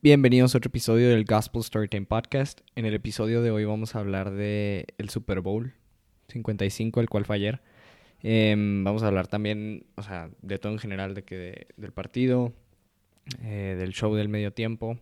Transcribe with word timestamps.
Bienvenidos 0.00 0.54
a 0.54 0.58
otro 0.58 0.68
episodio 0.68 1.08
del 1.08 1.24
Gospel 1.24 1.60
Storytime 1.60 2.06
Podcast. 2.06 2.60
En 2.76 2.86
el 2.86 2.94
episodio 2.94 3.42
de 3.42 3.50
hoy 3.50 3.64
vamos 3.64 3.96
a 3.96 3.98
hablar 3.98 4.30
de 4.30 4.86
el 4.96 5.08
Super 5.08 5.40
Bowl 5.40 5.74
55, 6.28 7.00
el 7.00 7.08
cual 7.08 7.24
fue 7.24 7.34
ayer. 7.34 7.60
Em, 8.22 8.84
vamos 8.84 9.02
a 9.02 9.08
hablar 9.08 9.26
también, 9.26 9.86
o 9.96 10.04
sea, 10.04 10.30
de 10.40 10.60
todo 10.60 10.70
en 10.70 10.78
general, 10.78 11.14
de 11.14 11.24
que 11.24 11.66
del 11.76 11.90
partido, 11.90 12.52
eh, 13.42 13.74
del 13.76 13.92
show 13.92 14.14
del 14.14 14.28
medio 14.28 14.52
tiempo, 14.52 15.00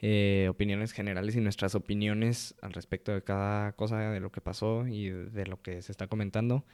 eh, 0.00 0.48
opiniones 0.50 0.90
generales 0.90 1.36
y 1.36 1.40
nuestras 1.40 1.76
opiniones 1.76 2.56
al 2.62 2.72
respecto 2.72 3.12
de 3.12 3.22
cada 3.22 3.74
cosa, 3.74 4.10
de 4.10 4.18
lo 4.18 4.32
que 4.32 4.40
pasó 4.40 4.88
y 4.88 5.08
de 5.08 5.46
lo 5.46 5.62
que 5.62 5.82
se 5.82 5.92
está 5.92 6.08
comentando. 6.08 6.64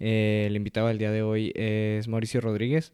Eh, 0.00 0.46
el 0.48 0.56
invitado 0.56 0.88
del 0.88 0.98
día 0.98 1.12
de 1.12 1.22
hoy 1.22 1.52
es 1.54 2.08
Mauricio 2.08 2.40
Rodríguez. 2.40 2.92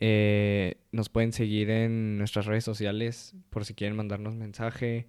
Eh, 0.00 0.76
nos 0.90 1.08
pueden 1.08 1.32
seguir 1.32 1.70
en 1.70 2.18
nuestras 2.18 2.46
redes 2.46 2.64
sociales 2.64 3.36
por 3.50 3.64
si 3.64 3.74
quieren 3.74 3.96
mandarnos 3.96 4.34
mensaje, 4.34 5.06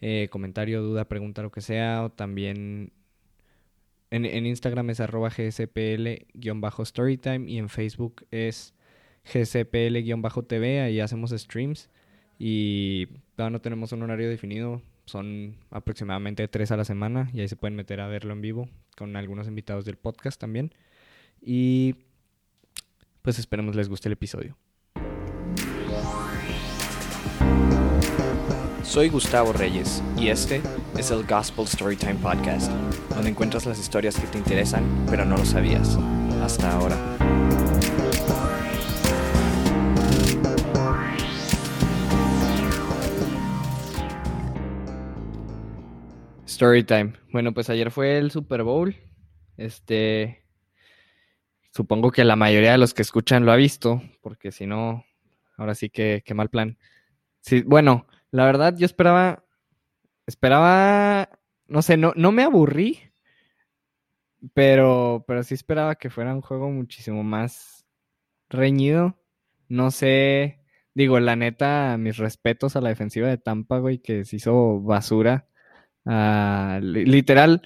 eh, 0.00 0.28
comentario, 0.30 0.82
duda, 0.82 1.08
pregunta, 1.08 1.42
lo 1.42 1.50
que 1.50 1.60
sea. 1.60 2.04
O 2.04 2.10
también 2.10 2.92
en, 4.10 4.46
Instagram 4.46 4.90
es 4.90 5.00
arroba 5.00 5.30
gspl-storytime 5.30 7.48
y 7.48 7.58
en 7.58 7.68
Facebook 7.68 8.26
es 8.30 8.74
gspl-tv. 9.24 10.82
Ahí 10.82 11.00
hacemos 11.00 11.30
streams 11.30 11.88
y 12.38 13.06
todavía 13.36 13.52
no 13.52 13.60
tenemos 13.60 13.92
un 13.92 14.02
horario 14.02 14.28
definido. 14.28 14.82
Son 15.06 15.56
aproximadamente 15.70 16.46
tres 16.48 16.70
a 16.72 16.76
la 16.76 16.84
semana 16.84 17.30
y 17.32 17.40
ahí 17.40 17.48
se 17.48 17.56
pueden 17.56 17.74
meter 17.74 18.00
a 18.00 18.06
verlo 18.06 18.32
en 18.32 18.40
vivo 18.40 18.68
con 18.96 19.16
algunos 19.16 19.48
invitados 19.48 19.84
del 19.84 19.96
podcast 19.96 20.40
también. 20.40 20.72
Y 21.40 21.96
pues 23.22 23.38
esperemos 23.38 23.76
les 23.76 23.88
guste 23.88 24.08
el 24.08 24.14
episodio. 24.14 24.58
Soy 28.82 29.08
Gustavo 29.08 29.52
Reyes 29.52 30.02
y 30.18 30.28
este 30.28 30.60
es 30.98 31.10
el 31.10 31.24
Gospel 31.24 31.66
Storytime 31.66 32.16
Podcast, 32.16 32.70
donde 33.14 33.30
encuentras 33.30 33.64
las 33.64 33.78
historias 33.78 34.18
que 34.18 34.26
te 34.26 34.38
interesan 34.38 34.84
pero 35.08 35.24
no 35.24 35.36
lo 35.36 35.44
sabías 35.44 35.96
hasta 36.42 36.72
ahora. 36.72 36.96
Storytime. 46.46 47.14
Bueno, 47.32 47.54
pues 47.54 47.70
ayer 47.70 47.90
fue 47.90 48.18
el 48.18 48.30
Super 48.30 48.62
Bowl. 48.62 48.94
Este, 49.56 50.41
Supongo 51.72 52.10
que 52.10 52.24
la 52.24 52.36
mayoría 52.36 52.72
de 52.72 52.78
los 52.78 52.92
que 52.92 53.00
escuchan 53.00 53.46
lo 53.46 53.52
ha 53.52 53.56
visto, 53.56 54.02
porque 54.20 54.52
si 54.52 54.66
no, 54.66 55.06
ahora 55.56 55.74
sí 55.74 55.88
que, 55.88 56.22
qué 56.24 56.34
mal 56.34 56.50
plan. 56.50 56.76
Sí, 57.40 57.62
bueno, 57.62 58.06
la 58.30 58.44
verdad 58.44 58.76
yo 58.76 58.84
esperaba, 58.84 59.44
esperaba, 60.26 61.30
no 61.66 61.80
sé, 61.80 61.96
no, 61.96 62.12
no 62.14 62.30
me 62.30 62.42
aburrí, 62.42 63.00
pero, 64.52 65.24
pero 65.26 65.42
sí 65.42 65.54
esperaba 65.54 65.94
que 65.94 66.10
fuera 66.10 66.34
un 66.34 66.42
juego 66.42 66.70
muchísimo 66.70 67.22
más 67.24 67.86
reñido. 68.50 69.18
No 69.68 69.90
sé, 69.90 70.60
digo, 70.92 71.20
la 71.20 71.36
neta, 71.36 71.96
mis 71.98 72.18
respetos 72.18 72.76
a 72.76 72.82
la 72.82 72.90
defensiva 72.90 73.28
de 73.28 73.38
Tampa, 73.38 73.78
güey, 73.78 73.98
que 73.98 74.26
se 74.26 74.36
hizo 74.36 74.80
basura. 74.82 75.48
Ah, 76.04 76.80
literal, 76.82 77.62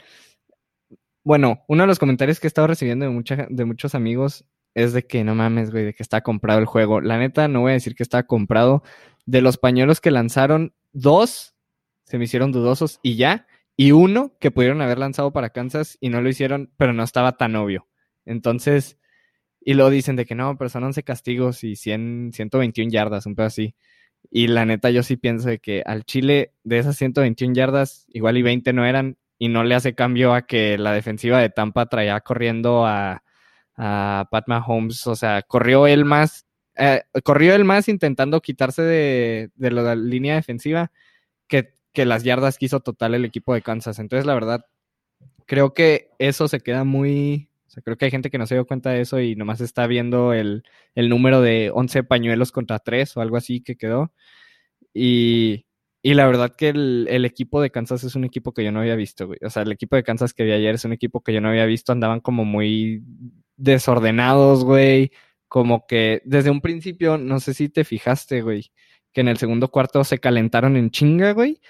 bueno, 1.27 1.64
uno 1.66 1.82
de 1.82 1.86
los 1.88 1.98
comentarios 1.98 2.38
que 2.38 2.46
he 2.46 2.48
estado 2.48 2.69
recibiendo 2.69 3.05
de, 3.05 3.46
de 3.50 3.64
muchos 3.64 3.96
amigos 3.96 4.44
es 4.74 4.92
de 4.92 5.08
que 5.08 5.24
no 5.24 5.34
mames, 5.34 5.72
güey, 5.72 5.84
de 5.84 5.92
que 5.92 6.05
está 6.05 6.20
comprado 6.20 6.60
el 6.60 6.66
juego. 6.66 7.00
La 7.00 7.19
neta, 7.19 7.48
no 7.48 7.62
voy 7.62 7.72
a 7.72 7.74
decir 7.74 7.96
que 7.96 8.05
está 8.05 8.28
comprado. 8.28 8.84
De 9.24 9.41
los 9.41 9.58
pañuelos 9.58 10.00
que 10.00 10.12
lanzaron, 10.12 10.72
dos 10.92 11.56
se 12.04 12.19
me 12.19 12.27
hicieron 12.27 12.52
dudosos 12.52 13.00
y 13.02 13.16
ya. 13.16 13.48
Y 13.77 13.91
uno 13.91 14.36
que 14.38 14.52
pudieron 14.52 14.80
haber 14.82 14.98
lanzado 14.98 15.32
para 15.32 15.50
Kansas 15.50 15.98
y 16.00 16.10
no 16.10 16.20
lo 16.20 16.28
hicieron, 16.28 16.70
pero 16.76 16.92
no 16.92 17.03
estaba 17.03 17.37
tan 17.37 17.56
obvio. 17.56 17.88
Entonces, 18.25 18.97
y 19.60 19.75
lo 19.75 19.91
dicen 19.91 20.14
de 20.14 20.26
que 20.26 20.37
no, 20.37 20.56
pero 20.56 20.69
son 20.69 20.84
11 20.84 21.03
castigos 21.03 21.64
y 21.64 21.75
100, 21.75 22.31
121 22.34 22.88
yardas, 22.93 23.26
un 23.26 23.34
pedo 23.34 23.48
así. 23.48 23.75
Y 24.31 24.47
la 24.47 24.64
neta, 24.64 24.91
yo 24.91 25.03
sí 25.03 25.16
pienso 25.16 25.48
de 25.48 25.58
que 25.58 25.82
al 25.84 26.04
Chile, 26.04 26.53
de 26.62 26.78
esas 26.78 26.97
121 26.97 27.53
yardas, 27.53 28.06
igual 28.10 28.37
y 28.37 28.43
20 28.43 28.72
no 28.72 28.87
eran, 28.87 29.19
y 29.38 29.48
no 29.48 29.64
le 29.64 29.74
hace 29.74 29.94
cambio 29.94 30.34
a 30.34 30.42
que 30.42 30.78
la 30.78 30.92
defensiva 30.92 31.41
de 31.41 31.50
Tampa 31.50 31.86
traía 31.86 32.20
corriendo 32.20 32.86
a, 32.86 33.22
a 33.76 34.28
Pat 34.30 34.44
Mahomes. 34.48 35.06
O 35.06 35.16
sea, 35.16 35.42
corrió 35.42 35.86
él 35.86 36.04
más, 36.04 36.47
eh, 36.76 37.02
corrió 37.24 37.54
él 37.54 37.64
más 37.64 37.88
intentando 37.88 38.41
quitarse 38.41 38.82
de, 38.82 39.50
de 39.54 39.70
la 39.70 39.94
línea 39.94 40.36
defensiva 40.36 40.91
que, 41.48 41.75
que 41.92 42.06
las 42.06 42.25
yardas 42.25 42.58
que 42.58 42.66
hizo 42.66 42.80
total 42.80 43.14
el 43.14 43.25
equipo 43.25 43.54
de 43.54 43.62
Kansas. 43.62 43.98
Entonces, 43.98 44.26
la 44.26 44.34
verdad, 44.34 44.66
creo 45.46 45.75
que 45.75 46.10
eso 46.19 46.48
se 46.48 46.60
queda 46.60 46.84
muy. 46.84 47.50
O 47.69 47.70
sea, 47.70 47.82
creo 47.82 47.96
que 47.96 48.06
hay 48.06 48.10
gente 48.10 48.30
que 48.30 48.38
no 48.38 48.46
se 48.46 48.54
dio 48.54 48.66
cuenta 48.66 48.91
de 48.91 49.02
eso 49.02 49.20
y 49.20 49.36
nomás 49.36 49.60
está 49.60 49.86
viendo 49.86 50.32
el, 50.32 50.64
el 50.94 51.08
número 51.10 51.41
de 51.42 51.70
11 51.75 52.04
pañuelos 52.04 52.52
contra 52.52 52.78
3 52.78 53.16
o 53.16 53.20
algo 53.20 53.36
así 53.36 53.60
que 53.62 53.76
quedó. 53.76 54.12
Y, 54.94 55.66
y 56.06 56.15
la 56.15 56.25
verdad 56.25 56.55
que 56.55 56.69
el, 56.69 57.25
equipo 57.25 57.61
de 57.61 57.72
Kansas 57.72 58.05
es 58.05 58.15
un 58.15 58.22
equipo 58.22 58.55
que 58.55 58.62
yo 58.62 58.71
no 58.71 58.78
había 58.78 58.94
visto, 58.94 59.27
güey. 59.27 59.41
O 59.43 59.50
sea, 59.50 59.65
el 59.65 59.72
equipo 59.72 59.97
de 59.97 60.05
Kansas 60.05 60.33
que 60.33 60.44
vi 60.44 60.53
ayer 60.53 60.77
es 60.77 60.84
un 60.84 60.93
equipo 60.93 61.21
que 61.21 61.33
yo 61.33 61.41
no 61.41 61.49
había 61.49 61.67
visto. 61.67 61.91
Andaban 61.91 62.21
como 62.21 62.44
muy 62.44 63.03
desordenados, 63.56 64.62
güey. 64.62 65.11
Como 65.49 65.84
que 65.89 66.22
desde 66.25 66.50
un 66.50 66.61
principio, 66.61 67.19
no 67.19 67.41
sé 67.41 67.55
si 67.55 67.69
te 67.69 67.83
fijaste, 67.83 68.41
güey, 68.41 68.71
que 69.12 69.22
en 69.22 69.27
el 69.27 69.37
segundo 69.37 69.67
cuarto 69.72 70.05
se 70.05 70.19
calentaron 70.21 70.77
en 70.77 70.91
chinga, 70.91 71.33
güey. 71.33 71.61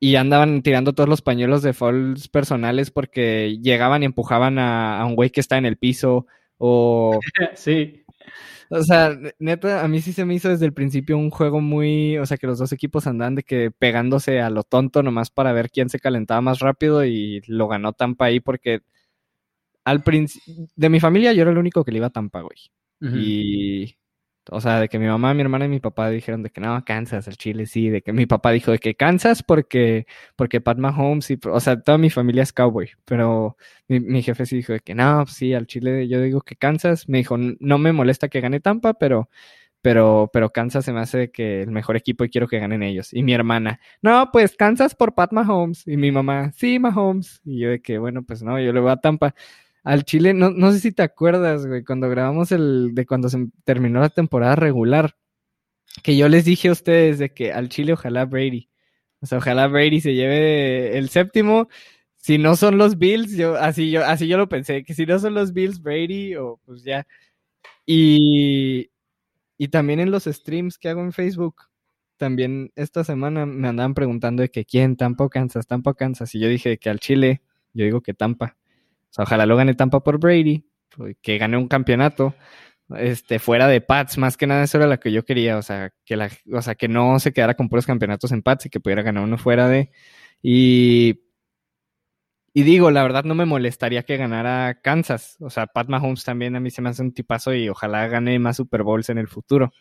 Y 0.00 0.16
andaban 0.16 0.62
tirando 0.62 0.92
todos 0.92 1.08
los 1.08 1.22
pañuelos 1.22 1.62
de 1.62 1.72
falls 1.72 2.26
personales 2.26 2.90
porque 2.90 3.56
llegaban 3.62 4.02
y 4.02 4.06
empujaban 4.06 4.58
a, 4.58 5.00
a 5.00 5.06
un 5.06 5.14
güey 5.14 5.30
que 5.30 5.40
está 5.40 5.58
en 5.58 5.66
el 5.66 5.76
piso. 5.76 6.26
O. 6.58 7.20
sí. 7.54 8.04
O 8.68 8.82
sea, 8.82 9.16
neta, 9.38 9.84
a 9.84 9.88
mí 9.88 10.00
sí 10.00 10.12
se 10.12 10.24
me 10.24 10.34
hizo 10.34 10.48
desde 10.48 10.66
el 10.66 10.72
principio 10.72 11.16
un 11.16 11.30
juego 11.30 11.60
muy, 11.60 12.18
o 12.18 12.26
sea, 12.26 12.36
que 12.36 12.46
los 12.46 12.58
dos 12.58 12.72
equipos 12.72 13.06
andan 13.06 13.36
de 13.36 13.42
que 13.42 13.70
pegándose 13.70 14.40
a 14.40 14.50
lo 14.50 14.64
tonto 14.64 15.02
nomás 15.02 15.30
para 15.30 15.52
ver 15.52 15.70
quién 15.70 15.88
se 15.88 16.00
calentaba 16.00 16.40
más 16.40 16.58
rápido 16.58 17.04
y 17.04 17.42
lo 17.46 17.68
ganó 17.68 17.92
Tampa 17.92 18.26
ahí 18.26 18.40
porque 18.40 18.80
al 19.84 20.02
principio, 20.02 20.68
de 20.74 20.88
mi 20.88 20.98
familia 20.98 21.32
yo 21.32 21.42
era 21.42 21.52
el 21.52 21.58
único 21.58 21.84
que 21.84 21.92
le 21.92 21.98
iba 21.98 22.08
a 22.08 22.10
Tampa, 22.10 22.40
güey. 22.40 22.58
Y 23.00 23.96
o 24.50 24.60
sea, 24.60 24.80
de 24.80 24.88
que 24.88 24.98
mi 24.98 25.06
mamá, 25.06 25.34
mi 25.34 25.42
hermana 25.42 25.66
y 25.66 25.68
mi 25.68 25.80
papá 25.80 26.08
dijeron 26.10 26.42
de 26.42 26.50
que 26.50 26.60
no, 26.60 26.84
Kansas, 26.84 27.26
el 27.28 27.36
Chile 27.36 27.66
sí, 27.66 27.88
de 27.90 28.02
que 28.02 28.12
mi 28.12 28.26
papá 28.26 28.52
dijo 28.52 28.70
de 28.70 28.78
que 28.78 28.94
Kansas 28.94 29.42
porque, 29.42 30.06
porque 30.36 30.60
Pat 30.60 30.78
Mahomes, 30.78 31.30
y, 31.30 31.38
o 31.44 31.60
sea, 31.60 31.80
toda 31.80 31.98
mi 31.98 32.10
familia 32.10 32.42
es 32.42 32.52
cowboy, 32.52 32.90
pero 33.04 33.56
mi, 33.88 34.22
jefe 34.22 34.46
sí 34.46 34.56
dijo 34.56 34.72
de 34.72 34.80
que 34.80 34.94
no, 34.94 35.22
pues 35.24 35.36
sí, 35.36 35.54
al 35.54 35.66
Chile 35.66 36.08
yo 36.08 36.20
digo 36.20 36.40
que 36.42 36.56
Kansas, 36.56 37.08
me 37.08 37.18
dijo, 37.18 37.36
no 37.38 37.78
me 37.78 37.92
molesta 37.92 38.28
que 38.28 38.40
gane 38.40 38.60
Tampa, 38.60 38.94
pero, 38.94 39.28
pero, 39.82 40.30
pero 40.32 40.50
Kansas 40.50 40.84
se 40.84 40.92
me 40.92 41.00
hace 41.00 41.30
que 41.30 41.62
el 41.62 41.70
mejor 41.70 41.96
equipo 41.96 42.24
y 42.24 42.30
quiero 42.30 42.48
que 42.48 42.58
ganen 42.58 42.82
ellos. 42.82 43.12
Y 43.12 43.22
mi 43.22 43.34
hermana, 43.34 43.80
no, 44.02 44.30
pues 44.32 44.56
Kansas 44.56 44.94
por 44.94 45.14
Pat 45.14 45.32
Mahomes, 45.32 45.86
y 45.86 45.96
mi 45.96 46.12
mamá, 46.12 46.52
sí, 46.56 46.78
Mahomes, 46.78 47.40
y 47.44 47.60
yo 47.60 47.70
de 47.70 47.80
que, 47.80 47.98
bueno, 47.98 48.22
pues 48.24 48.42
no, 48.42 48.60
yo 48.60 48.72
le 48.72 48.80
voy 48.80 48.90
a 48.90 48.96
Tampa 48.96 49.34
al 49.86 50.04
Chile, 50.04 50.34
no, 50.34 50.50
no 50.50 50.72
sé 50.72 50.80
si 50.80 50.90
te 50.90 51.04
acuerdas, 51.04 51.64
güey, 51.64 51.84
cuando 51.84 52.08
grabamos 52.10 52.50
el 52.50 52.92
de 52.92 53.06
cuando 53.06 53.28
se 53.28 53.46
terminó 53.64 54.00
la 54.00 54.08
temporada 54.08 54.56
regular, 54.56 55.16
que 56.02 56.16
yo 56.16 56.28
les 56.28 56.44
dije 56.44 56.68
a 56.68 56.72
ustedes 56.72 57.20
de 57.20 57.32
que 57.32 57.52
al 57.52 57.68
Chile 57.68 57.92
ojalá 57.92 58.24
Brady, 58.24 58.68
o 59.20 59.26
sea, 59.26 59.38
ojalá 59.38 59.68
Brady 59.68 60.00
se 60.00 60.14
lleve 60.14 60.98
el 60.98 61.08
séptimo, 61.08 61.68
si 62.16 62.36
no 62.36 62.56
son 62.56 62.78
los 62.78 62.98
Bills, 62.98 63.36
yo 63.36 63.54
así 63.56 63.92
yo 63.92 64.04
así 64.04 64.26
yo 64.26 64.38
lo 64.38 64.48
pensé, 64.48 64.82
que 64.82 64.92
si 64.92 65.06
no 65.06 65.20
son 65.20 65.34
los 65.34 65.52
Bills 65.52 65.80
Brady 65.80 66.34
o 66.34 66.60
pues 66.66 66.82
ya. 66.82 67.06
Y 67.86 68.90
y 69.58 69.68
también 69.68 70.00
en 70.00 70.10
los 70.10 70.24
streams 70.24 70.78
que 70.78 70.88
hago 70.88 71.02
en 71.02 71.12
Facebook, 71.12 71.62
también 72.16 72.72
esta 72.76 73.04
semana 73.04 73.46
me 73.46 73.68
andaban 73.68 73.94
preguntando 73.94 74.42
de 74.42 74.50
que 74.50 74.64
quién, 74.64 74.96
Tampa 74.96 75.28
Kansas, 75.28 75.68
Tampa 75.68 75.94
Kansas, 75.94 76.34
y 76.34 76.40
yo 76.40 76.48
dije 76.48 76.78
que 76.78 76.90
al 76.90 77.00
Chile, 77.00 77.42
yo 77.72 77.84
digo 77.84 78.00
que 78.02 78.14
Tampa 78.14 78.56
ojalá 79.18 79.46
lo 79.46 79.56
gane 79.56 79.74
Tampa 79.74 80.00
por 80.00 80.18
Brady, 80.18 80.66
pues, 80.96 81.16
que 81.22 81.38
gane 81.38 81.56
un 81.56 81.68
campeonato. 81.68 82.34
Este, 82.96 83.38
fuera 83.40 83.66
de 83.66 83.80
Pats, 83.80 84.16
más 84.18 84.36
que 84.36 84.46
nada 84.46 84.62
eso 84.64 84.78
era 84.78 84.86
lo 84.86 85.00
que 85.00 85.10
yo 85.10 85.24
quería, 85.24 85.58
o 85.58 85.62
sea, 85.62 85.92
que 86.04 86.16
la, 86.16 86.30
o 86.52 86.62
sea, 86.62 86.76
que 86.76 86.86
no 86.88 87.18
se 87.18 87.32
quedara 87.32 87.54
con 87.54 87.68
puros 87.68 87.84
campeonatos 87.86 88.30
en 88.32 88.42
Pats 88.42 88.66
y 88.66 88.70
que 88.70 88.80
pudiera 88.80 89.02
ganar 89.02 89.24
uno 89.24 89.38
fuera 89.38 89.68
de. 89.68 89.90
Y, 90.42 91.20
y 92.54 92.62
digo, 92.62 92.90
la 92.90 93.02
verdad 93.02 93.24
no 93.24 93.34
me 93.34 93.44
molestaría 93.44 94.02
que 94.04 94.16
ganara 94.16 94.80
Kansas. 94.82 95.36
O 95.40 95.50
sea, 95.50 95.66
Pat 95.66 95.88
Mahomes 95.88 96.24
también 96.24 96.56
a 96.56 96.60
mí 96.60 96.70
se 96.70 96.80
me 96.82 96.88
hace 96.90 97.02
un 97.02 97.12
tipazo 97.12 97.54
y 97.54 97.68
ojalá 97.68 98.06
gane 98.08 98.38
más 98.38 98.56
Super 98.56 98.82
Bowls 98.82 99.10
en 99.10 99.18
el 99.18 99.28
futuro. 99.28 99.72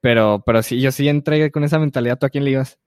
Pero, 0.00 0.42
pero 0.46 0.62
sí, 0.62 0.80
yo 0.80 0.92
sí 0.92 1.08
entré 1.08 1.50
con 1.50 1.64
esa 1.64 1.78
mentalidad. 1.78 2.18
¿Tú 2.18 2.26
a 2.26 2.30
quién 2.30 2.44
le 2.44 2.52
ibas? 2.52 2.78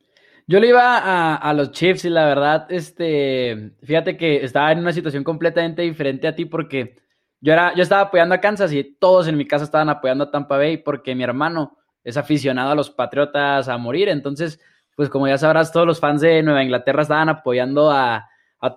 Yo 0.49 0.61
le 0.61 0.69
iba 0.69 1.35
a, 1.35 1.53
los 1.53 1.71
Chiefs 1.71 2.05
y 2.05 2.09
la 2.09 2.25
verdad, 2.25 2.67
este, 2.71 3.73
fíjate 3.83 4.15
que 4.15 4.45
estaba 4.45 4.71
en 4.71 4.79
una 4.79 4.93
situación 4.93 5.25
completamente 5.25 5.81
diferente 5.81 6.25
a 6.25 6.35
ti 6.35 6.45
porque 6.45 6.95
yo, 7.41 7.51
era, 7.51 7.75
yo 7.75 7.83
estaba 7.83 8.03
apoyando 8.03 8.33
a 8.33 8.39
Kansas 8.39 8.71
y 8.71 8.81
todos 8.97 9.27
en 9.27 9.35
mi 9.35 9.45
casa 9.45 9.65
estaban 9.65 9.89
apoyando 9.89 10.23
a 10.23 10.31
Tampa 10.31 10.55
Bay 10.55 10.77
porque 10.77 11.15
mi 11.15 11.23
hermano 11.25 11.77
es 12.01 12.15
aficionado 12.15 12.71
a 12.71 12.75
los 12.75 12.89
Patriotas 12.89 13.67
a 13.67 13.77
morir. 13.77 14.07
Entonces, 14.07 14.57
pues 14.95 15.09
como 15.09 15.27
ya 15.27 15.37
sabrás, 15.37 15.73
todos 15.73 15.85
los 15.85 15.99
fans 15.99 16.21
de 16.21 16.41
Nueva 16.41 16.63
Inglaterra 16.63 17.01
estaban 17.01 17.27
apoyando 17.27 17.91
a, 17.91 18.25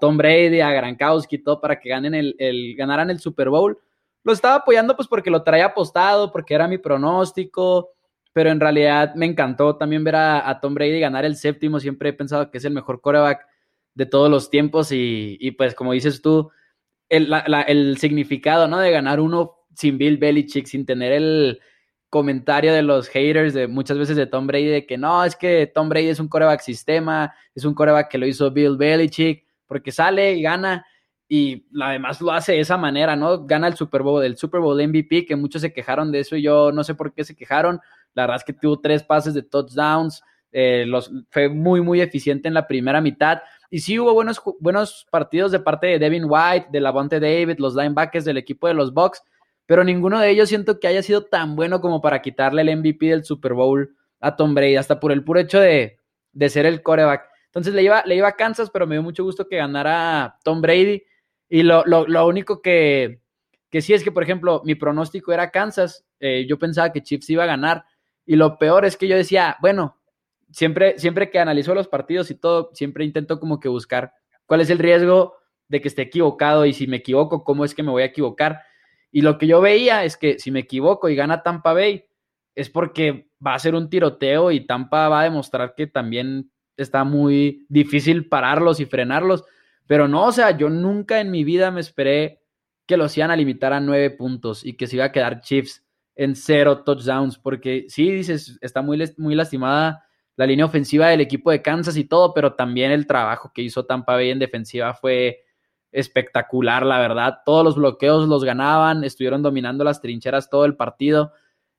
Tom 0.00 0.17
Brady, 0.17 0.61
a 0.61 0.72
Gronkowski 0.72 1.37
y 1.37 1.43
todo 1.44 1.61
para 1.61 1.78
que 1.78 1.88
ganen 1.88 2.14
el, 2.14 2.34
el, 2.40 2.75
ganaran 2.75 3.11
el 3.11 3.20
Super 3.20 3.49
Bowl. 3.49 3.78
Lo 4.25 4.32
estaba 4.32 4.56
apoyando 4.56 4.96
pues 4.96 5.06
porque 5.06 5.31
lo 5.31 5.44
traía 5.44 5.67
apostado, 5.67 6.32
porque 6.32 6.52
era 6.52 6.67
mi 6.67 6.78
pronóstico, 6.78 7.90
pero 8.32 8.50
en 8.50 8.61
realidad 8.61 9.15
me 9.15 9.27
encantó 9.27 9.77
también 9.77 10.05
ver 10.05 10.17
a, 10.17 10.59
Tom 10.61 10.75
Brady 10.75 11.00
ganar 11.00 11.25
el 11.25 11.37
séptimo. 11.37 11.81
Siempre 11.81 12.11
he 12.11 12.12
pensado 12.12 12.50
que 12.50 12.59
es 12.59 12.65
el 12.65 12.73
mejor 12.73 13.00
coreback 13.00 13.47
de 13.94 14.06
todos 14.06 14.31
los 14.31 14.50
tiempos 14.50 14.91
y, 14.93 15.55
pues 15.59 15.75
como 15.75 15.93
dices 15.93 16.23
tú, 16.23 16.50
el, 17.09 17.32
el 17.67 17.99
significado, 17.99 18.69
¿no? 18.69 18.79
De 18.79 18.91
ganar 18.91 19.21
uno 19.21 19.56
sin 19.75 19.99
Bill 19.99 20.19
Belichick, 20.19 20.67
sin 20.67 20.87
tener 20.87 21.12
el, 21.12 21.61
comentario 22.11 22.75
de 22.75 22.82
los 22.82 23.09
haters 23.09 23.55
de 23.55 23.69
muchas 23.69 23.97
veces 23.97 24.17
de 24.17 24.27
Tom 24.27 24.47
Brady 24.47 24.67
de 24.67 24.85
que 24.85 24.99
no, 24.99 25.25
es 25.25 25.37
que 25.37 25.71
Tom 25.73 25.88
Brady 25.88 26.09
es 26.09 26.19
un 26.19 26.29
coreback 26.29 26.61
sistema, 26.61 27.32
es 27.55 27.65
un 27.65 27.73
coreback 27.73 28.11
que 28.11 28.19
lo 28.19 28.27
hizo 28.27 28.50
Bill 28.50 28.77
Belichick, 28.77 29.47
porque 29.67 29.93
sale 29.93 30.35
y 30.35 30.43
gana 30.43 30.85
y 31.29 31.65
además 31.81 32.21
lo 32.21 32.32
hace 32.32 32.53
de 32.53 32.61
esa 32.61 32.77
manera, 32.77 33.15
¿no? 33.15 33.47
Gana 33.47 33.69
el 33.69 33.77
Super 33.77 34.03
Bowl, 34.03 34.25
el 34.25 34.37
Super 34.37 34.61
Bowl 34.61 34.85
MVP, 34.85 35.25
que 35.25 35.37
muchos 35.37 35.62
se 35.62 35.73
quejaron 35.73 36.11
de 36.11 36.19
eso 36.19 36.35
y 36.35 36.43
yo 36.43 36.73
no 36.73 36.82
sé 36.82 36.97
por 36.97 37.15
qué 37.15 37.23
se 37.23 37.37
quejaron. 37.37 37.81
La 38.14 38.24
verdad 38.24 38.36
es 38.38 38.44
que 38.44 38.52
tuvo 38.52 38.80
tres 38.80 39.02
pases 39.02 39.34
de 39.34 39.42
touchdowns, 39.42 40.22
eh, 40.52 40.84
los, 40.86 41.10
fue 41.30 41.48
muy, 41.48 41.80
muy 41.80 42.00
eficiente 42.00 42.48
en 42.48 42.54
la 42.54 42.66
primera 42.66 43.00
mitad. 43.00 43.40
Y 43.70 43.80
sí 43.80 43.98
hubo 43.98 44.12
buenos, 44.14 44.40
buenos 44.58 45.06
partidos 45.10 45.52
de 45.52 45.60
parte 45.60 45.86
de 45.86 45.98
Devin 45.98 46.24
White, 46.26 46.68
de 46.72 46.80
Lavonte 46.80 47.20
David, 47.20 47.58
los 47.58 47.74
linebackers 47.74 48.24
del 48.24 48.36
equipo 48.36 48.66
de 48.66 48.74
los 48.74 48.92
Bucks, 48.92 49.22
pero 49.66 49.84
ninguno 49.84 50.18
de 50.18 50.30
ellos 50.30 50.48
siento 50.48 50.80
que 50.80 50.88
haya 50.88 51.02
sido 51.02 51.26
tan 51.26 51.54
bueno 51.54 51.80
como 51.80 52.00
para 52.00 52.20
quitarle 52.20 52.62
el 52.62 52.76
MVP 52.76 53.06
del 53.06 53.24
Super 53.24 53.54
Bowl 53.54 53.94
a 54.18 54.34
Tom 54.34 54.52
Brady, 54.54 54.74
hasta 54.74 54.98
por 54.98 55.12
el 55.12 55.22
puro 55.22 55.38
hecho 55.38 55.60
de, 55.60 55.96
ser 56.48 56.66
el 56.66 56.82
coreback. 56.82 57.28
Entonces 57.46 57.74
le 57.74 57.84
iba, 57.84 58.02
le 58.04 58.20
a 58.24 58.32
Kansas, 58.32 58.70
pero 58.70 58.86
me 58.86 58.96
dio 58.96 59.02
mucho 59.02 59.22
gusto 59.22 59.46
que 59.46 59.56
ganara 59.56 60.36
Tom 60.42 60.60
Brady. 60.60 61.04
Y 61.48 61.62
lo, 61.62 61.84
único 62.26 62.60
que, 62.60 63.20
que, 63.70 63.80
sí 63.80 63.94
es 63.94 64.02
que, 64.02 64.10
por 64.12 64.24
ejemplo, 64.24 64.60
mi 64.64 64.74
pronóstico 64.74 65.32
era 65.32 65.50
Kansas. 65.50 66.04
Eh, 66.18 66.46
yo 66.48 66.58
pensaba 66.58 66.92
que 66.92 67.02
Chiefs 67.02 67.30
iba 67.30 67.44
a 67.44 67.46
ganar. 67.46 67.84
Y 68.31 68.37
lo 68.37 68.59
peor 68.59 68.85
es 68.85 68.97
que 68.97 69.09
yo 69.09 69.17
decía, 69.17 69.56
bueno, 69.61 69.99
siempre, 70.53 70.97
siempre 71.00 71.31
que 71.31 71.41
analizo 71.41 71.75
los 71.75 71.88
partidos 71.88 72.31
y 72.31 72.37
todo, 72.37 72.71
siempre 72.75 73.05
intento 73.05 73.41
como 73.41 73.59
que 73.59 73.69
buscar 73.69 74.12
cuál 74.47 74.61
es 74.61 74.71
el 74.71 74.79
riesgo 74.79 75.35
de 75.67 75.81
que 75.81 75.88
esté 75.88 76.03
equivocado 76.03 76.65
y 76.65 76.73
si 76.73 76.87
me 76.87 76.99
equivoco, 76.99 77.43
cómo 77.43 77.65
es 77.65 77.75
que 77.75 77.82
me 77.82 77.91
voy 77.91 78.05
a 78.05 78.06
equivocar. 78.06 78.61
Y 79.11 79.23
lo 79.23 79.37
que 79.37 79.49
yo 79.49 79.61
veía 79.61 80.05
es 80.05 80.17
que 80.17 80.38
si 80.38 80.53
me 80.53 80.61
equivoco 80.61 81.09
y 81.09 81.17
gana 81.17 81.43
Tampa 81.43 81.73
Bay, 81.73 82.05
es 82.55 82.71
porque 82.71 83.32
va 83.44 83.55
a 83.55 83.59
ser 83.59 83.75
un 83.75 83.91
tiroteo 83.91 84.53
y 84.53 84.65
Tampa 84.65 85.09
va 85.09 85.23
a 85.23 85.25
demostrar 85.25 85.75
que 85.75 85.88
también 85.88 86.53
está 86.77 87.03
muy 87.03 87.67
difícil 87.69 88.29
pararlos 88.29 88.79
y 88.79 88.87
frenarlos. 88.87 89.44
Pero 89.88 90.06
no, 90.06 90.27
o 90.27 90.32
sea, 90.32 90.56
yo 90.56 90.71
nunca 90.71 91.21
en 91.21 91.32
mi 91.32 91.43
vida 91.43 91.73
me 91.73 91.81
esperé 91.81 92.44
que 92.87 92.97
los 92.97 93.17
iban 93.19 93.32
a 93.32 93.37
limitar 93.37 93.73
a 93.73 93.81
nueve 93.81 94.09
puntos 94.11 94.65
y 94.65 94.75
que 94.75 94.87
se 94.87 94.94
iba 94.94 95.06
a 95.06 95.11
quedar 95.11 95.41
Chiefs 95.41 95.85
en 96.20 96.37
cero 96.37 96.82
touchdowns, 96.84 97.38
porque 97.38 97.87
sí, 97.88 98.11
dices, 98.11 98.58
está 98.61 98.82
muy, 98.82 99.02
muy 99.17 99.34
lastimada 99.34 100.05
la 100.37 100.44
línea 100.44 100.67
ofensiva 100.67 101.08
del 101.08 101.22
equipo 101.22 101.50
de 101.50 101.62
Kansas 101.62 101.96
y 101.96 102.05
todo, 102.05 102.34
pero 102.34 102.52
también 102.52 102.90
el 102.90 103.06
trabajo 103.06 103.52
que 103.55 103.62
hizo 103.62 103.87
Tampa 103.87 104.17
Bay 104.17 104.28
en 104.28 104.38
defensiva 104.38 104.93
fue 104.93 105.44
espectacular, 105.90 106.84
la 106.84 106.99
verdad. 106.99 107.38
Todos 107.46 107.64
los 107.64 107.76
bloqueos 107.76 108.28
los 108.28 108.44
ganaban, 108.44 109.02
estuvieron 109.02 109.40
dominando 109.40 109.82
las 109.82 110.02
trincheras 110.02 110.50
todo 110.50 110.67
el 110.67 110.76
partido. 110.76 111.32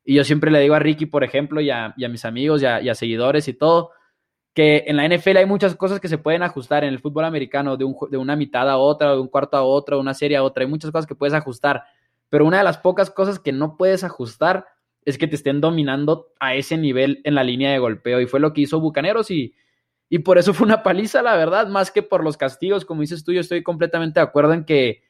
Y 0.04 0.16
yo 0.16 0.24
siempre 0.24 0.50
le 0.50 0.60
digo 0.60 0.74
a 0.74 0.80
Ricky, 0.80 1.06
por 1.06 1.24
ejemplo, 1.24 1.62
y 1.62 1.70
a, 1.70 1.94
mis 1.96 2.26
amigos 2.26 2.64
y 2.64 2.66
a, 2.66 2.96
seguidores 2.96 3.48
y 3.48 3.54
todo, 3.54 3.92
que 4.56 4.86
en 4.88 4.98
la 4.98 5.08
NFL 5.08 5.38
hay 5.38 5.46
muchas 5.46 5.76
cosas 5.76 6.00
que 6.00 6.08
se 6.08 6.18
pueden 6.18 6.42
ajustar 6.42 6.84
en 6.84 6.90
el 6.90 7.00
fútbol 7.00 7.26
americano, 7.26 7.78
de, 7.78 7.84
un, 7.84 7.96
de 8.10 8.18
una 8.18 8.36
mitad 8.36 8.68
a 8.68 8.78
otra, 8.78 9.12
de 9.12 9.20
un 9.20 9.28
cuarto 9.28 9.56
a 9.56 9.62
otro, 9.62 9.98
de 9.98 10.02
una 10.02 10.16
serie 10.16 10.38
a 10.38 10.42
otra. 10.42 10.64
Hay 10.64 10.70
muchas 10.70 10.90
cosas 10.90 11.06
que 11.06 11.14
puedes 11.14 11.36
ajustar. 11.36 11.84
Pero 12.32 12.48
una 12.48 12.58
de 12.58 12.64
las 12.64 12.80
pocas 12.80 13.12
cosas 13.12 13.38
que 13.38 13.52
no 13.52 13.78
puedes 13.78 14.04
ajustar 14.04 14.66
es 15.06 15.20
que 15.20 15.28
te 15.28 15.36
estén 15.36 15.62
dominando 15.62 16.34
a 16.40 16.56
ese 16.56 16.76
nivel 16.78 17.22
en 17.24 17.36
la 17.36 17.44
línea 17.44 17.72
de 17.72 17.78
golpeo. 17.78 18.20
Y 18.20 18.26
fue 18.26 18.40
lo 18.40 18.54
que 18.54 18.62
hizo 18.62 18.80
Bucaneros 18.80 19.30
y 19.30 19.54
y 20.14 20.20
por 20.20 20.38
eso 20.38 20.54
fue 20.54 20.66
una 20.66 20.84
paliza, 20.84 21.22
la 21.22 21.38
verdad, 21.38 21.70
más 21.70 21.90
que 21.90 22.04
por 22.04 22.22
los 22.22 22.36
castigos, 22.36 22.84
como 22.84 23.00
dices 23.00 23.24
tú, 23.24 23.32
yo 23.32 23.40
estoy 23.40 23.64
completamente 23.64 24.20
de 24.20 24.26
acuerdo 24.26 24.52
en 24.52 24.66
que 24.66 25.04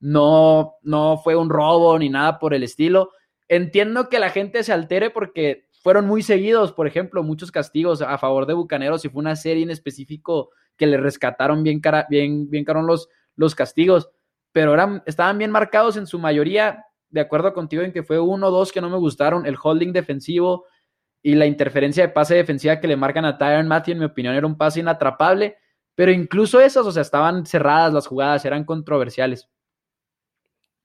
no, 0.00 0.76
no 0.80 1.18
fue 1.22 1.36
un 1.36 1.50
robo 1.50 1.98
ni 1.98 2.08
nada 2.08 2.38
por 2.38 2.54
el 2.54 2.62
estilo. 2.62 3.10
Entiendo 3.48 4.08
que 4.08 4.18
la 4.18 4.30
gente 4.30 4.64
se 4.64 4.72
altere 4.72 5.10
porque 5.10 5.68
fueron 5.82 6.06
muy 6.06 6.22
seguidos, 6.22 6.72
por 6.72 6.86
ejemplo, 6.86 7.22
muchos 7.22 7.52
castigos 7.52 8.00
a 8.00 8.16
favor 8.16 8.46
de 8.46 8.54
Bucaneros 8.54 9.04
y 9.04 9.10
fue 9.10 9.20
una 9.20 9.36
serie 9.36 9.62
en 9.62 9.70
específico 9.70 10.48
que 10.78 10.86
le 10.86 10.96
rescataron 10.96 11.62
bien, 11.62 11.80
cara, 11.80 12.06
bien, 12.08 12.48
bien 12.48 12.64
caro 12.64 12.80
los, 12.80 13.10
los 13.34 13.54
castigos, 13.54 14.08
pero 14.56 14.72
eran, 14.72 15.02
estaban 15.04 15.36
bien 15.36 15.50
marcados 15.50 15.98
en 15.98 16.06
su 16.06 16.18
mayoría, 16.18 16.86
de 17.10 17.20
acuerdo 17.20 17.52
contigo 17.52 17.82
en 17.82 17.92
que 17.92 18.02
fue 18.02 18.18
uno 18.18 18.46
o 18.46 18.50
dos 18.50 18.72
que 18.72 18.80
no 18.80 18.88
me 18.88 18.96
gustaron, 18.96 19.44
el 19.44 19.58
holding 19.62 19.92
defensivo, 19.92 20.64
y 21.22 21.34
la 21.34 21.44
interferencia 21.44 22.06
de 22.06 22.08
pase 22.14 22.36
defensiva 22.36 22.80
que 22.80 22.88
le 22.88 22.96
marcan 22.96 23.26
a 23.26 23.36
Tyron 23.36 23.68
Matthew, 23.68 23.92
en 23.92 23.98
mi 23.98 24.04
opinión, 24.06 24.34
era 24.34 24.46
un 24.46 24.56
pase 24.56 24.80
inatrapable, 24.80 25.58
pero 25.94 26.10
incluso 26.10 26.58
esas, 26.58 26.86
o 26.86 26.90
sea, 26.90 27.02
estaban 27.02 27.44
cerradas 27.44 27.92
las 27.92 28.06
jugadas, 28.06 28.46
eran 28.46 28.64
controversiales. 28.64 29.46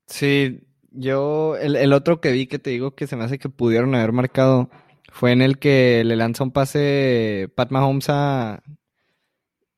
Sí, 0.05 0.67
yo, 0.89 1.55
el, 1.55 1.93
otro 1.93 2.19
que 2.19 2.33
vi 2.33 2.47
que 2.47 2.59
te 2.59 2.71
digo 2.71 2.93
que 2.93 3.07
se 3.07 3.15
me 3.15 3.23
hace 3.23 3.39
que 3.39 3.47
pudieron 3.47 3.95
haber 3.95 4.11
marcado 4.11 4.69
fue 5.13 5.31
en 5.31 5.41
el 5.41 5.59
que 5.59 6.03
le 6.03 6.17
lanzó 6.17 6.43
un 6.43 6.51
pase 6.51 7.49
Pat 7.55 7.71
Mahomes 7.71 8.09
a. 8.09 8.63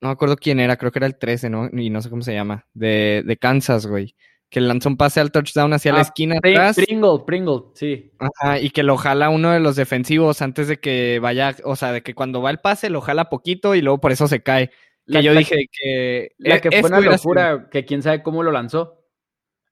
No 0.03 0.09
me 0.09 0.13
acuerdo 0.13 0.35
quién 0.35 0.59
era, 0.59 0.77
creo 0.77 0.91
que 0.91 0.99
era 0.99 1.07
el 1.07 1.17
13, 1.17 1.49
¿no? 1.49 1.69
Y 1.71 1.89
no 1.89 2.01
sé 2.01 2.09
cómo 2.09 2.21
se 2.21 2.33
llama. 2.33 2.67
De, 2.73 3.23
de 3.25 3.37
Kansas, 3.37 3.87
güey 3.87 4.15
que 4.53 4.61
lanzó 4.61 4.87
un 4.87 4.97
pase 4.97 5.19
al 5.19 5.31
touchdown 5.31 5.73
hacia 5.73 5.93
la 5.93 5.97
ah, 5.97 6.03
esquina 6.03 6.37
atrás. 6.37 6.75
Pringle, 6.75 7.23
Pringle, 7.25 7.61
sí. 7.73 8.11
Ajá, 8.19 8.59
y 8.59 8.69
que 8.69 8.83
lo 8.83 8.97
jala 8.97 9.31
uno 9.31 9.49
de 9.49 9.59
los 9.59 9.75
defensivos 9.75 10.43
antes 10.43 10.67
de 10.67 10.77
que 10.77 11.17
vaya, 11.19 11.55
o 11.63 11.75
sea, 11.75 11.91
de 11.91 12.03
que 12.03 12.13
cuando 12.13 12.39
va 12.39 12.51
el 12.51 12.59
pase 12.59 12.91
lo 12.91 13.01
jala 13.01 13.29
poquito 13.29 13.73
y 13.73 13.81
luego 13.81 13.99
por 13.99 14.11
eso 14.11 14.27
se 14.27 14.43
cae. 14.43 14.69
Que 15.07 15.23
yo 15.23 15.33
dije 15.33 15.65
que... 15.71 16.35
La 16.37 16.61
que 16.61 16.69
fue 16.69 16.87
una 16.87 16.99
locura, 16.99 17.67
que 17.71 17.83
quién 17.83 18.03
sabe 18.03 18.21
cómo 18.21 18.43
lo 18.43 18.51
lanzó. 18.51 19.03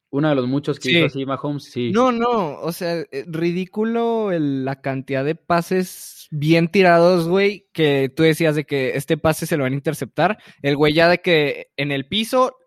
Uno 0.10 0.30
de 0.30 0.36
los 0.36 0.48
muchos 0.48 0.80
que 0.80 0.92
hizo 0.92 1.06
así 1.06 1.27
Mahomes, 1.27 1.66
sí. 1.66 1.92
No, 1.92 2.12
no, 2.12 2.60
o 2.60 2.72
sea, 2.72 3.01
eh, 3.01 3.24
ridículo 3.27 4.31
la 4.31 4.81
cantidad 4.81 5.24
de 5.24 5.36
pases 5.36 6.20
bien 6.31 6.69
tirados, 6.69 7.28
güey, 7.28 7.68
que 7.74 8.12
tú 8.16 8.24
decías 8.24 8.55
de 8.55 8.63
que 8.63 8.96
este 8.96 9.17
pase 9.17 9.46
se 9.46 9.58
lo 9.58 9.63
van 9.63 9.74
a 9.74 9.75
interceptar. 9.75 10.39
El 10.63 10.77
güey 10.77 10.94
ya 10.94 11.08
de 11.08 11.20
que 11.20 11.67
en 11.77 11.91
el 11.91 12.08
piso 12.08 12.58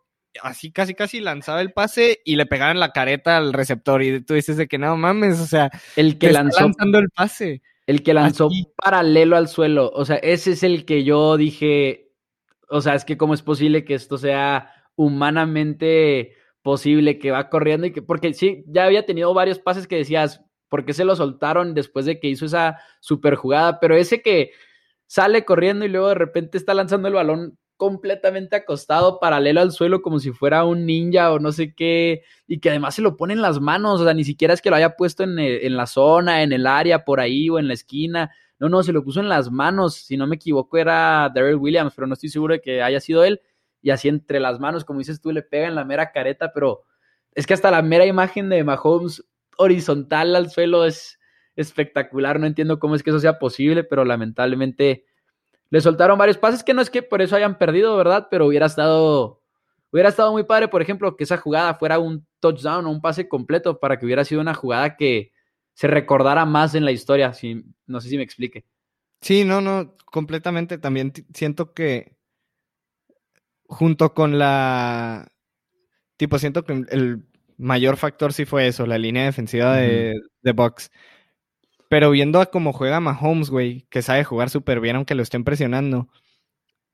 así 0.43 0.73
casi 0.73 0.95
casi 0.95 1.21
lanzaba 1.21 1.61
el 1.61 1.73
pase 1.73 2.21
y 2.25 2.37
le 2.37 2.47
pegaban 2.47 2.81
la 2.81 2.93
careta 2.93 3.37
al 3.37 3.53
receptor 3.53 4.03
y 4.03 4.21
tú 4.21 4.35
dices 4.35 4.57
de 4.57 4.67
que 4.67 4.79
no 4.79 4.97
mames, 4.97 5.41
o 5.41 5.47
sea, 5.47 5.71
el 5.97 6.19
que 6.19 6.33
lanzó 6.33 6.61
lanzando 6.61 6.99
el 6.99 7.11
pase. 7.11 7.63
El 7.87 8.03
que 8.03 8.15
lanzó 8.15 8.49
paralelo 8.83 9.37
al 9.37 9.49
suelo, 9.49 9.91
o 9.95 10.05
sea, 10.05 10.17
ese 10.17 10.53
es 10.53 10.63
el 10.63 10.87
que 10.87 11.05
yo 11.05 11.37
dije, 11.37 12.13
o 12.71 12.81
sea, 12.81 12.95
es 12.95 13.05
que 13.05 13.19
cómo 13.19 13.35
es 13.35 13.43
posible 13.43 13.85
que 13.85 13.95
esto 13.95 14.17
sea 14.17 14.71
humanamente 14.97 16.33
posible 16.63 17.19
que 17.19 17.31
va 17.31 17.51
corriendo 17.51 17.87
y 17.87 17.93
que 17.93 18.01
porque 18.01 18.33
sí, 18.33 18.65
ya 18.69 18.85
había 18.85 19.05
tenido 19.05 19.35
varios 19.35 19.59
pases 19.59 19.87
que 19.87 19.97
decías, 19.97 20.41
¿por 20.75 20.85
qué 20.85 20.93
se 20.93 21.05
lo 21.05 21.15
soltaron 21.15 21.73
después 21.73 22.05
de 22.05 22.19
que 22.19 22.27
hizo 22.27 22.47
esa 22.47 22.81
super 22.99 23.37
jugada? 23.37 23.79
Pero 23.79 23.95
ese 23.95 24.23
que 24.23 24.51
sale 25.07 25.45
corriendo 25.45 25.85
y 25.85 25.89
luego 25.89 26.09
de 26.09 26.17
repente 26.17 26.59
está 26.59 26.75
lanzando 26.75 27.07
el 27.07 27.15
balón 27.15 27.57
completamente 27.77 28.57
acostado, 28.57 29.21
paralelo 29.21 29.61
al 29.61 29.71
suelo, 29.71 30.03
como 30.03 30.19
si 30.19 30.33
fuera 30.33 30.65
un 30.65 30.85
ninja 30.85 31.33
o 31.33 31.39
no 31.39 31.53
sé 31.53 31.77
qué, 31.77 32.25
y 32.49 32.59
que 32.59 32.71
además 32.71 32.97
se 32.97 33.03
lo 33.03 33.17
pone 33.17 33.35
en 33.35 33.41
las 33.41 33.61
manos, 33.61 34.01
o 34.01 34.05
sea, 34.05 34.15
ni 34.15 34.25
siquiera 34.25 34.53
es 34.53 34.61
que 34.61 34.69
lo 34.69 34.75
haya 34.75 34.97
puesto 34.97 35.23
en, 35.23 35.39
eh, 35.39 35.71
la 35.71 35.87
zona, 35.87 36.43
en 36.43 36.53
el 36.53 36.67
área, 36.67 37.05
por 37.05 37.21
ahí 37.21 37.49
o 37.49 37.61
en 37.61 37.69
la 37.69 37.75
esquina, 37.75 38.33
no, 38.59 38.69
no, 38.69 38.83
se 38.83 38.93
lo 38.93 39.05
puso 39.05 39.21
en 39.21 39.29
las 39.29 39.53
manos, 39.53 39.95
si 39.95 40.17
no 40.17 40.27
me 40.27 40.35
equivoco 40.35 40.77
era 40.77 41.31
Daryl 41.33 41.55
Williams, 41.55 41.93
pero 41.95 42.09
no 42.09 42.15
estoy 42.15 42.31
seguro 42.31 42.55
de 42.55 42.61
que 42.61 42.83
haya 42.83 42.99
sido 42.99 43.23
él, 43.23 43.41
y 43.81 43.91
así 43.91 44.09
entre 44.09 44.41
las 44.41 44.59
manos, 44.59 44.85
como 44.85 44.99
dices 44.99 45.21
tú, 45.21 45.31
le 45.31 45.43
pega 45.43 45.69
en 45.69 45.77
la 45.77 45.85
mera 45.85 46.11
careta, 46.11 46.53
pero 46.53 46.83
es 47.33 47.47
que 47.47 47.55
hasta 47.55 47.71
la 47.71 47.81
mera 47.81 48.07
imagen 48.07 48.49
de 48.49 48.65
Mahomes 48.65 49.25
horizontal 49.57 50.35
al 50.37 50.51
suelo 50.51 50.85
es 50.85 51.19
espectacular, 51.57 52.41
no 52.41 52.47
entiendo 52.47 52.79
cómo 52.79 52.95
es 52.95 53.03
que 53.03 53.11
eso 53.11 53.21
sea 53.21 53.39
posible, 53.39 53.85
pero 53.85 54.05
lamentablemente 54.05 55.05
le 55.71 55.81
soltaron 55.81 56.19
varios 56.19 56.39
pases, 56.39 56.63
que 56.63 56.75
no 56.75 56.83
es 56.83 56.91
que 56.91 57.03
por 57.03 57.23
eso 57.23 57.37
hayan 57.37 57.59
perdido, 57.59 57.97
¿verdad? 57.97 58.29
Pero 58.31 58.47
hubiera 58.47 58.67
estado, 58.67 59.43
hubiera 59.91 60.09
estado 60.09 60.33
muy 60.33 60.45
padre, 60.45 60.69
por 60.69 60.83
ejemplo, 60.83 61.17
que 61.17 61.25
esa 61.25 61.37
jugada 61.37 61.75
fuera 61.75 61.99
un 61.99 62.27
touchdown 62.41 62.87
o 62.87 62.91
un 62.91 63.01
pase 63.01 63.29
completo 63.29 63.79
para 63.81 63.99
que 63.99 64.07
hubiera 64.07 64.25
sido 64.25 64.41
una 64.41 64.55
jugada 64.55 64.97
que 64.97 65.33
se 65.73 65.87
recordara 65.89 66.45
más 66.45 66.75
en 66.75 66.85
la 66.85 66.93
historia. 66.93 67.33
Si, 67.33 67.65
no 67.87 68.01
sé 68.01 68.09
si 68.09 68.17
me 68.17 68.23
explique. 68.23 68.65
Sí, 69.21 69.45
no, 69.45 69.61
no, 69.61 69.97
completamente. 70.05 70.79
También 70.79 71.13
siento 71.33 71.73
que 71.73 72.17
junto 73.67 74.15
con 74.15 74.39
la... 74.39 75.33
Tipo, 76.17 76.39
siento 76.39 76.65
que 76.65 76.85
el 76.91 77.27
mayor 77.59 77.97
factor 77.97 78.33
sí 78.33 78.45
fue 78.45 78.67
eso, 78.67 78.87
la 78.87 78.99
línea 78.99 79.25
defensiva 79.25 79.77
de, 79.77 80.15
de 80.43 80.53
Box. 80.53 80.91
Pero 81.89 82.11
viendo 82.11 82.41
a 82.41 82.47
cómo 82.47 82.73
juega 82.73 83.01
Mahomes, 83.01 83.51
güey, 83.51 83.87
que 83.91 84.03
sabe 84.03 84.25
jugar 84.25 84.51
súper 84.51 84.81
bien 84.81 84.97
aunque 84.97 85.15
lo 85.15 85.23
estén 85.23 85.45
presionando, 85.45 86.09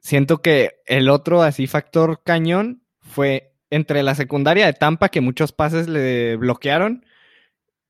siento 0.00 0.42
que 0.42 0.72
el 0.86 1.08
otro 1.08 1.42
así 1.42 1.66
factor 1.66 2.22
cañón 2.24 2.82
fue 3.00 3.54
entre 3.70 4.02
la 4.02 4.14
secundaria 4.14 4.66
de 4.66 4.72
Tampa, 4.72 5.08
que 5.08 5.20
muchos 5.20 5.52
pases 5.52 5.88
le 5.88 6.36
bloquearon, 6.36 7.04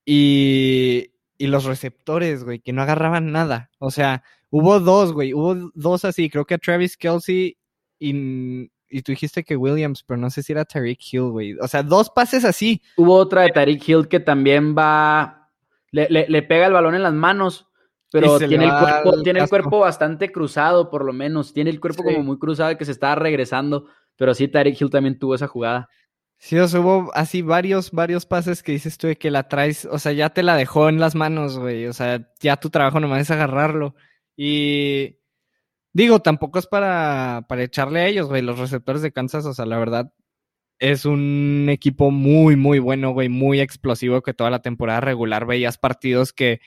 y, 0.05 1.13
y 1.39 1.47
los 1.47 1.65
receptores, 1.65 2.45
güey, 2.45 2.61
que 2.61 2.73
no 2.73 2.83
agarraban 2.83 3.33
nada. 3.33 3.71
O 3.79 3.91
sea, 3.91 4.23
hubo 4.51 4.81
dos, 4.81 5.13
güey, 5.13 5.33
hubo 5.33 5.71
dos 5.75 6.05
así, 6.05 6.29
creo 6.29 6.45
que 6.45 6.55
a 6.55 6.59
Travis 6.59 6.97
Kelsey 6.97 7.57
y, 7.99 8.71
y 8.91 9.03
tú 9.03 9.13
dijiste 9.13 9.45
que 9.45 9.57
Williams, 9.57 10.03
pero 10.03 10.19
no 10.19 10.31
sé 10.31 10.43
si 10.43 10.53
era 10.53 10.65
Tariq 10.65 10.99
Hill, 11.13 11.31
güey. 11.31 11.55
O 11.61 11.69
sea, 11.69 11.83
dos 11.83 12.11
pases 12.11 12.45
así. 12.45 12.83
Hubo 12.97 13.15
otra 13.15 13.43
de 13.43 13.51
Tariq 13.51 13.89
Hill 13.89 14.09
que 14.09 14.21
también 14.21 14.77
va, 14.77 15.49
le, 15.93 16.09
le, 16.11 16.27
le 16.29 16.43
pega 16.43 16.67
el 16.67 16.73
balón 16.73 16.95
en 16.95 17.03
las 17.03 17.15
manos, 17.15 17.69
pero 18.11 18.39
tiene 18.39 18.65
el, 18.65 18.71
cuerpo, 18.71 19.23
tiene 19.23 19.41
el 19.41 19.49
cuerpo 19.49 19.79
bastante 19.79 20.33
cruzado, 20.33 20.91
por 20.91 21.05
lo 21.05 21.13
menos. 21.13 21.53
Tiene 21.55 21.71
el 21.71 21.81
cuerpo 21.81 22.03
sí. 22.03 22.09
como 22.09 22.25
muy 22.25 22.39
cruzado 22.39 22.77
que 22.77 22.85
se 22.85 22.93
estaba 22.93 23.15
regresando. 23.15 23.87
Pero 24.17 24.35
sí, 24.35 24.49
Tariq 24.49 24.81
Hill 24.81 24.91
también 24.91 25.19
tuvo 25.19 25.35
esa 25.35 25.47
jugada. 25.47 25.89
Sí, 26.37 26.59
o 26.59 26.67
sea, 26.67 26.81
hubo 26.81 27.11
así 27.15 27.43
varios, 27.43 27.93
varios 27.93 28.27
pases 28.27 28.63
que 28.63 28.73
dices 28.73 28.99
tú 28.99 29.07
de 29.07 29.17
que 29.17 29.31
la 29.31 29.47
traes, 29.49 29.85
o 29.85 29.99
sea, 29.99 30.13
ya 30.13 30.31
te 30.31 30.43
la 30.43 30.57
dejó 30.57 30.89
en 30.89 30.99
las 30.99 31.15
manos, 31.15 31.59
güey. 31.59 31.87
O 31.87 31.93
sea, 31.93 32.29
ya 32.41 32.57
tu 32.57 32.71
trabajo 32.71 32.99
nomás 32.99 33.21
es 33.21 33.31
agarrarlo. 33.31 33.95
Y 34.37 35.20
digo, 35.93 36.21
tampoco 36.21 36.59
es 36.59 36.67
para, 36.67 37.45
para 37.49 37.63
echarle 37.63 38.01
a 38.01 38.07
ellos, 38.07 38.29
güey. 38.29 38.43
Los 38.43 38.59
receptores 38.59 39.03
de 39.03 39.13
Kansas, 39.13 39.47
o 39.47 39.55
sea, 39.55 39.67
la 39.67 39.79
verdad, 39.79 40.13
es 40.79 41.05
un 41.05 41.69
equipo 41.71 42.11
muy, 42.11 42.57
muy 42.57 42.79
bueno, 42.79 43.13
güey, 43.13 43.29
muy 43.29 43.61
explosivo 43.61 44.23
que 44.23 44.35
toda 44.35 44.51
la 44.51 44.63
temporada 44.63 45.01
regular 45.01 45.47
veías 45.47 45.79
partidos 45.79 46.33
que 46.33 46.61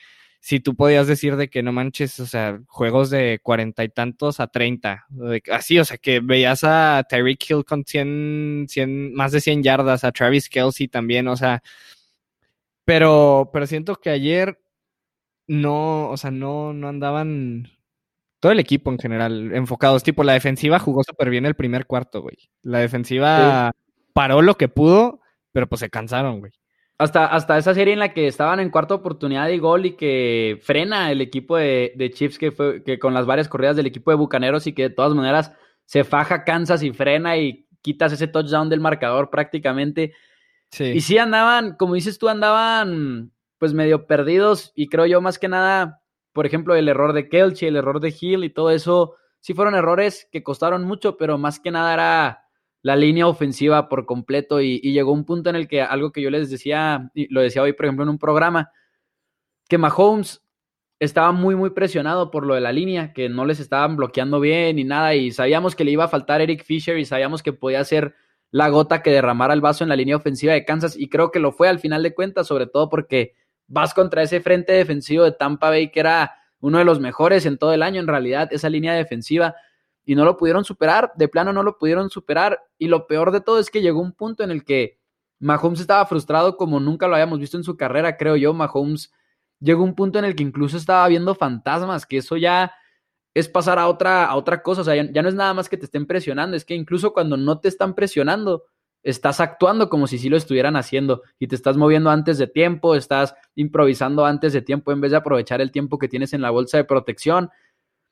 si 0.44 0.60
tú 0.60 0.76
podías 0.76 1.06
decir 1.06 1.36
de 1.36 1.48
que 1.48 1.62
no 1.62 1.72
manches, 1.72 2.20
o 2.20 2.26
sea, 2.26 2.60
juegos 2.68 3.08
de 3.08 3.40
cuarenta 3.42 3.82
y 3.82 3.88
tantos 3.88 4.40
a 4.40 4.46
treinta, 4.48 5.06
así, 5.50 5.78
o 5.78 5.86
sea, 5.86 5.96
que 5.96 6.20
veías 6.20 6.64
a 6.64 7.02
Tyreek 7.08 7.50
Hill 7.50 7.64
con 7.64 7.84
100, 7.86 8.66
100, 8.68 9.14
más 9.14 9.32
de 9.32 9.40
100 9.40 9.62
yardas, 9.62 10.04
a 10.04 10.12
Travis 10.12 10.50
Kelsey 10.50 10.86
también, 10.86 11.28
o 11.28 11.36
sea, 11.36 11.62
pero, 12.84 13.50
pero 13.54 13.66
siento 13.66 13.96
que 13.96 14.10
ayer 14.10 14.60
no, 15.46 16.10
o 16.10 16.16
sea, 16.18 16.30
no, 16.30 16.74
no 16.74 16.88
andaban 16.88 17.70
todo 18.44 18.52
el 18.52 18.60
equipo 18.60 18.90
en 18.90 18.98
general 18.98 19.54
enfocados, 19.54 20.02
tipo, 20.02 20.22
la 20.22 20.34
defensiva 20.34 20.78
jugó 20.78 21.02
súper 21.02 21.30
bien 21.30 21.46
el 21.46 21.54
primer 21.54 21.86
cuarto, 21.86 22.20
güey. 22.20 22.36
La 22.60 22.78
defensiva 22.78 23.72
sí. 23.72 24.02
paró 24.12 24.42
lo 24.42 24.58
que 24.58 24.68
pudo, 24.68 25.22
pero 25.50 25.66
pues 25.66 25.80
se 25.80 25.88
cansaron, 25.88 26.40
güey. 26.40 26.52
Hasta, 26.98 27.24
hasta 27.24 27.56
esa 27.56 27.72
serie 27.72 27.94
en 27.94 28.00
la 28.00 28.12
que 28.12 28.26
estaban 28.26 28.60
en 28.60 28.68
cuarta 28.68 28.96
oportunidad 28.96 29.46
de 29.46 29.56
gol 29.56 29.86
y 29.86 29.92
que 29.92 30.60
frena 30.60 31.10
el 31.10 31.22
equipo 31.22 31.56
de, 31.56 31.94
de 31.96 32.10
Chiefs, 32.10 32.36
que 32.36 32.52
fue 32.52 32.82
que 32.82 32.98
con 32.98 33.14
las 33.14 33.24
varias 33.24 33.48
corridas 33.48 33.76
del 33.76 33.86
equipo 33.86 34.10
de 34.10 34.18
Bucaneros 34.18 34.66
y 34.66 34.74
que 34.74 34.82
de 34.82 34.94
todas 34.94 35.14
maneras 35.14 35.50
se 35.86 36.04
faja 36.04 36.44
Kansas 36.44 36.82
y 36.82 36.92
frena 36.92 37.38
y 37.38 37.66
quitas 37.80 38.12
ese 38.12 38.28
touchdown 38.28 38.68
del 38.68 38.80
marcador 38.80 39.30
prácticamente. 39.30 40.12
Sí. 40.70 40.84
Y 40.84 41.00
sí 41.00 41.16
andaban, 41.16 41.76
como 41.76 41.94
dices 41.94 42.18
tú, 42.18 42.28
andaban 42.28 43.32
pues 43.56 43.72
medio 43.72 44.06
perdidos 44.06 44.70
y 44.74 44.88
creo 44.88 45.06
yo 45.06 45.22
más 45.22 45.38
que 45.38 45.48
nada, 45.48 46.02
por 46.34 46.46
ejemplo, 46.46 46.74
el 46.74 46.88
error 46.88 47.12
de 47.14 47.28
Kelchi, 47.28 47.66
el 47.66 47.76
error 47.76 48.00
de 48.00 48.14
Hill 48.20 48.44
y 48.44 48.50
todo 48.50 48.70
eso, 48.70 49.14
sí 49.40 49.54
fueron 49.54 49.74
errores 49.74 50.28
que 50.30 50.42
costaron 50.42 50.84
mucho, 50.84 51.16
pero 51.16 51.38
más 51.38 51.60
que 51.60 51.70
nada 51.70 51.94
era 51.94 52.44
la 52.82 52.96
línea 52.96 53.26
ofensiva 53.26 53.88
por 53.88 54.04
completo 54.04 54.60
y, 54.60 54.80
y, 54.82 54.92
llegó 54.92 55.12
un 55.12 55.24
punto 55.24 55.48
en 55.48 55.56
el 55.56 55.68
que 55.68 55.80
algo 55.80 56.12
que 56.12 56.20
yo 56.20 56.30
les 56.30 56.50
decía, 56.50 57.10
y 57.14 57.32
lo 57.32 57.40
decía 57.40 57.62
hoy, 57.62 57.72
por 57.72 57.86
ejemplo, 57.86 58.02
en 58.02 58.10
un 58.10 58.18
programa, 58.18 58.70
que 59.68 59.78
Mahomes 59.78 60.42
estaba 60.98 61.32
muy, 61.32 61.54
muy 61.54 61.70
presionado 61.70 62.30
por 62.30 62.44
lo 62.44 62.54
de 62.54 62.60
la 62.60 62.72
línea, 62.72 63.12
que 63.12 63.28
no 63.28 63.44
les 63.46 63.60
estaban 63.60 63.96
bloqueando 63.96 64.40
bien 64.40 64.76
ni 64.76 64.84
nada, 64.84 65.14
y 65.14 65.30
sabíamos 65.30 65.76
que 65.76 65.84
le 65.84 65.92
iba 65.92 66.04
a 66.04 66.08
faltar 66.08 66.40
Eric 66.40 66.64
Fisher 66.64 66.98
y 66.98 67.04
sabíamos 67.04 67.42
que 67.42 67.52
podía 67.52 67.84
ser 67.84 68.14
la 68.50 68.68
gota 68.68 69.02
que 69.02 69.10
derramara 69.10 69.54
el 69.54 69.60
vaso 69.60 69.84
en 69.84 69.90
la 69.90 69.96
línea 69.96 70.16
ofensiva 70.16 70.52
de 70.52 70.64
Kansas, 70.64 70.96
y 70.98 71.08
creo 71.08 71.30
que 71.30 71.40
lo 71.40 71.52
fue 71.52 71.68
al 71.68 71.78
final 71.78 72.02
de 72.02 72.14
cuentas, 72.14 72.48
sobre 72.48 72.66
todo 72.66 72.88
porque 72.88 73.34
vas 73.66 73.94
contra 73.94 74.22
ese 74.22 74.40
frente 74.40 74.72
defensivo 74.72 75.24
de 75.24 75.32
Tampa 75.32 75.68
Bay, 75.68 75.90
que 75.90 76.00
era 76.00 76.34
uno 76.60 76.78
de 76.78 76.84
los 76.84 77.00
mejores 77.00 77.46
en 77.46 77.58
todo 77.58 77.72
el 77.72 77.82
año, 77.82 78.00
en 78.00 78.06
realidad, 78.06 78.48
esa 78.50 78.68
línea 78.68 78.94
defensiva 78.94 79.54
y 80.04 80.14
no 80.14 80.24
lo 80.24 80.36
pudieron 80.36 80.64
superar, 80.64 81.12
de 81.16 81.28
plano 81.28 81.52
no 81.52 81.62
lo 81.62 81.78
pudieron 81.78 82.10
superar 82.10 82.60
y 82.78 82.88
lo 82.88 83.06
peor 83.06 83.32
de 83.32 83.40
todo 83.40 83.58
es 83.58 83.70
que 83.70 83.80
llegó 83.80 84.00
un 84.00 84.12
punto 84.12 84.44
en 84.44 84.50
el 84.50 84.64
que 84.64 84.98
Mahomes 85.38 85.80
estaba 85.80 86.04
frustrado 86.06 86.56
como 86.56 86.80
nunca 86.80 87.08
lo 87.08 87.14
habíamos 87.14 87.38
visto 87.38 87.56
en 87.56 87.64
su 87.64 87.76
carrera, 87.76 88.16
creo 88.16 88.36
yo, 88.36 88.52
Mahomes 88.52 89.12
llegó 89.60 89.82
un 89.82 89.94
punto 89.94 90.18
en 90.18 90.26
el 90.26 90.34
que 90.34 90.42
incluso 90.42 90.76
estaba 90.76 91.06
viendo 91.08 91.34
fantasmas, 91.34 92.06
que 92.06 92.18
eso 92.18 92.36
ya 92.36 92.72
es 93.32 93.48
pasar 93.48 93.78
a 93.78 93.88
otra, 93.88 94.26
a 94.26 94.36
otra 94.36 94.62
cosa, 94.62 94.82
o 94.82 94.84
sea, 94.84 94.94
ya, 94.94 95.10
ya 95.10 95.22
no 95.22 95.28
es 95.28 95.34
nada 95.34 95.54
más 95.54 95.68
que 95.68 95.76
te 95.76 95.86
estén 95.86 96.06
presionando, 96.06 96.56
es 96.56 96.64
que 96.64 96.74
incluso 96.74 97.12
cuando 97.12 97.36
no 97.36 97.60
te 97.60 97.68
están 97.68 97.94
presionando, 97.94 98.64
estás 99.04 99.38
actuando 99.38 99.90
como 99.90 100.06
si 100.06 100.18
sí 100.18 100.30
lo 100.30 100.36
estuvieran 100.36 100.76
haciendo 100.76 101.22
y 101.38 101.46
te 101.46 101.54
estás 101.54 101.76
moviendo 101.76 102.10
antes 102.10 102.38
de 102.38 102.46
tiempo, 102.46 102.94
estás 102.94 103.34
improvisando 103.54 104.24
antes 104.24 104.54
de 104.54 104.62
tiempo 104.62 104.92
en 104.92 105.02
vez 105.02 105.10
de 105.10 105.18
aprovechar 105.18 105.60
el 105.60 105.70
tiempo 105.70 105.98
que 105.98 106.08
tienes 106.08 106.32
en 106.32 106.40
la 106.40 106.50
bolsa 106.50 106.78
de 106.78 106.84
protección. 106.84 107.50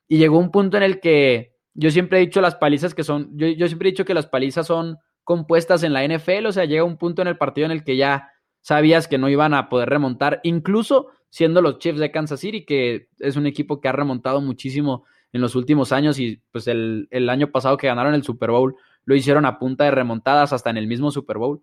Y 0.07 0.19
llegó 0.19 0.39
un 0.39 0.51
punto 0.51 0.77
en 0.77 0.83
el 0.83 1.01
que 1.01 1.57
yo 1.75 1.91
siempre 1.91 2.19
he 2.19 2.21
dicho 2.21 2.43
las 2.43 2.57
palizas 2.57 2.95
que 2.95 3.05
son, 3.05 3.31
yo, 3.37 3.47
yo, 3.49 3.67
siempre 3.67 3.89
he 3.89 3.93
dicho 3.93 4.05
que 4.05 4.13
las 4.13 4.27
palizas 4.27 4.67
son 4.67 4.99
compuestas 5.25 5.83
en 5.83 5.95
la 5.95 6.07
NFL, 6.07 6.47
o 6.47 6.53
sea, 6.53 6.67
llega 6.67 6.85
un 6.85 6.99
punto 6.99 7.23
en 7.23 7.29
el 7.29 7.39
partido 7.39 7.65
en 7.65 7.73
el 7.73 7.85
que 7.85 7.97
ya 7.97 8.29
sabías 8.61 9.09
que 9.09 9.17
no 9.17 9.31
iban 9.31 9.55
a 9.55 9.71
poder 9.71 9.89
remontar, 9.89 10.41
incluso 10.43 11.09
siendo 11.31 11.63
los 11.63 11.79
Chiefs 11.79 12.01
de 12.01 12.11
Kansas 12.11 12.41
City, 12.41 12.67
que 12.67 13.09
es 13.19 13.37
un 13.37 13.47
equipo 13.47 13.81
que 13.81 13.89
ha 13.89 13.93
remontado 13.93 14.43
muchísimo 14.43 15.07
en 15.33 15.41
los 15.41 15.55
últimos 15.55 15.93
años 15.93 16.19
y 16.19 16.43
pues 16.53 16.67
el, 16.69 17.09
el 17.11 17.31
año 17.31 17.51
pasado 17.51 17.79
que 17.79 17.87
ganaron 17.87 18.13
el 18.13 18.23
Super 18.23 18.51
Bowl 18.51 18.77
lo 19.05 19.15
hicieron 19.15 19.47
a 19.47 19.59
punta 19.59 19.85
de 19.85 19.91
remontadas 19.91 20.53
hasta 20.53 20.71
en 20.71 20.77
el 20.77 20.87
mismo 20.87 21.11
Super 21.11 21.39
Bowl. 21.39 21.63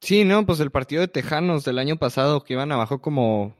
Sí, 0.00 0.24
no, 0.24 0.44
pues 0.46 0.60
el 0.60 0.70
partido 0.70 1.00
de 1.00 1.08
Tejanos 1.08 1.64
del 1.64 1.78
año 1.78 1.96
pasado 1.96 2.42
que 2.42 2.54
iban 2.54 2.72
abajo 2.72 3.00
como 3.00 3.54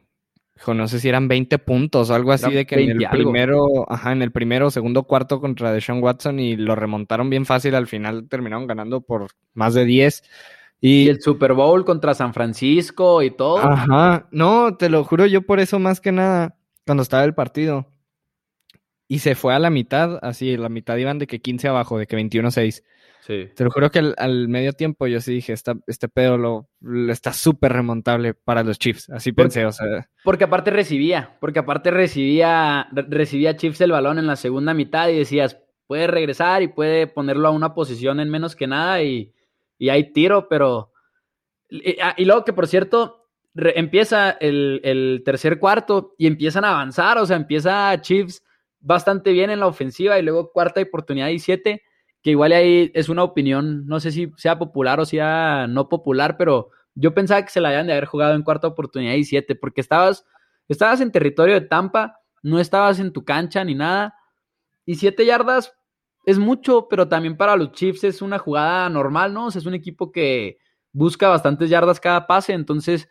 no 0.69 0.89
sé 0.89 1.01
si 1.01 1.09
eran 1.09 1.29
20 1.29 1.59
puntos 1.59 2.11
o 2.11 2.15
algo 2.15 2.33
así 2.33 2.51
Era 2.51 2.55
de 2.55 2.67
que 2.67 2.77
en 2.77 2.81
20 2.89 3.05
el 3.05 3.07
algo. 3.07 3.33
primero, 3.33 3.91
ajá, 3.91 4.13
en 4.13 4.23
el 4.23 4.33
primero 4.33 4.69
o 4.69 4.71
segundo 4.71 5.05
cuarto 5.05 5.41
contra 5.41 5.73
Deshaun 5.73 6.03
Watson 6.03 6.39
y 6.39 6.57
lo 6.57 6.77
remontaron 6.77 7.31
bien 7.31 7.47
fácil, 7.47 7.75
al 7.75 7.87
final 7.87 8.29
terminaron 8.29 8.67
ganando 8.67 9.01
por 9.01 9.29
más 9.55 9.75
de 9.75 9.85
10. 9.85 10.23
Y, 10.81 11.05
Y, 11.05 11.09
el 11.09 11.21
Super 11.21 11.55
Bowl 11.55 11.85
contra 11.85 12.15
San 12.15 12.35
Francisco 12.35 13.23
y 13.23 13.31
todo. 13.31 13.59
ajá, 13.59 14.29
no, 14.31 14.77
te 14.77 14.89
lo 14.89 15.05
juro, 15.05 15.27
yo 15.27 15.43
por 15.43 15.61
eso 15.61 15.79
más 15.79 16.01
que 16.01 16.13
nada, 16.13 16.57
cuando 16.87 17.03
estaba 17.03 17.25
el 17.25 17.35
partido, 17.35 17.87
y 19.15 19.19
se 19.19 19.35
fue 19.35 19.55
a 19.55 19.59
la 19.59 19.69
mitad, 19.71 20.19
así, 20.23 20.57
la 20.57 20.69
mitad 20.69 20.97
iban 20.97 21.19
de 21.19 21.27
que 21.27 21.41
15 21.41 21.69
abajo, 21.69 21.99
de 21.99 22.07
que 22.07 22.17
21-6. 22.17 22.83
Sí. 23.21 23.49
Te 23.55 23.63
lo 23.65 23.71
juro 23.71 23.91
que 23.91 23.99
al, 24.01 24.15
al 24.19 24.49
medio 24.49 24.73
tiempo 24.73 25.07
yo 25.07 25.21
sí 25.21 25.33
dije, 25.35 25.53
esta, 25.53 25.75
este 25.87 26.09
pedo 26.09 26.39
lo, 26.39 26.69
lo 26.81 27.13
está 27.13 27.33
súper 27.33 27.73
remontable 27.73 28.35
para 28.35 28.65
los 28.65 28.79
Chiefs. 28.79 29.11
Así 29.11 29.31
Por- 29.33 29.45
pensé, 29.45 29.65
o 29.67 29.71
sea. 29.73 30.09
Porque 30.25 30.45
aparte 30.45 30.71
recibía, 30.71 31.37
porque 31.41 31.59
aparte 31.61 31.91
recibía, 31.91 32.89
re- 32.91 33.07
recibía 33.09 33.57
Chiefs 33.57 33.81
el 33.83 33.93
balón 33.93 34.19
en 34.19 34.27
la 34.27 34.37
segunda 34.37 34.75
mitad 34.75 35.09
y 35.09 35.19
decías, 35.19 35.59
puede 35.87 36.07
regresar 36.07 36.63
y 36.63 36.69
puede 36.69 37.07
ponerlo 37.07 37.49
a 37.49 37.53
una 37.53 37.75
posición 37.75 38.19
en 38.19 38.31
menos 38.31 38.57
que 38.57 38.67
nada 38.67 39.03
y, 39.03 39.33
y 39.79 39.89
hay 39.91 40.13
tiro, 40.13 40.49
pero... 40.49 40.91
Y, 41.71 42.01
ah, 42.01 42.15
y 42.17 42.25
luego 42.25 42.45
que 42.45 42.53
por 42.53 42.67
cierto, 42.67 43.27
re- 43.55 43.79
empieza 43.79 44.31
el, 44.31 44.81
el 44.85 45.23
tercer 45.25 45.59
cuarto 45.59 46.15
y 46.19 46.27
empiezan 46.27 46.65
a 46.65 46.71
avanzar, 46.71 47.19
o 47.19 47.27
sea, 47.27 47.37
empieza 47.37 48.01
Chiefs 48.01 48.43
bastante 48.83 49.33
bien 49.33 49.51
en 49.51 49.61
la 49.61 49.67
ofensiva 49.67 50.19
y 50.19 50.23
luego 50.23 50.53
cuarta 50.53 50.83
oportunidad 50.83 51.29
y 51.29 51.39
siete, 51.39 51.83
que 52.23 52.31
igual 52.31 52.53
ahí 52.53 52.91
es 52.95 53.09
una 53.09 53.25
opinión, 53.25 53.87
no 53.87 54.01
sé 54.01 54.13
si 54.13 54.33
sea 54.37 54.59
popular 54.59 55.01
o 55.01 55.05
sea 55.07 55.67
no 55.69 55.89
popular, 55.89 56.37
pero 56.37 56.71
yo 56.95 57.15
pensaba 57.15 57.43
que 57.43 57.51
se 57.51 57.61
la 57.61 57.69
habían 57.71 57.87
de 57.87 57.95
haber 57.95 58.07
jugado 58.07 58.35
en 58.35 58.43
cuarta 58.43 58.67
oportunidad 58.69 59.15
y 59.15 59.25
siete, 59.25 59.55
porque 59.55 59.81
estabas, 59.81 60.27
estabas 60.69 61.01
en 61.01 61.11
territorio 61.11 61.55
de 61.55 61.63
Tampa, 61.63 62.21
no 62.43 62.59
estabas 62.59 62.99
en 62.99 63.13
tu 63.13 63.25
cancha 63.25 63.65
ni 63.65 63.75
nada, 63.75 64.15
y 64.85 64.97
siete 64.97 65.25
yardas 65.25 65.75
es 66.27 66.39
mucho, 66.39 66.89
pero 66.89 67.09
también 67.09 67.37
para 67.37 67.57
los 67.57 67.73
Chiefs 67.73 68.05
es 68.05 68.23
una 68.23 68.39
jugada 68.39 68.89
normal, 68.89 69.33
¿no? 69.33 69.47
O 69.47 69.51
sea, 69.51 69.61
es 69.61 69.67
un 69.67 69.75
equipo 69.75 70.13
que 70.13 70.59
busca 70.93 71.29
bastantes 71.29 71.71
yardas 71.71 71.99
cada 71.99 72.27
pase, 72.27 72.53
entonces 72.53 73.09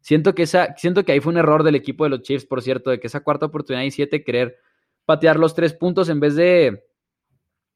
siento 0.00 0.34
que, 0.34 0.44
esa, 0.44 0.74
siento 0.76 1.04
que 1.04 1.12
ahí 1.12 1.20
fue 1.20 1.32
un 1.32 1.38
error 1.38 1.62
del 1.62 1.74
equipo 1.74 2.04
de 2.04 2.10
los 2.10 2.22
Chiefs, 2.22 2.46
por 2.46 2.62
cierto, 2.62 2.90
de 2.90 3.00
que 3.00 3.08
esa 3.08 3.22
cuarta 3.22 3.46
oportunidad 3.46 3.84
y 3.84 3.90
siete 3.90 4.22
querer 4.22 4.58
patear 5.04 5.38
los 5.38 5.54
tres 5.54 5.74
puntos 5.74 6.08
en 6.08 6.20
vez 6.20 6.36
de 6.36 6.84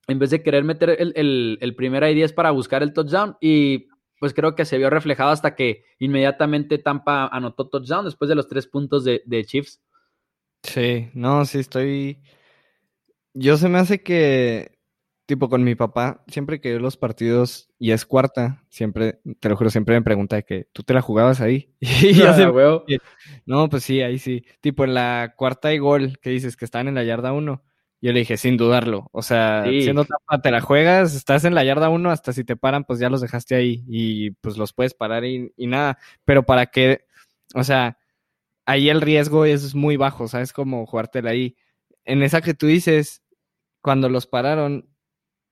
en 0.06 0.18
vez 0.18 0.30
de 0.30 0.42
querer 0.42 0.64
meter 0.64 0.96
el, 0.98 1.58
el, 1.60 1.76
primer 1.76 2.02
I 2.02 2.14
10 2.14 2.32
para 2.32 2.50
buscar 2.50 2.82
el 2.82 2.94
touchdown 2.94 3.36
y 3.42 3.88
pues 4.18 4.32
creo 4.32 4.54
que 4.54 4.64
se 4.64 4.78
vio 4.78 4.88
reflejado 4.88 5.30
hasta 5.30 5.54
que 5.54 5.84
inmediatamente 5.98 6.78
Tampa 6.78 7.26
anotó 7.26 7.68
touchdown 7.68 8.06
después 8.06 8.28
de 8.28 8.34
los 8.34 8.48
tres 8.48 8.66
puntos 8.66 9.04
de, 9.04 9.22
de 9.26 9.44
Chiefs. 9.44 9.82
Sí, 10.62 11.10
no, 11.14 11.44
sí 11.44 11.58
estoy. 11.58 12.22
Yo 13.34 13.56
se 13.56 13.68
me 13.68 13.78
hace 13.78 14.02
que. 14.02 14.77
Tipo 15.28 15.50
con 15.50 15.62
mi 15.62 15.74
papá, 15.74 16.24
siempre 16.28 16.58
que 16.58 16.70
veo 16.70 16.80
los 16.80 16.96
partidos 16.96 17.68
y 17.78 17.90
es 17.92 18.06
cuarta, 18.06 18.64
siempre, 18.70 19.20
te 19.40 19.50
lo 19.50 19.56
juro, 19.56 19.68
siempre 19.68 19.94
me 19.94 20.02
pregunta 20.02 20.36
de 20.36 20.44
que 20.44 20.68
tú 20.72 20.82
te 20.84 20.94
la 20.94 21.02
jugabas 21.02 21.42
ahí. 21.42 21.74
Y 22.12 22.14
yo 22.14 22.30
Ah, 22.30 22.34
sé, 22.34 22.48
huevo. 22.48 22.84
no, 23.46 23.68
pues 23.68 23.84
sí, 23.84 24.00
ahí 24.00 24.18
sí. 24.18 24.44
Tipo 24.62 24.84
en 24.84 24.94
la 24.94 25.34
cuarta 25.36 25.74
y 25.74 25.78
gol, 25.78 26.18
que 26.22 26.30
dices 26.30 26.56
que 26.56 26.64
están 26.64 26.88
en 26.88 26.94
la 26.94 27.04
yarda 27.04 27.32
uno. 27.34 27.62
Yo 28.00 28.12
le 28.12 28.20
dije, 28.20 28.38
sin 28.38 28.56
dudarlo. 28.56 29.10
O 29.12 29.20
sea, 29.22 29.64
Sí. 29.68 29.82
siendo 29.82 30.04
tapa, 30.06 30.40
te 30.40 30.50
la 30.50 30.60
juegas, 30.62 31.14
estás 31.14 31.44
en 31.44 31.54
la 31.54 31.62
yarda 31.64 31.90
uno, 31.90 32.10
hasta 32.10 32.32
si 32.32 32.42
te 32.44 32.56
paran, 32.56 32.84
pues 32.84 32.98
ya 32.98 33.10
los 33.10 33.20
dejaste 33.20 33.54
ahí 33.54 33.84
y 33.86 34.30
pues 34.40 34.56
los 34.56 34.72
puedes 34.72 34.94
parar 34.94 35.24
y, 35.26 35.52
y 35.56 35.66
nada. 35.66 35.98
Pero 36.24 36.44
para 36.46 36.66
que, 36.66 37.02
o 37.54 37.64
sea, 37.64 37.98
ahí 38.66 38.88
el 38.88 39.00
riesgo 39.02 39.44
es 39.44 39.74
muy 39.74 39.96
bajo, 39.98 40.26
¿sabes? 40.28 40.52
Como 40.54 40.86
jugártela 40.86 41.30
ahí. 41.30 41.56
En 42.04 42.22
esa 42.22 42.40
que 42.40 42.54
tú 42.54 42.66
dices, 42.66 43.22
cuando 43.82 44.08
los 44.08 44.26
pararon, 44.26 44.88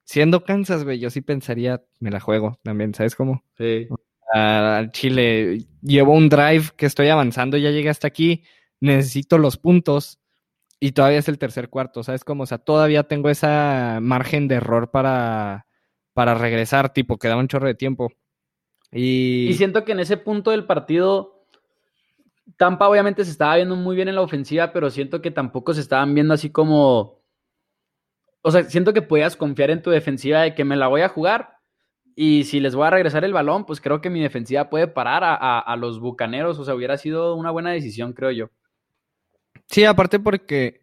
siendo 0.06 0.44
Kansas, 0.44 0.84
güey, 0.84 0.98
yo 0.98 1.10
sí 1.10 1.20
pensaría, 1.20 1.82
me 1.98 2.10
la 2.10 2.20
juego 2.20 2.58
también, 2.62 2.94
¿sabes 2.94 3.14
cómo? 3.14 3.42
Sí. 3.58 3.88
al 4.32 4.90
Chile. 4.92 5.66
Llevo 5.82 6.14
un 6.14 6.28
drive 6.28 6.70
que 6.76 6.86
estoy 6.86 7.08
avanzando, 7.08 7.56
ya 7.58 7.70
llegué 7.70 7.90
hasta 7.90 8.06
aquí, 8.06 8.44
necesito 8.80 9.36
los 9.36 9.58
puntos 9.58 10.18
y 10.78 10.92
todavía 10.92 11.18
es 11.18 11.28
el 11.28 11.38
tercer 11.38 11.68
cuarto, 11.68 12.02
¿sabes 12.02 12.25
cómo? 12.25 12.44
O 12.44 12.46
sea, 12.46 12.58
todavía 12.58 13.02
tengo 13.02 13.28
esa 13.28 13.98
margen 14.00 14.46
de 14.48 14.56
error 14.56 14.90
para, 14.90 15.66
para 16.12 16.34
regresar, 16.34 16.92
tipo, 16.92 17.18
queda 17.18 17.36
un 17.36 17.48
chorro 17.48 17.66
de 17.66 17.75
tiempo. 17.75 18.12
Y, 18.92 19.48
Y 19.48 19.54
siento 19.54 19.84
que 19.84 19.92
en 19.92 20.00
ese 20.00 20.16
punto 20.16 20.52
del 20.52 20.66
partido, 20.66 21.46
Tampa 22.56 22.88
obviamente 22.88 23.25
se 23.25 23.32
estaba 23.32 23.56
viendo 23.56 23.75
muy 23.75 23.96
bien 23.96 24.08
en 24.08 24.14
la 24.14 24.22
ofensiva, 24.22 24.72
pero 24.72 24.88
siento 24.90 25.20
que 25.20 25.32
tampoco 25.32 25.75
se 25.75 25.80
estaban 25.80 26.14
viendo 26.14 26.32
así 26.32 26.50
como. 26.50 27.15
O 28.46 28.50
sea, 28.52 28.62
siento 28.64 28.92
que 28.92 29.02
podías 29.02 29.36
confiar 29.36 29.70
en 29.70 29.82
tu 29.82 29.90
defensiva 29.90 30.42
de 30.42 30.54
que 30.54 30.64
me 30.64 30.76
la 30.76 30.86
voy 30.88 31.00
a 31.02 31.08
jugar. 31.08 31.56
Y 32.14 32.44
si 32.44 32.60
les 32.60 32.74
voy 32.74 32.86
a 32.86 32.90
regresar 32.90 33.24
el 33.24 33.32
balón, 33.32 33.66
pues 33.66 33.80
creo 33.80 34.00
que 34.00 34.08
mi 34.08 34.20
defensiva 34.22 34.70
puede 34.70 34.86
parar 34.88 35.24
a, 35.24 35.34
a- 35.34 35.58
a 35.58 35.76
los 35.76 36.00
bucaneros. 36.00 36.58
O 36.58 36.64
sea, 36.64 36.74
hubiera 36.74 36.96
sido 36.96 37.34
una 37.34 37.50
buena 37.50 37.72
decisión, 37.72 38.12
creo 38.12 38.30
yo. 38.30 38.50
sí, 39.66 39.84
aparte 39.84 40.18
porque 40.20 40.80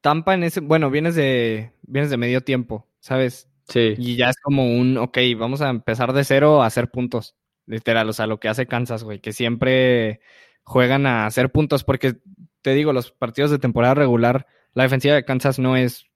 Tampa 0.00 0.34
en 0.34 0.42
ese, 0.44 0.60
bueno, 0.60 0.90
vienes 0.90 1.14
de, 1.14 1.72
vienes 1.82 2.10
de 2.10 2.16
medio 2.16 2.40
tiempo, 2.42 2.88
¿sabes? 3.00 3.48
Sí. 3.68 3.94
Y 3.96 4.16
ya 4.16 4.28
es 4.30 4.36
como 4.42 4.66
un, 4.66 4.98
ok, 4.98 5.16
vamos 5.38 5.60
a 5.62 5.70
empezar 5.70 6.12
de 6.12 6.24
cero 6.24 6.62
a 6.62 6.66
hacer 6.66 6.90
puntos. 6.90 7.36
Literal, 7.66 8.08
o 8.08 8.12
sea, 8.12 8.26
lo 8.26 8.38
que 8.40 8.48
hace 8.48 8.66
Kansas, 8.66 9.04
güey, 9.04 9.20
que 9.20 9.32
siempre 9.32 10.20
juegan 10.64 11.06
a 11.06 11.24
hacer 11.26 11.50
puntos, 11.50 11.84
porque 11.84 12.16
te 12.60 12.74
digo, 12.74 12.92
los 12.92 13.12
partidos 13.12 13.50
de 13.50 13.58
temporada 13.58 13.94
regular, 13.94 14.46
la 14.74 14.82
defensiva 14.82 15.14
de 15.14 15.24
Kansas 15.24 15.58
no 15.58 15.76
es, 15.76 16.06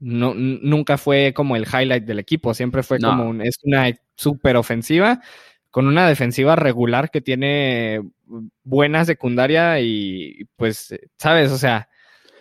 no, 0.00 0.34
nunca 0.34 0.98
fue 0.98 1.32
como 1.34 1.56
el 1.56 1.64
highlight 1.66 2.04
del 2.04 2.18
equipo, 2.20 2.54
siempre 2.54 2.82
fue 2.82 2.98
No. 3.00 3.08
como 3.10 3.28
un, 3.28 3.42
es 3.42 3.58
una 3.64 3.90
super 4.16 4.56
ofensiva 4.56 5.20
con 5.70 5.86
una 5.86 6.08
defensiva 6.08 6.56
regular 6.56 7.10
que 7.10 7.20
tiene 7.20 8.00
buena 8.64 9.04
secundaria 9.04 9.80
y 9.80 10.46
pues, 10.56 10.94
sabes, 11.18 11.52
o 11.52 11.58
sea, 11.58 11.88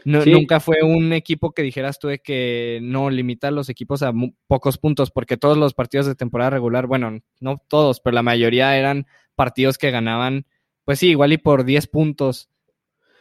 no- 0.06 0.22
Sí. 0.22 0.32
nunca 0.32 0.60
fue 0.62 0.82
un 0.84 1.12
equipo 1.14 1.52
que 1.52 1.62
dijeras 1.64 2.00
tú 2.00 2.08
de 2.08 2.20
que 2.20 2.80
no 2.82 3.10
limita 3.10 3.50
a 3.50 3.52
los 3.52 3.68
equipos 3.70 4.02
a 4.04 4.14
pocos 4.48 4.78
puntos, 4.78 5.12
porque 5.12 5.36
todos 5.38 5.58
los 5.58 5.74
partidos 5.74 6.06
de 6.08 6.16
temporada 6.16 6.52
regular, 6.52 6.88
bueno, 6.88 7.20
no 7.42 7.62
todos, 7.68 8.00
pero 8.00 8.14
la 8.16 8.24
mayoría 8.24 8.78
eran 8.78 9.08
partidos 9.36 9.78
que 9.78 9.92
ganaban, 9.92 10.46
pues 10.86 11.00
sí, 11.00 11.10
igual 11.10 11.34
y 11.34 11.38
por 11.38 11.66
10 11.66 11.88
puntos, 11.88 12.50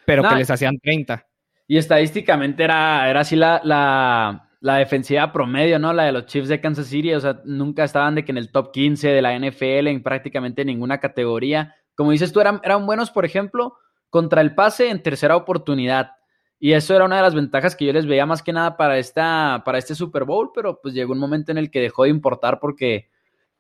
pero 0.07 0.23
que 0.29 0.37
les 0.37 0.51
hacían 0.51 0.79
30. 0.79 1.27
Y 1.67 1.79
estadísticamente 1.79 2.65
era, 2.65 3.09
era 3.09 3.21
así 3.21 3.37
la, 3.37 3.61
la, 3.65 4.77
defensiva 4.77 5.33
promedio, 5.33 5.79
¿no? 5.79 5.93
La 5.93 6.05
de 6.05 6.13
los 6.13 6.27
Chiefs 6.27 6.49
de 6.49 6.61
Kansas 6.61 6.87
City. 6.87 7.13
O 7.15 7.21
sea, 7.21 7.41
nunca 7.45 7.85
estaban 7.85 8.15
de 8.15 8.25
que 8.25 8.33
en 8.33 8.39
el 8.39 8.53
top 8.53 8.73
15 8.73 9.09
de 9.09 9.23
la 9.23 9.37
NFL 9.39 9.89
en 9.89 10.03
prácticamente 10.03 10.65
ninguna 10.65 10.99
categoría. 10.99 11.75
Como 11.97 12.13
dices 12.13 12.33
tú, 12.33 12.41
eran, 12.41 12.61
eran 12.63 12.87
buenos, 12.87 13.11
por 13.11 13.25
ejemplo, 13.25 13.77
contra 14.11 14.41
el 14.41 14.55
pase 14.55 14.91
en 14.91 15.03
tercera 15.03 15.37
oportunidad. 15.37 16.13
Y 16.59 16.73
eso 16.73 16.95
era 16.95 17.05
una 17.05 17.17
de 17.17 17.23
las 17.23 17.35
ventajas 17.35 17.77
que 17.77 17.85
yo 17.85 17.93
les 17.93 18.07
veía 18.07 18.27
más 18.27 18.43
que 18.43 18.53
nada 18.53 18.77
para, 18.77 18.99
esta, 18.99 19.63
para 19.65 19.79
este 19.79 19.95
Super 19.95 20.25
Bowl, 20.25 20.51
pero 20.55 20.81
pues 20.81 20.95
llegó 20.95 21.13
un 21.13 21.19
momento 21.19 21.53
en 21.53 21.59
el 21.59 21.71
que 21.71 21.81
dejó 21.81 22.05
de 22.05 22.11
importar 22.11 22.61
porque 22.61 23.11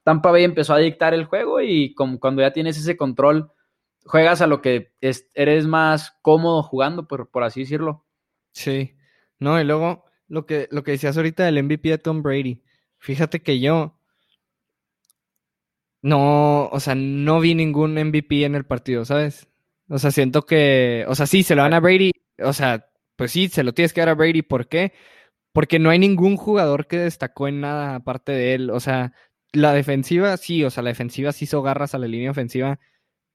Tampa 0.03 0.31
Bay 0.31 0.45
empezó 0.45 0.73
a 0.73 0.79
dictar 0.79 1.12
el 1.12 1.25
juego 1.25 1.61
y 1.61 1.95
cuando 1.95 2.40
ya 2.40 2.53
tienes 2.53 2.79
ese 2.79 2.97
control, 2.97 3.51
juegas 4.07 4.40
a 4.42 4.47
lo 4.47 4.62
que 4.62 4.92
es- 5.01 5.29
eres 5.35 5.66
más 5.66 6.16
cómodo 6.23 6.62
jugando, 6.62 7.07
por, 7.09 7.31
por 7.31 7.45
así 7.45 7.61
decirlo. 7.61 8.07
Sí. 8.53 8.97
No, 9.38 9.61
y 9.61 9.64
luego 9.64 10.05
lo 10.29 10.47
que, 10.47 10.69
lo 10.71 10.83
que 10.85 10.92
decías 10.92 11.16
ahorita 11.16 11.45
del 11.45 11.59
MVP 11.59 11.90
de 11.90 11.99
Tom 11.99 12.23
Brady. 12.23 12.62
Fíjate 12.99 13.42
que 13.42 13.61
yo 13.61 13.99
no, 16.03 16.66
o 16.69 16.81
sea, 16.81 16.95
no 16.95 17.40
vi 17.40 17.55
ningún 17.55 17.97
MVP 17.99 18.45
en 18.45 18.55
el 18.55 18.64
partido, 18.66 19.05
¿sabes? 19.05 19.49
O 19.88 19.99
sea, 19.99 20.11
siento 20.11 20.42
que, 20.47 21.05
o 21.09 21.14
sea, 21.14 21.27
sí, 21.27 21.42
se 21.42 21.55
lo 21.55 21.62
dan 21.62 21.75
a 21.75 21.81
Brady, 21.81 22.12
o 22.42 22.53
sea, 22.53 22.88
pues 23.16 23.33
sí, 23.33 23.49
se 23.49 23.62
lo 23.64 23.73
tienes 23.75 23.92
que 23.92 24.01
dar 24.01 24.11
a 24.11 24.14
Brady, 24.14 24.42
¿por 24.42 24.69
qué? 24.69 24.92
Porque 25.53 25.79
no 25.79 25.90
hay 25.90 25.99
ningún 25.99 26.37
jugador 26.37 26.87
que 26.87 26.99
destacó 26.99 27.49
en 27.49 27.61
nada 27.61 27.97
aparte 27.97 28.33
de 28.33 28.55
él, 28.55 28.71
o 28.71 28.81
sea, 28.81 29.12
la 29.53 29.73
defensiva 29.75 30.37
sí, 30.38 30.64
o 30.64 30.71
sea, 30.71 30.83
la 30.85 30.90
defensiva 30.90 31.33
sí 31.33 31.45
hizo 31.47 31.62
garras 31.62 31.95
a 31.95 31.99
la 31.99 32.09
línea 32.09 32.31
ofensiva, 32.33 32.81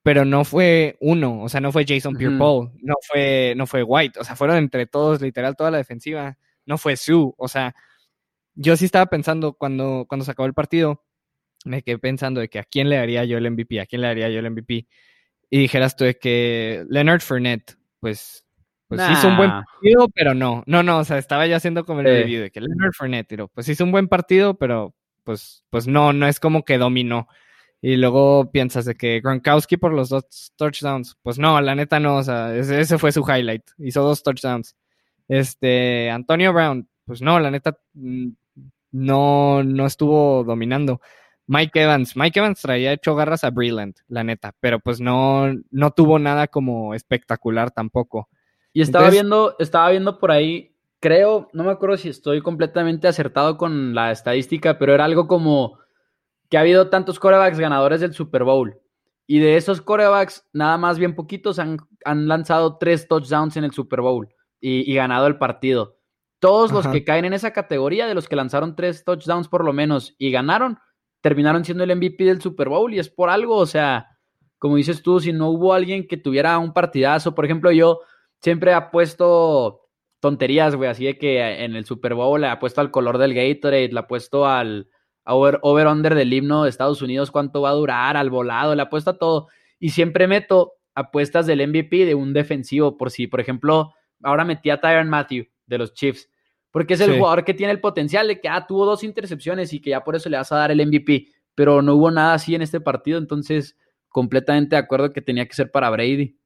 pero 0.03 0.25
no 0.25 0.43
fue 0.45 0.97
uno, 1.01 1.41
o 1.43 1.49
sea, 1.49 1.61
no 1.61 1.71
fue 1.71 1.85
Jason. 1.87 2.15
Pierre-Paul, 2.15 2.71
no 2.81 2.95
fue, 3.07 3.53
no 3.57 3.67
fue 3.67 3.83
White, 3.83 4.19
o 4.19 4.23
sea, 4.23 4.35
fueron 4.35 4.57
entre 4.57 4.85
todos, 4.87 5.21
literal, 5.21 5.55
toda 5.55 5.71
la 5.71 5.77
defensiva, 5.77 6.37
no 6.65 6.77
fue 6.77 6.97
Sue, 6.97 7.31
o 7.37 7.47
sea, 7.47 7.75
yo 8.55 8.75
sí 8.77 8.85
estaba 8.85 9.07
pensando 9.07 9.53
cuando, 9.53 10.05
cuando 10.07 10.25
se 10.25 10.31
acabó 10.31 10.47
el 10.47 10.53
partido, 10.53 11.03
me 11.65 11.83
quedé 11.83 11.99
pensando 11.99 12.41
de 12.41 12.49
que 12.49 12.59
a 12.59 12.63
quién 12.63 12.89
le 12.89 12.97
daría 12.97 13.23
yo 13.25 13.37
el 13.37 13.49
MVP, 13.51 13.79
a 13.81 13.85
quién 13.85 14.01
le 14.01 14.07
daría 14.09 14.29
yo 14.29 14.39
el 14.39 14.51
MVP, 14.51 14.87
y 15.51 15.59
dijeras 15.59 15.95
tú 15.95 16.05
de 16.05 16.17
que 16.17 16.85
Leonard 16.89 17.21
Fournette, 17.21 17.77
pues, 17.99 18.45
pues 18.87 19.01
hizo 19.11 19.27
un 19.29 19.37
buen 19.37 19.51
partido, 19.51 20.09
pero 20.13 20.33
no, 20.33 20.63
no, 20.67 20.83
no, 20.83 20.99
o 20.99 21.03
sea, 21.05 21.17
estaba 21.17 21.47
ya 21.47 21.57
haciendo 21.57 21.85
como 21.85 22.01
el 22.01 22.07
Sí. 22.07 22.13
review 22.13 22.41
de 22.43 22.51
que 22.51 22.61
Leonard 22.61 22.93
Fournette, 22.93 23.27
pero 23.29 23.47
pues 23.49 23.69
hizo 23.69 23.83
un 23.85 23.91
buen 23.91 24.07
partido, 24.09 24.55
pero 24.57 24.95
pues, 25.23 25.63
pues 25.69 25.87
no, 25.87 26.13
no 26.13 26.27
es 26.27 26.39
como 26.39 26.63
que 26.65 26.77
dominó. 26.77 27.27
Y 27.81 27.97
luego 27.97 28.51
piensas 28.51 28.85
de 28.85 28.93
que 28.95 29.19
Gronkowski 29.21 29.77
por 29.77 29.91
los 29.91 30.09
dos 30.09 30.53
touchdowns. 30.55 31.17
Pues 31.23 31.39
no, 31.39 31.59
la 31.61 31.73
neta 31.73 31.99
no, 31.99 32.17
o 32.17 32.23
sea, 32.23 32.55
ese, 32.55 32.79
ese 32.79 32.97
fue 32.99 33.11
su 33.11 33.21
highlight. 33.23 33.63
Hizo 33.79 34.03
dos 34.03 34.21
touchdowns. 34.21 34.75
Este, 35.27 36.09
Antonio 36.11 36.53
Brown, 36.53 36.87
pues 37.05 37.21
no, 37.21 37.39
la 37.39 37.49
neta 37.49 37.77
mm, 37.93 38.29
no, 38.91 39.63
no 39.63 39.85
estuvo 39.85 40.43
dominando. 40.43 41.01
Mike 41.47 41.81
Evans, 41.81 42.15
Mike 42.15 42.39
Evans 42.39 42.61
traía 42.61 42.93
hecho 42.93 43.15
garras 43.15 43.43
a 43.43 43.49
Breland, 43.49 43.95
la 44.07 44.23
neta, 44.23 44.53
pero 44.59 44.79
pues 44.79 45.01
no, 45.01 45.51
no 45.69 45.91
tuvo 45.91 46.19
nada 46.19 46.47
como 46.47 46.93
espectacular 46.93 47.71
tampoco. 47.71 48.29
Y 48.73 48.81
estaba 48.81 49.05
Entonces- 49.05 49.21
viendo, 49.21 49.55
estaba 49.59 49.89
viendo 49.89 50.19
por 50.19 50.31
ahí, 50.31 50.75
creo, 50.99 51.49
no 51.51 51.63
me 51.63 51.71
acuerdo 51.71 51.97
si 51.97 52.09
estoy 52.09 52.41
completamente 52.41 53.07
acertado 53.07 53.57
con 53.57 53.93
la 53.93 54.11
estadística, 54.11 54.77
pero 54.77 54.93
era 54.93 55.03
algo 55.03 55.27
como 55.27 55.80
que 56.51 56.57
ha 56.57 56.61
habido 56.61 56.89
tantos 56.89 57.17
corebacks 57.17 57.57
ganadores 57.57 58.01
del 58.01 58.13
Super 58.13 58.43
Bowl. 58.43 58.77
Y 59.25 59.39
de 59.39 59.55
esos 59.55 59.81
corebacks, 59.81 60.45
nada 60.51 60.77
más 60.77 60.99
bien 60.99 61.15
poquitos 61.15 61.57
han, 61.59 61.77
han 62.03 62.27
lanzado 62.27 62.77
tres 62.77 63.07
touchdowns 63.07 63.55
en 63.55 63.63
el 63.63 63.71
Super 63.71 64.01
Bowl 64.01 64.27
y, 64.59 64.91
y 64.91 64.93
ganado 64.95 65.27
el 65.27 65.37
partido. 65.37 65.97
Todos 66.39 66.73
los 66.73 66.85
que 66.87 67.05
caen 67.05 67.23
en 67.23 67.33
esa 67.33 67.53
categoría, 67.53 68.05
de 68.05 68.15
los 68.15 68.27
que 68.27 68.35
lanzaron 68.35 68.75
tres 68.75 69.05
touchdowns 69.05 69.47
por 69.47 69.63
lo 69.63 69.71
menos 69.71 70.13
y 70.17 70.29
ganaron, 70.29 70.77
terminaron 71.21 71.63
siendo 71.63 71.85
el 71.85 71.95
MVP 71.95 72.25
del 72.25 72.41
Super 72.41 72.67
Bowl 72.67 72.93
y 72.93 72.99
es 72.99 73.09
por 73.09 73.29
algo, 73.29 73.55
o 73.55 73.65
sea, 73.65 74.09
como 74.57 74.75
dices 74.75 75.01
tú, 75.01 75.21
si 75.21 75.31
no 75.31 75.49
hubo 75.49 75.73
alguien 75.73 76.05
que 76.05 76.17
tuviera 76.17 76.59
un 76.59 76.73
partidazo, 76.73 77.33
por 77.33 77.45
ejemplo, 77.45 77.71
yo 77.71 78.01
siempre 78.41 78.73
he 78.73 78.81
puesto 78.91 79.87
tonterías, 80.19 80.75
güey, 80.75 80.89
así 80.89 81.05
de 81.05 81.17
que 81.17 81.63
en 81.63 81.77
el 81.77 81.85
Super 81.85 82.13
Bowl 82.15 82.41
le 82.41 82.47
ha 82.47 82.59
puesto 82.59 82.81
al 82.81 82.91
color 82.91 83.17
del 83.19 83.33
Gatorade, 83.33 83.93
le 83.93 83.99
ha 83.99 84.07
puesto 84.07 84.45
al 84.45 84.89
a 85.23 85.35
over, 85.35 85.59
over 85.61 85.87
under 85.87 86.15
del 86.15 86.33
himno 86.33 86.63
de 86.63 86.69
Estados 86.69 87.01
Unidos, 87.01 87.31
cuánto 87.31 87.61
va 87.61 87.69
a 87.69 87.73
durar, 87.73 88.17
al 88.17 88.29
volado, 88.29 88.73
le 88.75 88.81
ha 88.81 88.89
puesto 88.89 89.11
a 89.11 89.17
todo. 89.17 89.47
Y 89.79 89.89
siempre 89.89 90.27
meto 90.27 90.73
apuestas 90.95 91.45
del 91.47 91.65
MVP 91.67 92.05
de 92.05 92.15
un 92.15 92.33
defensivo, 92.33 92.97
por 92.97 93.11
si, 93.11 93.27
por 93.27 93.39
ejemplo, 93.39 93.93
ahora 94.23 94.43
metí 94.45 94.69
a 94.69 94.79
Tyron 94.81 95.09
Matthew 95.09 95.45
de 95.65 95.77
los 95.77 95.93
Chiefs, 95.93 96.29
porque 96.71 96.95
es 96.95 97.01
el 97.01 97.11
Sí. 97.11 97.17
jugador 97.17 97.43
que 97.45 97.53
tiene 97.53 97.71
el 97.71 97.79
potencial 97.79 98.27
de 98.27 98.39
que 98.39 98.49
ah, 98.49 98.65
tuvo 98.67 98.85
dos 98.85 99.03
intercepciones 99.03 99.73
y 99.73 99.79
que 99.81 99.91
ya 99.91 100.03
por 100.03 100.15
eso 100.15 100.29
le 100.29 100.37
vas 100.37 100.51
a 100.51 100.57
dar 100.57 100.71
el 100.71 100.79
MVP, 100.85 101.27
pero 101.55 101.81
no 101.81 101.95
hubo 101.95 102.11
nada 102.11 102.33
así 102.33 102.55
en 102.55 102.61
este 102.61 102.79
partido, 102.81 103.17
entonces 103.17 103.77
completamente 104.09 104.75
de 104.75 104.81
acuerdo 104.81 105.13
que 105.13 105.21
tenía 105.21 105.47
que 105.47 105.53
ser 105.53 105.71
para 105.71 105.89
Brady. 105.89 106.37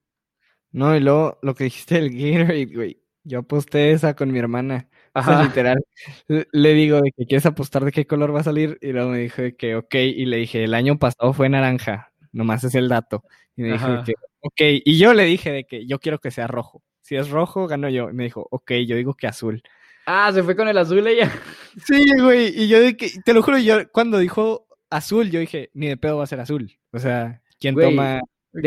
No, 0.72 0.96
y 0.96 1.00
luego 1.00 1.40
lo 1.42 1.56
que 1.56 1.66
dijiste 1.66 1.96
del 1.96 2.10
Gatorade, 2.12 2.66
güey. 2.66 3.02
Yo 3.24 3.40
aposté 3.40 3.92
esa 3.92 4.16
con 4.16 4.32
mi 4.32 4.38
hermana. 4.40 4.88
Ajá. 5.16 5.44
literal. 5.44 5.84
Le- 6.28 6.74
digo 6.74 7.02
de 7.02 7.12
que 7.12 7.26
quieres 7.26 7.46
apostar 7.46 7.84
de 7.84 7.92
qué 7.92 8.06
color 8.06 8.36
va 8.36 8.42
a 8.42 8.44
salir. 8.44 8.78
Y 8.82 8.92
luego 8.92 9.10
me 9.10 9.20
dijo 9.20 9.42
de 9.42 9.56
que 9.56 9.76
ok. 9.76 9.96
Y 9.96 10.26
le 10.26 10.38
dije, 10.38 10.64
el 10.64 10.74
año 10.74 11.00
pasado 11.00 11.34
fue 11.34 11.50
naranja. 11.50 12.12
Nomás 12.32 12.64
es 12.64 12.76
el 12.76 12.90
dato. 12.90 13.24
Y 13.56 13.64
me 13.64 13.72
dijo 13.72 13.88
de 13.88 14.04
que 14.04 14.14
ok. 14.42 14.84
Y 14.86 15.00
yo 15.00 15.14
le 15.14 15.24
dije 15.24 15.52
de 15.52 15.64
que 15.64 15.88
yo 15.88 16.00
quiero 16.00 16.20
que 16.20 16.30
sea 16.30 16.48
rojo. 16.48 16.84
Si 17.02 17.16
es 17.16 17.30
rojo, 17.30 17.68
gano 17.68 17.90
yo. 17.90 18.10
Y 18.10 18.14
me 18.14 18.26
dijo, 18.26 18.48
ok, 18.52 18.72
yo 18.86 18.96
digo 18.96 19.16
que 19.16 19.28
azul. 19.28 19.64
Ah, 20.06 20.32
se 20.32 20.44
fue 20.44 20.56
con 20.56 20.68
el 20.68 20.78
azul 20.78 21.06
ella. 21.08 21.32
Sí, 21.86 22.06
güey. 22.22 22.54
Y 22.56 22.68
yo, 22.70 22.78
te 23.26 23.34
lo 23.34 23.44
juro, 23.44 23.58
yo 23.58 23.90
cuando 23.92 24.18
dijo 24.18 24.66
azul, 24.90 25.30
yo 25.30 25.42
dije, 25.42 25.72
ni 25.74 25.88
de 25.88 25.98
pedo 25.98 26.18
va 26.18 26.24
a 26.24 26.28
ser 26.28 26.40
azul. 26.40 26.72
O 26.92 27.00
sea, 27.00 27.42
¿quién 27.60 27.76
toma 27.76 28.22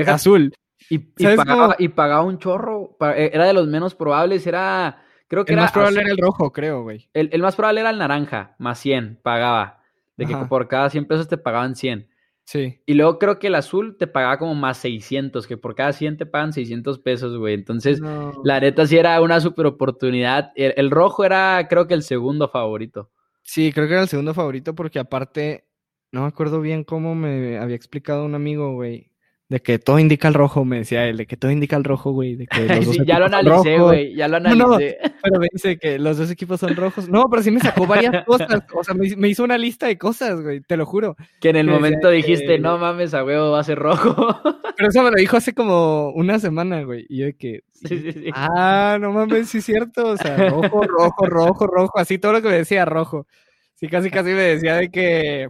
azul? 0.06 0.52
Y, 0.90 0.98
pagaba, 0.98 1.76
y, 1.78 1.88
pagaba, 1.88 2.22
un 2.22 2.38
chorro. 2.38 2.96
Eh, 3.16 3.30
era 3.32 3.46
de 3.46 3.54
los 3.54 3.66
menos 3.66 3.94
probables. 3.94 4.46
Era. 4.46 5.02
Creo 5.28 5.44
que 5.44 5.52
el 5.52 5.60
más 5.60 5.72
probable 5.72 6.00
era 6.00 6.10
el 6.10 6.18
rojo, 6.18 6.52
creo, 6.52 6.82
güey. 6.82 7.08
El, 7.12 7.28
el, 7.32 7.42
más 7.42 7.54
probable 7.54 7.80
era 7.82 7.90
el 7.90 7.98
naranja, 7.98 8.56
más 8.58 8.78
100, 8.78 9.20
pagaba. 9.22 9.82
De 10.16 10.26
que 10.26 10.34
por 10.48 10.66
cada 10.66 10.90
100 10.90 11.06
pesos 11.06 11.28
te 11.28 11.38
pagaban 11.38 11.76
100. 11.76 12.08
Sí. 12.48 12.80
Y 12.86 12.94
luego 12.94 13.18
creo 13.18 13.38
que 13.38 13.48
el 13.48 13.54
azul 13.54 13.98
te 13.98 14.06
pagaba 14.06 14.38
como 14.38 14.54
más 14.54 14.78
600, 14.78 15.46
que 15.46 15.58
por 15.58 15.74
cada 15.74 15.92
100 15.92 16.16
te 16.16 16.26
pagan 16.26 16.54
600 16.54 16.98
pesos, 17.00 17.36
güey. 17.36 17.52
Entonces, 17.52 18.00
la 18.42 18.58
neta 18.58 18.86
sí 18.86 18.96
era 18.96 19.20
una 19.20 19.38
super 19.40 19.66
oportunidad. 19.66 20.50
El, 20.56 20.90
rojo 20.90 21.26
era, 21.26 21.66
creo 21.68 21.86
que 21.86 21.92
el 21.92 22.02
segundo 22.02 22.48
favorito. 22.48 23.10
Sí, 23.42 23.70
creo 23.70 23.86
que 23.86 23.92
era 23.92 24.02
el 24.02 24.08
segundo 24.08 24.32
favorito 24.32 24.74
porque 24.74 24.98
aparte, 24.98 25.68
no 26.10 26.22
me 26.22 26.26
acuerdo 26.28 26.62
bien 26.62 26.84
cómo 26.84 27.14
me 27.14 27.58
había 27.58 27.76
explicado 27.76 28.24
un 28.24 28.34
amigo, 28.34 28.72
güey. 28.72 29.12
De 29.48 29.60
que 29.60 29.78
todo 29.78 29.98
indica 29.98 30.28
el 30.28 30.34
rojo, 30.34 30.66
me 30.66 30.76
decía 30.76 31.06
él, 31.06 31.16
de 31.16 31.26
que 31.26 31.38
todo 31.38 31.50
indica 31.50 31.74
el 31.76 31.84
rojo, 31.84 32.12
güey. 32.12 32.36
De 32.36 32.46
que 32.46 32.60
los 32.84 32.94
sí, 32.94 33.00
ya 33.06 33.18
lo 33.18 33.26
analicé, 33.26 33.78
güey, 33.78 34.14
ya 34.14 34.28
lo 34.28 34.36
analicé. 34.36 34.98
pero 35.22 35.40
me 35.40 35.48
dice 35.50 35.78
que 35.78 35.98
los 35.98 36.18
dos 36.18 36.30
equipos 36.30 36.60
son 36.60 36.76
rojos. 36.76 37.08
No, 37.08 37.24
pero 37.30 37.42
sí 37.42 37.50
me 37.50 37.60
sacó 37.60 37.86
varias 37.86 38.24
cosas. 38.26 38.62
O 38.74 38.84
sea, 38.84 38.94
me, 38.94 39.28
hizo 39.28 39.44
una 39.44 39.56
lista 39.56 39.86
de 39.86 39.96
cosas, 39.96 40.42
güey, 40.42 40.60
te 40.60 40.76
lo 40.76 40.84
juro. 40.84 41.16
Que 41.40 41.48
en 41.48 41.56
el 41.56 41.66
momento 41.66 42.10
dijiste, 42.10 42.58
no 42.58 42.76
mames, 42.76 43.14
a 43.14 43.24
huevo 43.24 43.52
va 43.52 43.60
a 43.60 43.64
ser 43.64 43.78
rojo. 43.78 44.14
Pero 44.76 44.90
eso 44.90 45.02
me 45.02 45.10
lo 45.10 45.16
dijo 45.16 45.38
hace 45.38 45.54
como 45.54 46.10
una 46.10 46.38
semana, 46.38 46.82
güey. 46.82 47.06
Y 47.08 47.18
yo 47.18 47.26
de 47.26 47.36
que. 47.36 47.62
Sí, 47.72 48.00
sí, 48.00 48.12
sí. 48.12 48.30
Ah, 48.34 48.98
no 49.00 49.12
mames, 49.12 49.48
sí 49.48 49.58
es 49.58 49.64
cierto. 49.64 50.08
O 50.08 50.16
sea, 50.18 50.36
rojo, 50.50 50.82
rojo, 50.82 51.26
rojo, 51.26 51.66
rojo. 51.66 51.98
Así 51.98 52.18
todo 52.18 52.32
lo 52.32 52.42
que 52.42 52.48
me 52.48 52.58
decía, 52.58 52.84
rojo. 52.84 53.26
Sí, 53.76 53.88
casi, 53.88 54.10
casi 54.10 54.28
me 54.30 54.42
decía 54.42 54.74
de 54.74 54.90
que. 54.90 55.48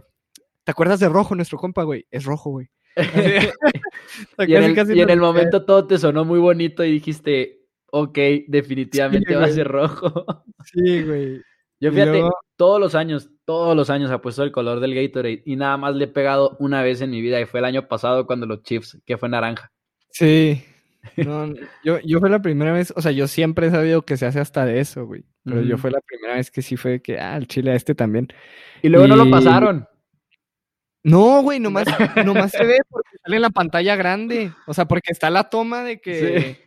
¿Te 0.63 0.71
acuerdas 0.71 1.01
de 1.01 1.09
rojo, 1.09 1.35
nuestro 1.35 1.57
compa, 1.57 1.83
güey? 1.83 2.05
Es 2.11 2.23
rojo, 2.23 2.51
güey. 2.51 2.69
y 4.47 4.55
en 4.55 5.09
el, 5.09 5.19
momento 5.19 5.63
todo 5.65 5.87
te 5.87 5.97
sonó 5.97 6.25
muy 6.25 6.39
bonito 6.39 6.83
y 6.83 6.91
dijiste, 6.91 7.61
ok, 7.91 8.17
definitivamente 8.47 9.35
va 9.35 9.45
a 9.45 9.49
ser 9.49 9.67
rojo. 9.67 10.25
sí, 10.65 11.03
güey. 11.03 11.41
Yo 11.81 11.91
fíjate, 11.93 12.23
todos 12.57 12.79
los 12.79 12.93
años, 12.93 13.29
todos 13.45 13.75
los 13.75 13.89
años 13.89 14.11
apuesto 14.11 14.43
el 14.43 14.51
color 14.51 14.81
del 14.81 14.93
Gatorade 14.93 15.43
y 15.45 15.55
nada 15.55 15.77
más 15.77 15.95
le 15.95 16.05
he 16.05 16.09
pegado 16.09 16.57
una 16.59 16.83
vez 16.83 16.99
en 17.01 17.11
mi 17.11 17.21
vida 17.21 17.39
y 17.39 17.45
fue 17.45 17.61
el 17.61 17.65
año 17.65 17.87
pasado 17.87 18.27
cuando 18.27 18.45
los 18.45 18.63
Chiefs, 18.63 18.99
que 19.05 19.17
fue 19.17 19.29
naranja. 19.29 19.71
Sí. 20.11 20.61
yo, 21.83 21.99
yo 22.03 22.19
fue 22.19 22.29
la 22.29 22.41
primera 22.41 22.73
vez, 22.73 22.91
o 22.97 23.01
sea, 23.01 23.13
yo 23.13 23.27
siempre 23.27 23.67
he 23.67 23.71
sabido 23.71 24.01
que 24.01 24.17
se 24.17 24.25
hace 24.25 24.41
hasta 24.41 24.65
de 24.65 24.81
eso, 24.81 25.05
güey. 25.05 25.23
Pero 25.45 25.61
yo 25.61 25.77
fue 25.77 25.89
la 25.89 26.01
primera 26.01 26.35
vez 26.35 26.51
que 26.51 26.61
sí 26.61 26.75
fue 26.77 27.01
que, 27.01 27.17
ah, 27.17 27.37
el 27.37 27.47
chile 27.47 27.71
a 27.71 27.75
este 27.75 27.95
también. 27.95 28.27
Y 28.83 28.89
luego 28.89 29.07
no 29.07 29.15
lo 29.15 29.29
pasaron. 29.31 29.87
No, 31.03 31.41
güey, 31.41 31.59
nomás, 31.59 31.87
nomás 32.25 32.51
se 32.51 32.63
ve 32.63 32.77
porque 32.89 33.17
sale 33.23 33.37
en 33.37 33.41
la 33.41 33.49
pantalla 33.49 33.95
grande. 33.95 34.51
O 34.67 34.73
sea, 34.73 34.85
porque 34.85 35.11
está 35.11 35.29
la 35.29 35.49
toma 35.49 35.83
de 35.83 36.01
que. 36.01 36.57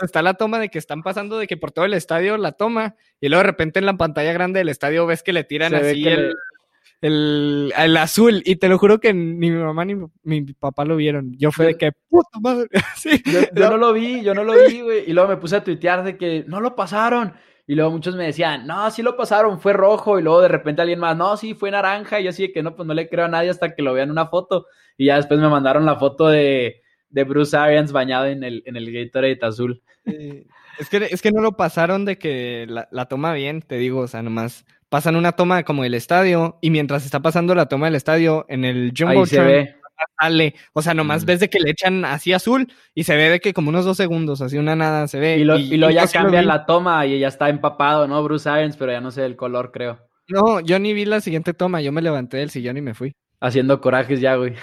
está 0.00 0.22
la 0.22 0.34
toma 0.34 0.58
de 0.58 0.68
que 0.68 0.78
están 0.78 1.02
pasando 1.02 1.38
de 1.38 1.46
que 1.46 1.56
por 1.56 1.72
todo 1.72 1.84
el 1.84 1.94
estadio 1.94 2.36
la 2.36 2.52
toma. 2.52 2.96
Y 3.20 3.28
luego 3.28 3.42
de 3.42 3.48
repente 3.48 3.78
en 3.78 3.86
la 3.86 3.96
pantalla 3.96 4.32
grande 4.32 4.58
del 4.58 4.68
estadio 4.68 5.06
ves 5.06 5.22
que 5.22 5.32
le 5.32 5.44
tiran 5.44 5.74
así 5.74 6.06
el, 6.06 7.72
el, 7.76 7.96
azul. 7.96 8.42
Y 8.44 8.56
te 8.56 8.68
lo 8.68 8.78
juro 8.78 9.00
que 9.00 9.12
ni 9.12 9.50
mi 9.50 9.56
mamá 9.56 9.84
ni 9.84 9.96
mi, 10.22 10.42
papá 10.52 10.84
lo 10.84 10.96
vieron. 10.96 11.34
Yo 11.36 11.50
fue 11.50 11.66
de 11.66 11.76
que, 11.76 11.92
puta 12.08 12.38
madre. 12.40 12.68
yo, 13.54 13.70
no 13.70 13.76
lo 13.76 13.92
vi, 13.92 14.22
yo 14.22 14.34
no 14.34 14.44
lo 14.44 14.52
vi, 14.68 14.80
güey. 14.80 15.10
Y 15.10 15.12
luego 15.12 15.28
me 15.28 15.36
puse 15.36 15.56
a 15.56 15.64
tuitear 15.64 16.04
de 16.04 16.16
que 16.16 16.44
no 16.46 16.60
lo 16.60 16.76
pasaron. 16.76 17.34
Y 17.70 17.76
luego 17.76 17.92
muchos 17.92 18.16
me 18.16 18.24
decían, 18.24 18.66
no, 18.66 18.90
sí 18.90 19.00
lo 19.00 19.16
pasaron, 19.16 19.60
fue 19.60 19.72
rojo. 19.72 20.18
Y 20.18 20.24
luego 20.24 20.40
de 20.40 20.48
repente 20.48 20.82
alguien 20.82 20.98
más, 20.98 21.16
no, 21.16 21.36
sí, 21.36 21.54
fue 21.54 21.70
naranja. 21.70 22.18
Y 22.18 22.24
yo 22.24 22.30
así 22.30 22.48
de 22.48 22.52
que 22.52 22.64
no, 22.64 22.74
pues 22.74 22.84
no 22.84 22.94
le 22.94 23.08
creo 23.08 23.26
a 23.26 23.28
nadie 23.28 23.48
hasta 23.48 23.76
que 23.76 23.82
lo 23.82 23.92
vean 23.92 24.10
una 24.10 24.26
foto. 24.26 24.66
Y 24.98 25.06
ya 25.06 25.14
después 25.14 25.38
me 25.38 25.48
mandaron 25.48 25.86
la 25.86 25.96
foto 25.96 26.26
de, 26.26 26.82
de 27.10 27.22
Bruce 27.22 27.56
Arians 27.56 27.92
bañado 27.92 28.26
en 28.26 28.42
el, 28.42 28.64
en 28.66 28.74
el 28.74 28.92
Gatorade 28.92 29.38
azul. 29.42 29.82
Es, 30.04 30.88
que, 30.88 30.96
es 30.96 31.22
que 31.22 31.30
no 31.30 31.42
lo 31.42 31.52
pasaron 31.52 32.04
de 32.04 32.18
que 32.18 32.66
la, 32.68 32.88
la, 32.90 33.04
toma 33.04 33.34
bien, 33.34 33.62
te 33.62 33.76
digo, 33.76 34.00
o 34.00 34.08
sea, 34.08 34.20
nomás 34.20 34.64
pasan 34.88 35.14
una 35.14 35.30
toma 35.30 35.62
como 35.62 35.84
del 35.84 35.94
estadio 35.94 36.58
y 36.60 36.70
mientras 36.70 37.04
está 37.04 37.20
pasando 37.20 37.54
la 37.54 37.66
toma 37.66 37.86
del 37.86 37.94
estadio 37.94 38.46
en 38.48 38.64
el 38.64 38.92
Jumbo 38.98 39.26
se 39.26 39.40
ve 39.40 39.76
sale. 40.20 40.54
O 40.72 40.82
sea, 40.82 40.94
nomás 40.94 41.24
ves 41.24 41.40
de 41.40 41.48
que 41.50 41.60
le 41.60 41.70
echan 41.70 42.04
así 42.04 42.32
azul 42.32 42.72
y 42.94 43.04
se 43.04 43.16
ve 43.16 43.30
de 43.30 43.40
que 43.40 43.52
como 43.52 43.70
unos 43.70 43.84
dos 43.84 43.96
segundos, 43.96 44.40
así 44.42 44.58
una 44.58 44.76
nada 44.76 45.08
se 45.08 45.18
ve. 45.18 45.38
Y, 45.38 45.44
lo, 45.44 45.58
y, 45.58 45.76
luego 45.76 45.94
ya 45.94 46.06
cambian 46.06 46.46
la 46.46 46.66
toma 46.66 47.06
y 47.06 47.18
ya 47.18 47.28
está 47.28 47.48
empapado, 47.48 48.06
¿no? 48.06 48.22
Bruce 48.22 48.48
Irons, 48.48 48.76
pero 48.76 48.92
ya 48.92 49.00
no 49.00 49.10
sé 49.10 49.24
el 49.24 49.36
color, 49.36 49.72
creo. 49.72 49.98
No, 50.28 50.60
yo 50.60 50.78
ni 50.78 50.92
vi 50.92 51.04
la 51.04 51.20
siguiente 51.20 51.54
toma, 51.54 51.80
yo 51.80 51.92
me 51.92 52.02
levanté 52.02 52.36
del 52.36 52.50
sillón 52.50 52.76
y 52.76 52.82
me 52.82 52.94
fui. 52.94 53.12
Haciendo 53.40 53.80
corajes 53.80 54.20
ya, 54.20 54.36
güey. 54.36 54.54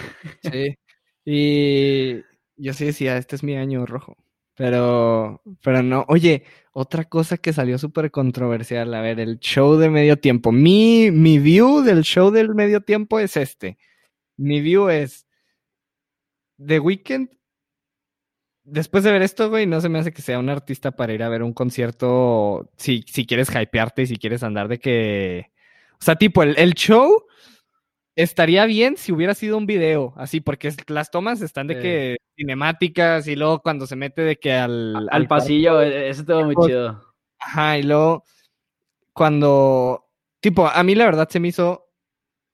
Sí. 0.42 0.74
Y 1.30 2.22
yo 2.56 2.72
sí 2.72 2.86
decía, 2.86 3.18
este 3.18 3.36
es 3.36 3.42
mi 3.42 3.54
año 3.54 3.84
rojo. 3.84 4.16
Pero, 4.58 5.40
pero 5.62 5.84
no. 5.84 6.04
Oye, 6.08 6.42
otra 6.72 7.04
cosa 7.04 7.36
que 7.36 7.52
salió 7.52 7.78
súper 7.78 8.10
controversial. 8.10 8.92
A 8.92 9.00
ver, 9.00 9.20
el 9.20 9.38
show 9.38 9.76
de 9.76 9.88
medio 9.88 10.18
tiempo. 10.18 10.50
Mi, 10.50 11.12
mi 11.12 11.38
view 11.38 11.82
del 11.82 12.02
show 12.02 12.32
del 12.32 12.54
medio 12.56 12.80
tiempo 12.80 13.20
es 13.20 13.36
este. 13.36 13.78
Mi 14.36 14.60
view 14.60 14.88
es 14.88 15.27
The 16.64 16.80
Weeknd, 16.80 17.28
después 18.64 19.04
de 19.04 19.12
ver 19.12 19.22
esto, 19.22 19.48
güey, 19.48 19.66
no 19.66 19.80
se 19.80 19.88
me 19.88 19.98
hace 19.98 20.12
que 20.12 20.22
sea 20.22 20.38
un 20.38 20.48
artista 20.48 20.92
para 20.92 21.12
ir 21.12 21.22
a 21.22 21.28
ver 21.28 21.42
un 21.42 21.52
concierto 21.52 22.70
si, 22.76 23.04
si 23.06 23.26
quieres 23.26 23.50
hypearte 23.54 24.02
y 24.02 24.06
si 24.06 24.16
quieres 24.16 24.42
andar 24.42 24.68
de 24.68 24.78
que... 24.78 25.50
O 26.00 26.04
sea, 26.04 26.16
tipo, 26.16 26.42
el, 26.42 26.74
show 26.74 27.26
estaría 28.14 28.64
bien 28.66 28.96
si 28.96 29.10
hubiera 29.10 29.34
sido 29.34 29.56
un 29.56 29.66
video, 29.66 30.14
así, 30.16 30.40
porque 30.40 30.72
las 30.86 31.10
tomas 31.10 31.40
están 31.40 31.66
de 31.66 31.80
que 31.80 32.16
cinemáticas 32.36 33.26
y 33.26 33.34
luego 33.34 33.60
cuando 33.60 33.86
se 33.86 33.96
mete 33.96 34.22
de 34.22 34.36
que 34.36 34.52
al... 34.52 35.08
Al, 35.10 35.26
pasillo, 35.26 35.80
e, 35.80 36.08
eso 36.08 36.24
todo 36.24 36.44
muy 36.44 36.54
chido. 36.64 37.02
Ajá, 37.38 37.78
y 37.78 37.82
luego 37.82 38.24
cuando... 39.12 40.04
Tipo, 40.40 40.68
a 40.68 40.82
mí 40.84 40.94
la 40.94 41.04
verdad 41.04 41.28
se 41.28 41.40
me 41.40 41.48
hizo 41.48 41.88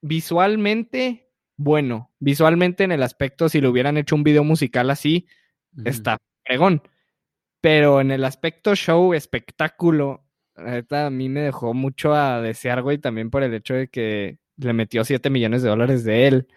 visualmente 0.00 1.23
bueno. 1.56 2.10
Visualmente 2.18 2.84
en 2.84 2.92
el 2.92 3.02
aspecto, 3.02 3.48
si 3.48 3.60
le 3.60 3.68
hubieran 3.68 3.96
hecho 3.96 4.14
un 4.14 4.24
video 4.24 4.44
musical 4.44 4.90
así, 4.90 5.26
está 5.84 6.18
pregón. 6.44 6.82
Pero 7.60 8.00
en 8.00 8.10
el 8.10 8.24
aspecto 8.24 8.74
show, 8.74 9.14
espectáculo, 9.14 10.24
a 10.56 11.10
mí 11.10 11.28
me 11.28 11.40
dejó 11.40 11.74
mucho 11.74 12.14
a 12.14 12.40
desear, 12.40 12.82
güey, 12.82 12.98
también 12.98 13.30
por 13.30 13.42
el 13.42 13.54
hecho 13.54 13.74
de 13.74 13.88
que 13.88 14.38
le 14.56 14.72
metió 14.72 15.04
7 15.04 15.30
millones 15.30 15.62
de 15.62 15.68
dólares 15.68 16.04
de 16.04 16.26
él. 16.26 16.48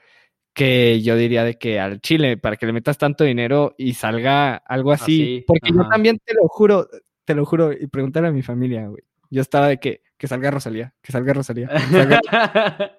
Que 0.53 1.01
yo 1.01 1.15
diría 1.15 1.43
de 1.43 1.59
que 1.59 1.79
al 1.79 2.01
Chile, 2.01 2.35
para 2.35 2.57
que 2.57 2.65
le 2.65 2.73
metas 2.73 2.97
tanto 2.97 3.23
dinero 3.23 3.75
y 3.77 3.93
salga 3.93 4.55
algo 4.55 4.91
así. 4.91 5.43
porque 5.45 5.69
yo 5.71 5.87
también 5.87 6.19
te 6.25 6.33
lo 6.33 6.47
juro, 6.47 6.87
te 7.25 7.35
lo 7.35 7.45
juro, 7.45 7.71
y 7.71 7.85
pregúntale 7.87 8.29
a 8.29 8.31
mi 8.31 8.41
familia, 8.41 8.87
güey. 8.87 9.03
Yo 9.29 9.41
estaba 9.41 9.67
de 9.67 9.77
que, 9.77 10.01
que 10.17 10.27
salga 10.27 10.49
Rosalía, 10.49 10.95
que 11.01 11.11
salga 11.11 11.33
Rosalía. 11.33 11.69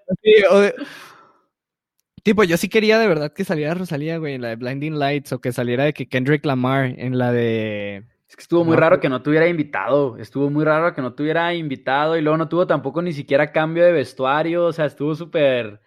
Tipo, 2.28 2.44
yo 2.44 2.58
sí 2.58 2.68
quería 2.68 2.98
de 2.98 3.08
verdad 3.08 3.32
que 3.32 3.42
saliera 3.42 3.72
Rosalía, 3.72 4.18
güey, 4.18 4.34
en 4.34 4.42
la 4.42 4.48
de 4.48 4.56
Blinding 4.56 4.98
Lights, 4.98 5.32
o 5.32 5.40
que 5.40 5.50
saliera 5.50 5.84
de 5.84 5.94
que 5.94 6.10
Kendrick 6.10 6.44
Lamar 6.44 6.84
en 6.98 7.16
la 7.16 7.32
de. 7.32 8.04
Es 8.28 8.36
que 8.36 8.42
estuvo 8.42 8.66
muy 8.66 8.76
raro 8.76 9.00
que 9.00 9.08
no 9.08 9.22
tuviera 9.22 9.48
invitado. 9.48 10.18
Estuvo 10.18 10.50
muy 10.50 10.62
raro 10.62 10.94
que 10.94 11.00
no 11.00 11.14
tuviera 11.14 11.54
invitado 11.54 12.18
y 12.18 12.20
luego 12.20 12.36
no 12.36 12.46
tuvo 12.46 12.66
tampoco 12.66 13.00
ni 13.00 13.14
siquiera 13.14 13.50
cambio 13.50 13.82
de 13.82 13.92
vestuario. 13.92 14.66
O 14.66 14.72
sea, 14.74 14.84
estuvo 14.84 15.14
súper. 15.14 15.80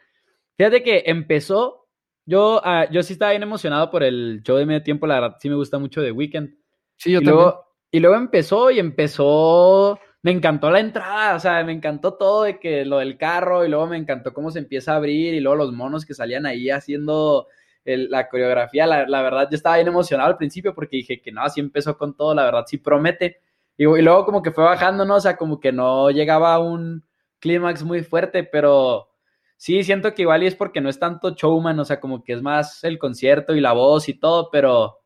Fíjate 0.57 0.81
que 0.81 1.03
empezó. 1.05 1.87
Yo, 2.25 2.59
ah, 2.63 2.87
yo 2.89 3.03
sí 3.03 3.13
estaba 3.13 3.33
bien 3.33 3.43
emocionado 3.43 3.91
por 3.91 4.01
el 4.01 4.41
show 4.43 4.57
de 4.57 4.65
medio 4.65 4.81
tiempo. 4.81 5.05
La 5.05 5.19
verdad, 5.19 5.37
sí 5.39 5.47
me 5.47 5.55
gusta 5.55 5.77
mucho 5.77 6.01
de 6.01 6.11
Weekend. 6.11 6.55
Sí, 6.97 7.11
yo 7.11 7.19
y 7.19 7.23
también. 7.23 7.35
Luego, 7.35 7.65
y 7.91 7.99
luego 7.99 8.15
empezó 8.15 8.71
y 8.71 8.79
empezó 8.79 9.99
me 10.23 10.31
encantó 10.31 10.69
la 10.69 10.79
entrada, 10.79 11.35
o 11.35 11.39
sea, 11.39 11.63
me 11.63 11.71
encantó 11.71 12.13
todo 12.13 12.43
de 12.43 12.59
que 12.59 12.85
lo 12.85 12.99
del 12.99 13.17
carro 13.17 13.65
y 13.65 13.69
luego 13.69 13.87
me 13.87 13.97
encantó 13.97 14.33
cómo 14.33 14.51
se 14.51 14.59
empieza 14.59 14.93
a 14.93 14.97
abrir 14.97 15.33
y 15.33 15.39
luego 15.39 15.55
los 15.57 15.73
monos 15.73 16.05
que 16.05 16.13
salían 16.13 16.45
ahí 16.45 16.69
haciendo 16.69 17.47
la 17.83 18.29
coreografía. 18.29 18.85
La, 18.85 19.21
verdad, 19.23 19.47
yo 19.49 19.55
estaba 19.55 19.77
bien 19.77 19.87
emocionado 19.87 20.29
al 20.29 20.37
principio 20.37 20.75
porque 20.75 20.97
dije 20.97 21.21
que 21.21 21.31
no, 21.31 21.41
así 21.41 21.59
empezó 21.59 21.97
con 21.97 22.15
todo, 22.15 22.35
la 22.35 22.43
verdad 22.45 22.65
sí 22.67 22.77
promete. 22.77 23.41
Y, 23.77 23.85
y 23.85 24.01
luego 24.01 24.25
como 24.25 24.41
que 24.43 24.51
fue 24.51 24.63
bajando, 24.63 25.05
¿no? 25.05 25.15
O 25.15 25.21
sea, 25.21 25.37
como 25.37 25.59
que 25.59 25.71
no 25.71 26.11
llegaba 26.11 26.53
a 26.53 26.59
un 26.59 27.03
clímax 27.39 27.83
muy 27.83 28.03
fuerte, 28.03 28.43
pero 28.43 29.09
sí 29.57 29.83
siento 29.83 30.13
que 30.13 30.23
igual 30.23 30.43
y 30.43 30.47
es 30.47 30.55
porque 30.55 30.81
no 30.81 30.89
es 30.89 30.99
tanto 30.99 31.31
showman, 31.35 31.79
o 31.79 31.85
sea, 31.85 31.99
como 31.99 32.23
que 32.23 32.33
es 32.33 32.41
más 32.41 32.83
el 32.83 32.99
concierto 32.99 33.55
y 33.55 33.61
la 33.61 33.73
voz 33.73 34.09
y 34.09 34.13
todo, 34.13 34.49
pero 34.51 34.99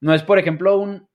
no 0.00 0.14
es, 0.14 0.22
por 0.22 0.38
ejemplo, 0.38 0.78
un, 0.78 1.08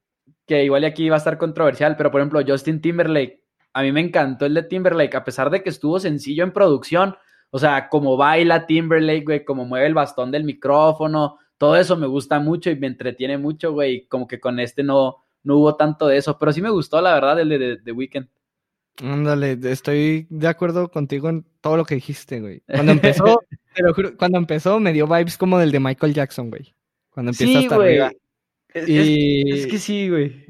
que 0.46 0.64
igual 0.64 0.84
y 0.84 0.86
aquí 0.86 1.10
va 1.10 1.16
a 1.16 1.20
estar 1.20 1.38
controversial, 1.38 1.96
pero 1.98 2.12
por 2.12 2.22
ejemplo, 2.22 2.42
Justin 2.46 2.82
Timberlake, 2.82 3.42
a 3.74 3.82
mí 3.82 3.92
me 3.92 4.02
encantó 4.02 4.46
el 4.46 4.54
de 4.54 4.64
Timberlake, 4.64 5.16
a 5.16 5.24
pesar 5.24 5.50
de 5.50 5.64
que 5.64 5.70
estuvo 5.70 6.00
sencillo 6.00 6.44
en 6.44 6.52
producción, 6.52 7.16
o 7.50 7.60
sea, 7.60 7.90
como 7.90 8.18
baila 8.18 8.66
Timberlake, 8.66 9.24
güey, 9.24 9.46
como 9.46 9.66
mueve 9.66 9.88
el 9.88 9.94
bastón 9.94 10.32
del 10.32 10.44
micrófono, 10.44 11.40
todo 11.58 11.76
eso 11.76 11.96
me 11.96 12.08
gusta 12.08 12.40
mucho 12.40 12.70
y 12.70 12.76
me 12.76 12.88
entretiene 12.88 13.38
mucho, 13.38 13.74
güey, 13.74 14.08
como 14.08 14.28
que 14.28 14.40
con 14.40 14.60
este 14.60 14.84
no, 14.84 15.18
no 15.44 15.58
hubo 15.58 15.76
tanto 15.76 16.08
de 16.08 16.18
eso, 16.18 16.38
pero 16.38 16.52
sí 16.52 16.62
me 16.62 16.70
gustó, 16.70 17.02
la 17.02 17.14
verdad, 17.14 17.40
el 17.40 17.50
de 17.50 17.78
The 17.84 17.92
Weeknd. 17.92 18.28
Ándale, 19.02 19.58
estoy 19.64 20.26
de 20.30 20.48
acuerdo 20.48 20.90
contigo 20.90 21.30
en 21.30 21.46
todo 21.60 21.78
lo 21.78 21.86
que 21.86 21.96
dijiste, 21.96 22.40
güey. 22.40 22.62
Cuando 22.68 22.92
empezó, 22.94 23.42
te 23.74 23.84
lo 23.84 23.94
juro, 23.94 24.16
cuando 24.18 24.38
empezó 24.38 24.80
me 24.80 24.94
dio 24.94 25.08
vibes 25.08 25.38
como 25.38 25.60
del 25.60 25.72
de 25.72 25.80
Michael 25.80 26.14
Jackson, 26.14 26.50
güey. 26.50 26.74
Cuando 27.10 27.32
empieza 27.32 27.60
hasta 27.60 27.76
arriba. 27.76 28.12
Es, 28.76 28.90
Y- 28.90 29.52
es- 29.52 29.60
es 29.62 29.68
que 29.68 29.78
sí, 29.80 30.10
güey. 30.10 30.46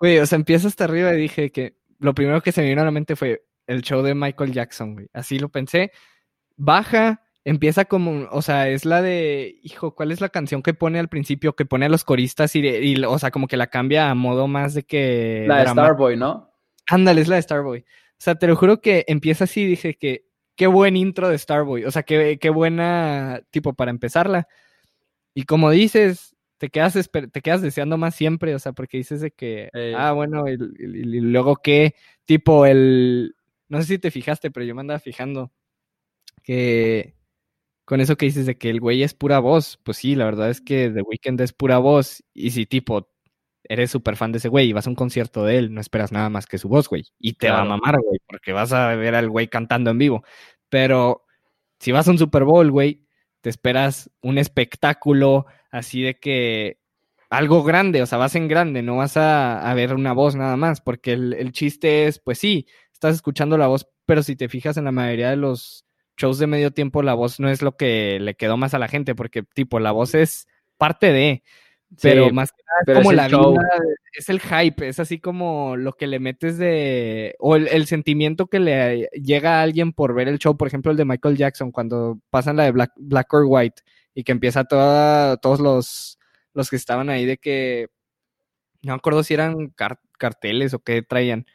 Güey, 0.00 0.18
o 0.18 0.26
sea, 0.26 0.36
empieza 0.36 0.68
hasta 0.68 0.84
arriba 0.84 1.14
y 1.14 1.18
dije 1.20 1.50
que 1.50 1.76
lo 1.98 2.14
primero 2.14 2.40
que 2.42 2.52
se 2.52 2.60
me 2.60 2.68
vino 2.68 2.82
a 2.82 2.84
la 2.84 2.90
mente 2.90 3.16
fue 3.16 3.44
el 3.66 3.82
show 3.82 4.02
de 4.02 4.14
Michael 4.14 4.52
Jackson, 4.52 4.94
güey. 4.94 5.08
Así 5.12 5.38
lo 5.38 5.48
pensé. 5.48 5.90
Baja, 6.56 7.22
empieza 7.44 7.84
como, 7.84 8.26
o 8.30 8.42
sea, 8.42 8.68
es 8.68 8.84
la 8.84 9.00
de, 9.02 9.58
hijo, 9.62 9.94
¿cuál 9.94 10.12
es 10.12 10.20
la 10.20 10.28
canción 10.28 10.62
que 10.62 10.74
pone 10.74 10.98
al 10.98 11.08
principio? 11.08 11.54
Que 11.54 11.64
pone 11.66 11.86
a 11.86 11.88
los 11.88 12.04
coristas 12.04 12.54
y, 12.56 12.62
de- 12.62 12.80
y, 12.82 13.02
o 13.04 13.18
sea, 13.18 13.30
como 13.30 13.46
que 13.48 13.56
la 13.56 13.68
cambia 13.68 14.10
a 14.10 14.14
modo 14.14 14.48
más 14.48 14.74
de 14.74 14.82
que... 14.84 15.44
La 15.46 15.58
de 15.58 15.62
drama- 15.64 15.84
Starboy, 15.84 16.16
¿no? 16.16 16.52
Ándale, 16.88 17.20
es 17.20 17.28
la 17.28 17.36
de 17.36 17.42
Starboy. 17.42 17.80
O 17.80 17.84
sea, 18.20 18.34
te 18.34 18.46
lo 18.48 18.56
juro 18.56 18.80
que 18.80 19.04
empieza 19.08 19.44
así 19.44 19.64
dije 19.64 19.94
que 19.94 20.24
qué 20.56 20.66
buen 20.66 20.96
intro 20.96 21.28
de 21.28 21.38
Starboy. 21.38 21.84
O 21.84 21.90
sea, 21.92 22.02
qué, 22.02 22.38
qué 22.40 22.50
buena, 22.50 23.42
tipo, 23.50 23.74
para 23.74 23.90
empezarla. 23.92 24.48
Y 25.34 25.44
como 25.44 25.70
dices, 25.70 26.34
te 26.58 26.70
quedas, 26.70 26.96
esper- 26.96 27.30
te 27.30 27.40
quedas 27.40 27.62
deseando 27.62 27.96
más 27.98 28.14
siempre. 28.14 28.54
O 28.54 28.58
sea, 28.58 28.72
porque 28.72 28.98
dices 28.98 29.20
de 29.20 29.30
que, 29.30 29.70
ah, 29.96 30.12
bueno, 30.12 30.48
y, 30.48 30.52
y- 30.54 31.16
y 31.16 31.20
luego 31.20 31.56
qué, 31.56 31.94
tipo, 32.24 32.66
el. 32.66 33.34
No 33.68 33.80
sé 33.80 33.86
si 33.86 33.98
te 33.98 34.10
fijaste, 34.10 34.50
pero 34.50 34.64
yo 34.66 34.74
me 34.74 34.80
andaba 34.82 34.98
fijando 35.00 35.52
que 36.42 37.14
con 37.84 38.00
eso 38.00 38.16
que 38.16 38.26
dices 38.26 38.46
de 38.46 38.58
que 38.58 38.70
el 38.70 38.80
güey 38.80 39.02
es 39.02 39.14
pura 39.14 39.38
voz. 39.38 39.78
Pues 39.82 39.96
sí, 39.98 40.14
la 40.14 40.24
verdad 40.26 40.50
es 40.50 40.60
que 40.60 40.90
The 40.90 41.02
Weeknd 41.02 41.40
es 41.40 41.52
pura 41.52 41.78
voz. 41.78 42.22
Y 42.34 42.50
si, 42.50 42.66
tipo, 42.66 43.08
eres 43.64 43.90
súper 43.90 44.16
fan 44.16 44.32
de 44.32 44.38
ese 44.38 44.48
güey 44.48 44.68
y 44.68 44.72
vas 44.72 44.86
a 44.86 44.90
un 44.90 44.96
concierto 44.96 45.44
de 45.44 45.58
él, 45.58 45.74
no 45.74 45.80
esperas 45.80 46.12
nada 46.12 46.28
más 46.30 46.46
que 46.46 46.58
su 46.58 46.68
voz, 46.68 46.88
güey. 46.88 47.04
Y 47.18 47.34
te 47.34 47.50
va 47.50 47.60
a 47.60 47.64
mamar, 47.64 47.96
güey, 48.02 48.18
porque 48.26 48.52
vas 48.52 48.72
a 48.72 48.94
ver 48.94 49.14
al 49.14 49.28
güey 49.30 49.48
cantando 49.48 49.90
en 49.90 49.98
vivo. 49.98 50.24
Pero 50.68 51.24
si 51.78 51.92
vas 51.92 52.08
a 52.08 52.10
un 52.10 52.18
Super 52.18 52.44
Bowl, 52.44 52.70
güey, 52.70 53.06
te 53.40 53.50
esperas 53.50 54.10
un 54.22 54.36
espectáculo 54.38 55.46
así 55.70 56.02
de 56.02 56.18
que 56.18 56.78
algo 57.30 57.62
grande, 57.62 58.02
o 58.02 58.06
sea, 58.06 58.18
vas 58.18 58.34
en 58.34 58.48
grande, 58.48 58.82
no 58.82 58.96
vas 58.96 59.16
a, 59.16 59.70
a 59.70 59.74
ver 59.74 59.94
una 59.94 60.12
voz 60.12 60.34
nada 60.34 60.56
más, 60.56 60.80
porque 60.80 61.12
el, 61.12 61.34
el 61.34 61.52
chiste 61.52 62.06
es, 62.06 62.18
pues 62.18 62.38
sí, 62.38 62.66
estás 62.92 63.14
escuchando 63.16 63.58
la 63.58 63.66
voz, 63.66 63.86
pero 64.06 64.22
si 64.22 64.36
te 64.36 64.48
fijas 64.48 64.76
en 64.76 64.84
la 64.84 64.92
mayoría 64.92 65.30
de 65.30 65.36
los 65.36 65.84
shows 66.16 66.38
de 66.38 66.46
medio 66.46 66.72
tiempo, 66.72 67.02
la 67.02 67.14
voz 67.14 67.38
no 67.38 67.48
es 67.50 67.62
lo 67.62 67.76
que 67.76 68.18
le 68.20 68.34
quedó 68.34 68.56
más 68.56 68.74
a 68.74 68.78
la 68.78 68.88
gente, 68.88 69.14
porque 69.14 69.42
tipo, 69.42 69.78
la 69.78 69.92
voz 69.92 70.14
es 70.14 70.48
parte 70.78 71.12
de, 71.12 71.42
pero 72.00 72.26
Sí, 72.26 72.32
más 72.32 72.50
que 72.52 72.62
nada 72.66 72.84
es 72.86 72.94
como 72.94 73.12
es 73.12 73.16
la 73.16 73.28
show. 73.28 73.52
vida, 73.52 73.62
es 74.14 74.28
el 74.28 74.40
hype, 74.40 74.88
es 74.88 74.98
así 75.00 75.20
como 75.20 75.76
lo 75.76 75.92
que 75.92 76.06
le 76.06 76.18
metes 76.20 76.58
de, 76.58 77.34
o 77.38 77.56
el, 77.56 77.68
el 77.68 77.86
sentimiento 77.86 78.46
que 78.46 78.60
le 78.60 79.08
llega 79.22 79.60
a 79.60 79.62
alguien 79.62 79.92
por 79.92 80.14
ver 80.14 80.28
el 80.28 80.38
show, 80.38 80.56
por 80.56 80.68
ejemplo, 80.68 80.90
el 80.90 80.96
de 80.98 81.04
Michael 81.04 81.36
Jackson, 81.36 81.72
cuando 81.72 82.20
pasan 82.30 82.56
la 82.56 82.64
de 82.64 82.72
Black, 82.72 82.92
Black 82.96 83.32
or 83.34 83.44
White 83.46 83.82
y 84.14 84.24
que 84.24 84.32
empieza 84.32 84.64
toda, 84.64 85.36
todos 85.36 85.60
los, 85.60 86.18
los 86.54 86.70
que 86.70 86.76
estaban 86.76 87.08
ahí 87.10 87.24
de 87.24 87.38
que, 87.38 87.88
no 88.82 88.92
me 88.92 88.96
acuerdo 88.96 89.22
si 89.22 89.34
eran 89.34 89.68
car- 89.70 90.00
carteles 90.18 90.74
o 90.74 90.80
qué 90.80 91.02
traían, 91.02 91.46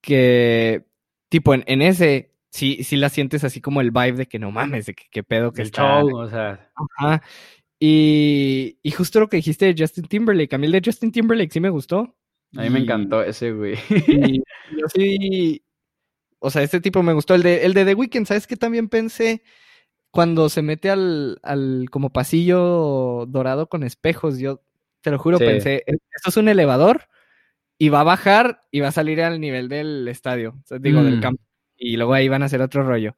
que 0.00 0.84
tipo 1.28 1.54
en, 1.54 1.64
en 1.66 1.82
ese, 1.82 2.32
sí, 2.50 2.82
sí 2.84 2.96
la 2.96 3.08
sientes 3.08 3.44
así 3.44 3.60
como 3.60 3.80
el 3.80 3.90
vibe 3.90 4.12
de 4.12 4.26
que 4.26 4.38
no 4.38 4.50
mames, 4.50 4.86
de 4.86 4.94
que 4.94 5.04
qué 5.10 5.22
pedo 5.22 5.52
que 5.52 5.62
El 5.62 5.68
está. 5.68 6.00
show, 6.00 6.16
o 6.16 6.28
sea. 6.28 6.70
Ajá. 6.98 7.22
Y, 7.78 8.78
y 8.82 8.90
justo 8.92 9.20
lo 9.20 9.28
que 9.28 9.36
dijiste 9.36 9.66
de 9.66 9.74
Justin 9.76 10.06
Timberlake, 10.06 10.54
a 10.54 10.58
mí 10.58 10.66
el 10.66 10.72
de 10.72 10.82
Justin 10.84 11.12
Timberlake 11.12 11.52
sí 11.52 11.60
me 11.60 11.68
gustó. 11.70 12.16
A 12.56 12.62
mí 12.62 12.70
me 12.70 12.78
encantó 12.78 13.22
ese, 13.22 13.52
güey. 13.52 13.74
y 13.90 14.38
yo 14.38 14.86
sí, 14.94 15.62
o 16.38 16.48
sea, 16.50 16.62
este 16.62 16.80
tipo 16.80 17.02
me 17.02 17.12
gustó. 17.12 17.34
El 17.34 17.42
de, 17.42 17.66
el 17.66 17.74
de 17.74 17.84
The 17.84 17.94
Weeknd, 17.94 18.24
¿sabes 18.26 18.46
qué 18.46 18.56
también 18.56 18.88
pensé? 18.88 19.42
Cuando 20.16 20.48
se 20.48 20.62
mete 20.62 20.90
al, 20.90 21.38
al 21.42 21.86
como 21.90 22.10
pasillo 22.10 23.26
dorado 23.28 23.68
con 23.68 23.84
espejos, 23.84 24.38
yo 24.38 24.62
te 25.02 25.10
lo 25.12 25.18
juro, 25.18 25.38
Sí. 25.38 25.44
pensé, 25.44 25.84
"E- 25.86 25.98
esto 26.14 26.30
es 26.30 26.36
un 26.36 26.48
elevador 26.48 27.02
y 27.78 27.90
va 27.90 28.00
a 28.00 28.04
bajar 28.04 28.62
y 28.72 28.80
va 28.80 28.88
a 28.88 28.92
salir 28.92 29.20
al 29.22 29.40
nivel 29.40 29.68
del 29.68 30.08
estadio, 30.08 30.56
o 30.62 30.66
sea, 30.66 30.78
digo, 30.78 31.02
del 31.04 31.18
Mm. 31.18 31.20
campo. 31.20 31.42
Y 31.76 31.96
luego 31.96 32.14
ahí 32.14 32.28
van 32.28 32.42
a 32.42 32.46
hacer 32.46 32.60
otro 32.62 32.82
rollo. 32.82 33.14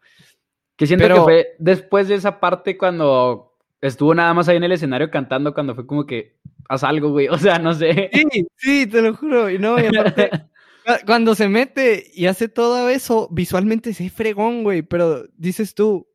Que 0.77 0.87
siento 0.87 1.05
Pero- 1.05 1.15
que 1.17 1.21
fue 1.23 1.47
después 1.59 2.09
de 2.09 2.17
esa 2.17 2.41
parte 2.41 2.77
cuando 2.77 3.55
estuvo 3.81 4.15
nada 4.15 4.35
más 4.35 4.49
ahí 4.49 4.57
en 4.57 4.65
el 4.65 4.73
escenario 4.73 5.11
cantando, 5.11 5.55
cuando 5.55 5.75
fue 5.77 5.87
como 5.87 6.05
que 6.07 6.37
haz 6.69 6.83
algo, 6.85 7.11
güey. 7.11 7.29
O 7.33 7.39
sea, 7.39 7.59
no 7.61 7.73
sé. 7.75 8.11
Sí, 8.13 8.47
sí, 8.57 8.87
te 8.89 9.01
lo 9.03 9.15
juro. 9.15 9.49
Y 9.49 9.59
no, 9.59 9.79
y 9.81 9.87
aparte, 9.87 10.31
cu- 10.85 11.07
cuando 11.07 11.35
se 11.37 11.49
mete 11.49 12.11
y 12.13 12.27
hace 12.27 12.49
todo 12.49 12.89
eso, 12.89 13.29
visualmente 13.31 13.95
se 13.95 14.11
fregón, 14.11 14.65
güey. 14.65 14.83
Pero 14.83 15.25
dices 15.37 15.75
tú, 15.75 16.08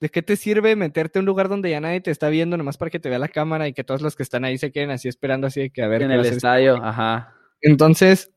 ¿de 0.00 0.08
qué 0.08 0.22
te 0.22 0.36
sirve 0.36 0.76
meterte 0.76 1.18
a 1.18 1.20
un 1.20 1.26
lugar 1.26 1.48
donde 1.48 1.70
ya 1.70 1.80
nadie 1.80 2.00
te 2.00 2.10
está 2.10 2.28
viendo, 2.28 2.56
nomás 2.56 2.76
para 2.76 2.90
que 2.90 3.00
te 3.00 3.08
vea 3.08 3.18
la 3.18 3.28
cámara 3.28 3.68
y 3.68 3.72
que 3.72 3.84
todos 3.84 4.02
los 4.02 4.16
que 4.16 4.22
están 4.22 4.44
ahí 4.44 4.58
se 4.58 4.72
queden 4.72 4.90
así 4.90 5.08
esperando 5.08 5.46
así 5.46 5.60
de 5.60 5.70
que 5.70 5.82
a 5.82 5.88
ver 5.88 6.02
en 6.02 6.12
el 6.12 6.20
este 6.20 6.36
estadio, 6.36 6.76
ajá. 6.82 7.34
Entonces, 7.60 8.32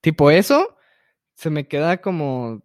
tipo 0.00 0.30
eso, 0.30 0.76
se 1.34 1.50
me 1.50 1.66
queda 1.66 2.00
como, 2.00 2.62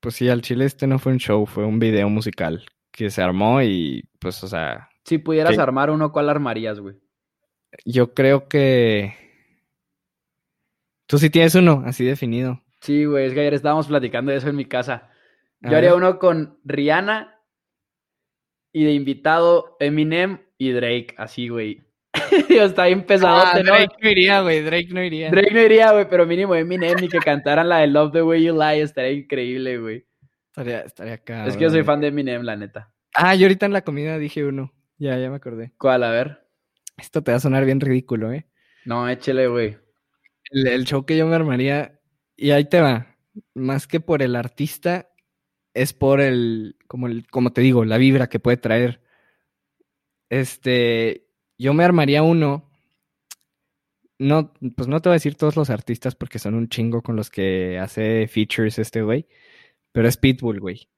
pues 0.00 0.14
sí, 0.14 0.28
al 0.28 0.42
chile 0.42 0.64
este 0.64 0.86
no 0.86 0.98
fue 0.98 1.12
un 1.12 1.18
show, 1.18 1.46
fue 1.46 1.64
un 1.64 1.78
video 1.78 2.08
musical 2.08 2.64
que 2.90 3.10
se 3.10 3.22
armó 3.22 3.62
y 3.62 4.08
pues, 4.18 4.42
o 4.42 4.48
sea, 4.48 4.88
Si 5.04 5.18
pudieras 5.18 5.58
armar 5.58 5.90
uno, 5.90 6.12
¿cuál 6.12 6.28
armarías, 6.28 6.80
güey? 6.80 6.96
yo 7.84 8.14
creo 8.14 8.48
que... 8.48 9.14
Tú 11.06 11.18
sí 11.18 11.30
tienes 11.30 11.54
uno 11.54 11.82
así 11.86 12.04
definido. 12.04 12.62
Sí, 12.80 13.04
güey, 13.04 13.26
es 13.26 13.34
que 13.34 13.40
ayer 13.40 13.54
estábamos 13.54 13.86
platicando 13.86 14.30
de 14.30 14.38
eso 14.38 14.48
en 14.48 14.56
mi 14.56 14.66
casa. 14.66 15.07
Yo 15.60 15.76
haría 15.76 15.94
uno 15.94 16.18
con 16.18 16.58
Rihanna 16.64 17.34
y 18.72 18.84
de 18.84 18.92
invitado 18.92 19.76
Eminem 19.80 20.38
y 20.56 20.70
Drake, 20.70 21.14
así, 21.16 21.48
güey. 21.48 21.82
Está 22.48 22.86
bien 22.86 23.04
pesado, 23.04 23.42
Ah. 23.44 23.58
Drake 23.60 23.96
no 24.00 24.08
iría, 24.10 24.40
güey. 24.42 24.62
Drake 24.62 24.88
no 24.90 25.02
iría. 25.02 25.30
Drake 25.30 25.50
no 25.52 25.60
iría, 25.60 25.92
güey, 25.92 26.08
pero 26.08 26.26
mínimo 26.26 26.54
Eminem 26.54 26.96
y 27.02 27.08
que 27.08 27.18
cantaran 27.18 27.68
la 27.68 27.78
de 27.78 27.86
Love 27.88 28.12
the 28.12 28.22
Way 28.22 28.44
You 28.44 28.54
Lie 28.54 28.82
estaría 28.82 29.12
increíble, 29.12 29.78
güey. 29.78 30.06
Estaría, 30.48 30.80
estaría 30.80 31.14
acá. 31.14 31.46
es 31.46 31.56
que 31.56 31.64
yo 31.64 31.70
soy 31.70 31.82
fan 31.84 32.00
de 32.00 32.08
Eminem, 32.08 32.42
la 32.42 32.56
neta. 32.56 32.92
Ah, 33.14 33.34
yo 33.34 33.46
ahorita 33.46 33.66
en 33.66 33.72
la 33.72 33.82
comida 33.82 34.18
dije 34.18 34.44
uno. 34.44 34.72
Ya, 34.98 35.16
ya 35.18 35.30
me 35.30 35.36
acordé. 35.36 35.72
¿Cuál? 35.78 36.02
A 36.04 36.10
ver. 36.10 36.44
Esto 36.96 37.22
te 37.22 37.30
va 37.30 37.36
a 37.36 37.40
sonar 37.40 37.64
bien 37.64 37.80
ridículo, 37.80 38.32
¿eh? 38.32 38.46
No, 38.84 39.08
échele, 39.08 39.46
güey. 39.46 39.76
El, 40.50 40.66
el 40.66 40.84
show 40.84 41.04
que 41.04 41.16
yo 41.16 41.26
me 41.26 41.36
armaría, 41.36 42.00
y 42.36 42.50
ahí 42.50 42.64
te 42.64 42.80
va. 42.80 43.16
Más 43.54 43.86
que 43.86 44.00
por 44.00 44.22
el 44.22 44.34
artista, 44.34 45.07
es 45.74 45.92
por 45.92 46.20
el, 46.20 46.76
como 46.86 47.06
el, 47.06 47.26
como 47.28 47.52
te 47.52 47.60
digo, 47.60 47.84
la 47.84 47.98
vibra 47.98 48.28
que 48.28 48.40
puede 48.40 48.56
traer. 48.56 49.00
Este, 50.30 51.26
yo 51.58 51.74
me 51.74 51.84
armaría 51.84 52.22
uno. 52.22 52.70
No, 54.18 54.52
pues 54.76 54.88
no 54.88 55.00
te 55.00 55.08
voy 55.08 55.14
a 55.14 55.20
decir 55.20 55.36
todos 55.36 55.56
los 55.56 55.70
artistas 55.70 56.16
porque 56.16 56.40
son 56.40 56.54
un 56.54 56.68
chingo 56.68 57.02
con 57.02 57.14
los 57.16 57.30
que 57.30 57.78
hace 57.78 58.26
features 58.26 58.78
este 58.78 59.02
güey. 59.02 59.26
Pero 59.92 60.08
es 60.08 60.16
Pitbull, 60.16 60.60
güey. 60.60 60.88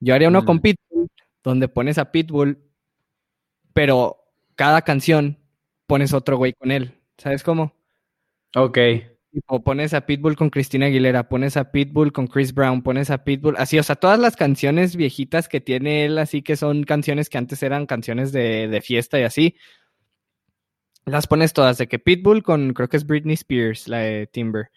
Yo 0.00 0.14
haría 0.14 0.28
uno 0.28 0.44
con 0.44 0.58
Mm. 0.58 0.60
Pitbull, 0.60 1.08
donde 1.42 1.68
pones 1.68 1.98
a 1.98 2.12
Pitbull, 2.12 2.58
pero 3.72 4.18
cada 4.54 4.82
canción 4.82 5.38
pones 5.86 6.12
otro 6.12 6.36
güey 6.36 6.52
con 6.52 6.70
él. 6.70 6.94
¿Sabes 7.16 7.42
cómo? 7.42 7.74
Ok. 8.54 8.78
Tipo, 9.30 9.62
pones 9.62 9.92
a 9.92 10.06
Pitbull 10.06 10.36
con 10.36 10.48
Cristina 10.48 10.86
Aguilera, 10.86 11.28
pones 11.28 11.56
a 11.58 11.70
Pitbull 11.70 12.12
con 12.12 12.28
Chris 12.28 12.54
Brown, 12.54 12.82
pones 12.82 13.10
a 13.10 13.24
Pitbull, 13.24 13.56
así, 13.58 13.78
o 13.78 13.82
sea, 13.82 13.96
todas 13.96 14.18
las 14.18 14.36
canciones 14.36 14.96
viejitas 14.96 15.48
que 15.48 15.60
tiene 15.60 16.06
él, 16.06 16.16
así 16.18 16.40
que 16.40 16.56
son 16.56 16.84
canciones 16.84 17.28
que 17.28 17.36
antes 17.36 17.62
eran 17.62 17.84
canciones 17.84 18.32
de, 18.32 18.68
de 18.68 18.80
fiesta 18.80 19.20
y 19.20 19.24
así, 19.24 19.56
las 21.04 21.26
pones 21.26 21.52
todas, 21.52 21.76
de 21.76 21.88
que 21.88 21.98
Pitbull 21.98 22.42
con, 22.42 22.72
creo 22.72 22.88
que 22.88 22.96
es 22.96 23.06
Britney 23.06 23.34
Spears, 23.34 23.86
la 23.88 23.98
de 23.98 24.26
Timber, 24.28 24.70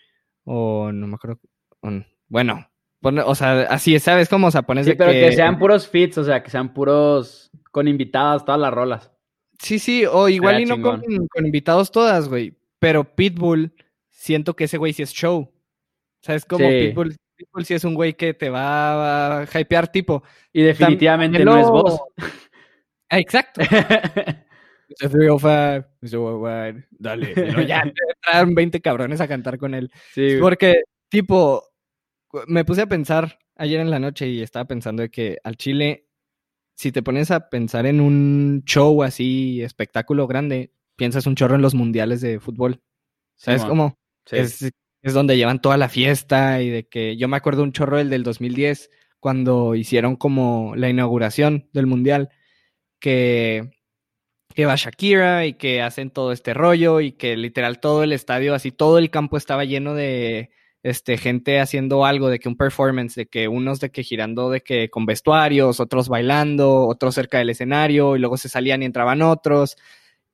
o 0.43 0.91
no 0.91 1.07
me 1.07 1.15
acuerdo, 1.15 1.39
bueno, 2.27 2.69
pone- 2.99 3.21
o 3.21 3.35
sea, 3.35 3.61
así, 3.61 3.97
¿sabes 3.99 4.27
cómo? 4.27 4.47
O 4.47 4.51
sea, 4.51 4.63
pones 4.63 4.85
Sí, 4.85 4.91
de 4.91 4.97
pero 4.97 5.11
que... 5.11 5.21
que... 5.29 5.31
sean 5.33 5.59
puros 5.59 5.87
fits, 5.87 6.17
o 6.17 6.25
sea, 6.25 6.43
que 6.43 6.49
sean 6.51 6.73
puros 6.73 7.51
con 7.71 7.87
invitadas 7.87 8.43
todas 8.43 8.59
las 8.59 8.73
rolas. 8.73 9.11
Sí, 9.59 9.79
sí, 9.79 10.05
o 10.05 10.27
igual 10.27 10.59
y 10.59 10.65
no 10.65 10.81
con, 10.81 11.01
con 11.27 11.45
invitados 11.45 11.91
todas, 11.91 12.27
güey. 12.27 12.57
Pero 12.79 13.03
Pitbull, 13.15 13.73
siento 14.21 14.55
que 14.55 14.65
ese 14.65 14.77
güey 14.77 14.93
sí 14.93 15.01
es 15.01 15.11
show. 15.11 15.51
¿Sabes 16.21 16.45
cómo? 16.45 16.69
Sí. 16.69 16.87
Pitbull, 16.89 17.15
Pitbull 17.35 17.65
sí 17.65 17.73
es 17.73 17.83
un 17.83 17.95
güey 17.95 18.13
que 18.13 18.35
te 18.35 18.49
va 18.51 19.41
a 19.41 19.45
hypear, 19.59 19.87
tipo. 19.91 20.23
Y 20.53 20.61
definitivamente 20.61 21.39
Tam- 21.39 21.45
no 21.45 21.57
es 21.57 21.67
vos. 21.67 21.99
Ah, 23.09 23.17
exacto. 23.19 23.61
Mr. 23.61 25.09
305, 25.09 25.87
Mr. 26.01 26.17
Worldwide, 26.17 26.85
dale. 26.91 27.31
pero 27.33 27.61
ya 27.63 27.81
te 27.83 27.91
traen 28.21 28.53
20 28.53 28.79
cabrones 28.81 29.21
a 29.21 29.27
cantar 29.27 29.57
con 29.57 29.73
él. 29.73 29.91
sí. 30.13 30.37
Porque, 30.39 30.83
tipo, 31.09 31.63
me 32.47 32.63
puse 32.63 32.81
a 32.83 32.87
pensar 32.87 33.39
ayer 33.55 33.79
en 33.79 33.89
la 33.89 33.99
noche 33.99 34.27
y 34.27 34.41
estaba 34.41 34.65
pensando 34.65 35.01
de 35.01 35.09
que 35.09 35.37
al 35.43 35.57
Chile, 35.57 36.07
si 36.75 36.91
te 36.91 37.01
pones 37.01 37.31
a 37.31 37.49
pensar 37.49 37.85
en 37.87 37.99
un 38.01 38.63
show 38.65 39.01
así, 39.03 39.61
espectáculo 39.63 40.27
grande, 40.27 40.73
piensas 40.95 41.25
un 41.25 41.35
chorro 41.35 41.55
en 41.55 41.61
los 41.63 41.73
mundiales 41.73 42.21
de 42.21 42.39
fútbol. 42.39 42.81
¿Sabes 43.35 43.61
Simón. 43.61 43.77
cómo? 43.77 44.00
Es 44.29 44.71
es 45.03 45.13
donde 45.13 45.35
llevan 45.35 45.61
toda 45.61 45.77
la 45.77 45.89
fiesta 45.89 46.61
y 46.61 46.69
de 46.69 46.87
que 46.87 47.17
yo 47.17 47.27
me 47.27 47.37
acuerdo 47.37 47.63
un 47.63 47.71
chorro 47.71 47.97
del 47.97 48.09
del 48.09 48.23
2010 48.23 48.91
cuando 49.19 49.75
hicieron 49.75 50.15
como 50.15 50.75
la 50.75 50.89
inauguración 50.89 51.67
del 51.73 51.87
mundial 51.87 52.29
que 52.99 53.71
que 54.53 54.65
va 54.65 54.75
Shakira 54.75 55.45
y 55.45 55.53
que 55.53 55.81
hacen 55.81 56.11
todo 56.11 56.31
este 56.31 56.53
rollo 56.53 56.99
y 56.99 57.13
que 57.13 57.37
literal 57.37 57.79
todo 57.79 58.03
el 58.03 58.13
estadio, 58.13 58.53
así 58.53 58.71
todo 58.71 58.97
el 58.97 59.09
campo 59.09 59.37
estaba 59.37 59.65
lleno 59.65 59.93
de 59.93 60.51
este, 60.83 61.17
gente 61.17 61.59
haciendo 61.59 62.05
algo, 62.05 62.29
de 62.29 62.39
que 62.39 62.49
un 62.49 62.57
performance, 62.57 63.15
de 63.15 63.27
que 63.27 63.47
unos 63.47 63.79
de 63.79 63.91
que 63.91 64.03
girando, 64.03 64.49
de 64.49 64.61
que 64.61 64.89
con 64.89 65.05
vestuarios, 65.05 65.79
otros 65.79 66.09
bailando, 66.09 66.87
otros 66.87 67.15
cerca 67.15 67.37
del 67.37 67.51
escenario 67.51 68.15
y 68.15 68.19
luego 68.19 68.37
se 68.37 68.49
salían 68.49 68.81
y 68.83 68.85
entraban 68.85 69.21
otros. 69.21 69.77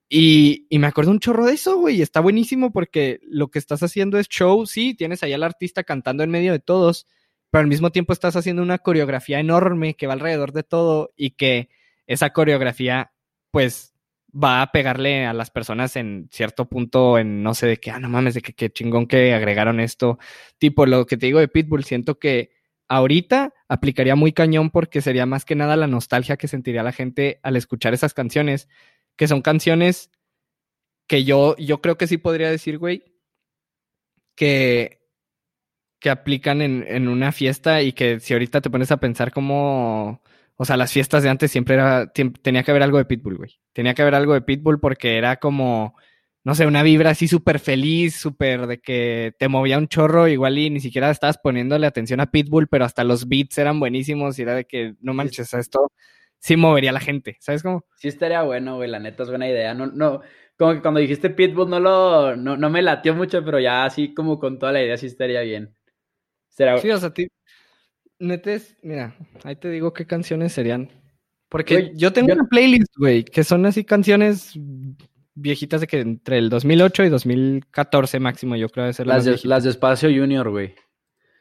Y, 0.10 0.68
me 0.72 0.88
acuerdo 0.88 1.12
un 1.12 1.20
chorro 1.20 1.46
de 1.46 1.54
eso, 1.54 1.78
güey, 1.78 2.02
está 2.02 2.22
buenísimo 2.22 2.72
porque 2.72 3.20
lo 3.24 3.50
que 3.50 3.60
estás 3.60 3.84
haciendo 3.84 4.18
es 4.18 4.30
show, 4.30 4.66
sí, 4.66 4.94
tienes 4.94 5.22
ahí 5.24 5.34
al 5.34 5.44
artista 5.44 5.84
cantando 5.84 6.24
en 6.24 6.32
medio 6.32 6.54
de 6.54 6.60
todos, 6.60 7.08
pero 7.50 7.62
al 7.62 7.68
mismo 7.68 7.92
tiempo 7.92 8.14
estás 8.14 8.36
haciendo 8.38 8.62
una 8.62 8.78
coreografía 8.78 9.40
enorme 9.40 9.96
que 9.96 10.08
va 10.08 10.14
alrededor 10.14 10.54
de 10.54 10.64
todo 10.64 11.12
y 11.18 11.32
que 11.32 11.70
esa 12.08 12.32
coreografía, 12.32 13.12
pues, 13.52 13.94
va 14.34 14.62
a 14.62 14.72
pegarle 14.72 15.26
a 15.26 15.34
las 15.34 15.52
personas 15.52 15.96
en 15.96 16.30
cierto 16.32 16.70
punto, 16.70 17.18
en 17.18 17.44
no 17.44 17.54
sé 17.54 17.68
de 17.68 17.78
qué, 17.78 17.92
ah, 17.92 18.00
no 18.00 18.10
mames, 18.10 18.34
de 18.36 18.42
que 18.42 18.54
qué 18.54 18.70
chingón 18.70 19.08
que 19.08 19.34
agregaron 19.34 19.80
esto. 19.80 20.20
Tipo, 20.58 20.86
lo 20.86 21.06
que 21.06 21.18
te 21.18 21.28
digo 21.28 21.40
de 21.40 21.48
Pitbull, 21.48 21.84
siento 21.84 22.20
que 22.20 22.52
ahorita 22.88 23.54
aplicaría 23.68 24.16
muy 24.16 24.32
cañón 24.34 24.70
porque 24.70 25.02
sería 25.02 25.26
más 25.26 25.46
que 25.46 25.56
nada 25.56 25.76
la 25.76 25.88
nostalgia 25.88 26.38
que 26.38 26.48
sentiría 26.48 26.84
la 26.84 26.92
gente 26.92 27.40
al 27.44 27.56
escuchar 27.56 27.94
esas 27.94 28.14
canciones, 28.14 28.70
que 29.18 29.28
son 29.28 29.42
canciones 29.42 30.10
que 31.08 31.24
yo, 31.26 31.56
yo 31.58 31.82
creo 31.82 31.98
que 31.98 32.08
sí 32.08 32.18
podría 32.18 32.50
decir, 32.50 32.78
güey, 32.78 33.04
que, 34.36 35.02
que 36.00 36.10
aplican 36.10 36.62
en, 36.62 36.86
en 36.88 37.08
una 37.08 37.32
fiesta 37.32 37.82
y 37.82 37.94
que 37.94 38.20
si 38.20 38.34
ahorita 38.34 38.62
te 38.62 38.70
pones 38.70 38.92
a 38.92 38.98
pensar 38.98 39.32
como 39.32 40.22
o 40.58 40.66
sea, 40.66 40.76
las 40.76 40.92
fiestas 40.92 41.22
de 41.22 41.30
antes 41.30 41.52
siempre 41.52 41.76
era, 41.76 42.12
tenía 42.12 42.64
que 42.64 42.72
haber 42.72 42.84
algo 42.84 42.98
de 42.98 43.06
Pitbull, 43.06 43.38
güey. 43.38 43.60
Tenía 43.74 43.94
que 43.94 44.02
haber 44.02 44.16
algo 44.16 44.34
de 44.34 44.42
Pitbull 44.42 44.80
porque 44.80 45.16
era 45.18 45.38
como, 45.38 45.96
no 46.44 46.56
sé, 46.56 46.66
una 46.66 46.82
vibra 46.82 47.12
así 47.12 47.28
súper 47.28 47.60
feliz, 47.60 48.16
súper 48.16 48.66
de 48.66 48.80
que 48.80 49.34
te 49.38 49.50
movía 49.50 49.78
un 49.78 49.88
chorro 49.88 50.28
igual 50.28 50.58
y 50.58 50.72
ni 50.72 50.80
siquiera 50.80 51.12
estabas 51.12 51.38
poniéndole 51.38 51.86
atención 51.86 52.20
a 52.22 52.32
Pitbull, 52.32 52.68
pero 52.68 52.86
hasta 52.86 53.04
los 53.04 53.28
beats 53.28 53.60
eran 53.60 53.80
buenísimos 53.80 54.40
y 54.40 54.42
era 54.42 54.56
de 54.56 54.66
que, 54.66 54.96
no 55.00 55.14
manches, 55.14 55.54
esto 55.54 55.92
sí 56.40 56.58
movería 56.58 56.92
a 56.92 56.94
la 56.94 57.00
gente, 57.00 57.38
¿sabes 57.40 57.64
cómo? 57.64 57.86
Sí 57.96 58.08
estaría 58.08 58.44
bueno, 58.44 58.76
güey, 58.76 58.90
la 58.90 59.00
neta 59.00 59.24
es 59.24 59.30
buena 59.30 59.48
idea. 59.48 59.74
No, 59.74 59.88
no, 59.88 60.22
como 60.58 60.74
que 60.74 60.82
cuando 60.82 61.00
dijiste 61.00 61.30
Pitbull 61.30 61.70
no 61.70 61.80
lo, 61.80 62.36
no, 62.36 62.58
no 62.58 62.70
me 62.70 62.82
latió 62.82 63.14
mucho, 63.16 63.44
pero 63.44 63.60
ya 63.60 63.86
así 63.86 64.14
como 64.14 64.40
con 64.40 64.60
toda 64.60 64.72
la 64.72 64.84
idea 64.84 64.98
sí 64.98 65.08
estaría 65.08 65.42
bien. 65.42 65.76
Será... 66.50 66.78
Sí, 66.80 66.90
o 66.90 66.98
sea, 66.98 67.14
Netes, 68.20 68.76
mira, 68.82 69.16
ahí 69.44 69.56
te 69.56 69.70
digo 69.70 69.94
qué 69.94 70.08
canciones 70.08 70.54
serían. 70.54 70.90
Porque 71.50 71.92
yo 71.96 72.12
tengo 72.12 72.34
una 72.34 72.46
playlist, 72.46 72.94
güey, 72.98 73.24
que 73.24 73.44
son 73.44 73.66
así 73.66 73.86
canciones 73.86 74.54
viejitas 75.34 75.82
de 75.82 75.88
que 75.88 76.00
entre 76.00 76.40
el 76.40 76.50
2008 76.50 77.06
y 77.06 77.10
2014 77.10 78.20
máximo, 78.20 78.56
yo 78.56 78.70
creo 78.70 78.86
de 78.86 78.94
ser 78.94 79.08
las, 79.08 79.24
de, 79.24 79.40
las 79.44 79.64
de 79.64 79.70
Espacio 79.70 80.10
Junior, 80.10 80.50
güey. 80.50 80.76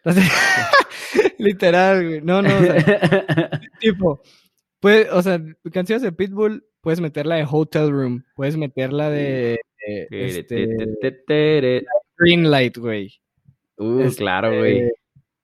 Literal, 1.38 2.06
güey. 2.06 2.20
No, 2.20 2.42
no, 2.42 2.56
o 2.56 2.60
sea, 2.60 3.50
tipo, 3.80 4.20
pues, 4.86 5.08
o 5.10 5.20
sea, 5.20 5.42
canciones 5.72 6.00
de 6.00 6.12
Pitbull, 6.12 6.64
puedes 6.80 7.00
meterla 7.00 7.34
de 7.34 7.46
Hotel 7.50 7.90
Room, 7.90 8.24
puedes 8.36 8.56
meterla 8.56 9.10
de, 9.10 9.58
este, 10.12 11.84
Green 12.16 12.48
Light, 12.48 12.76
güey. 12.76 13.12
Uh, 13.78 14.02
este, 14.02 14.18
claro, 14.18 14.56
güey. 14.56 14.88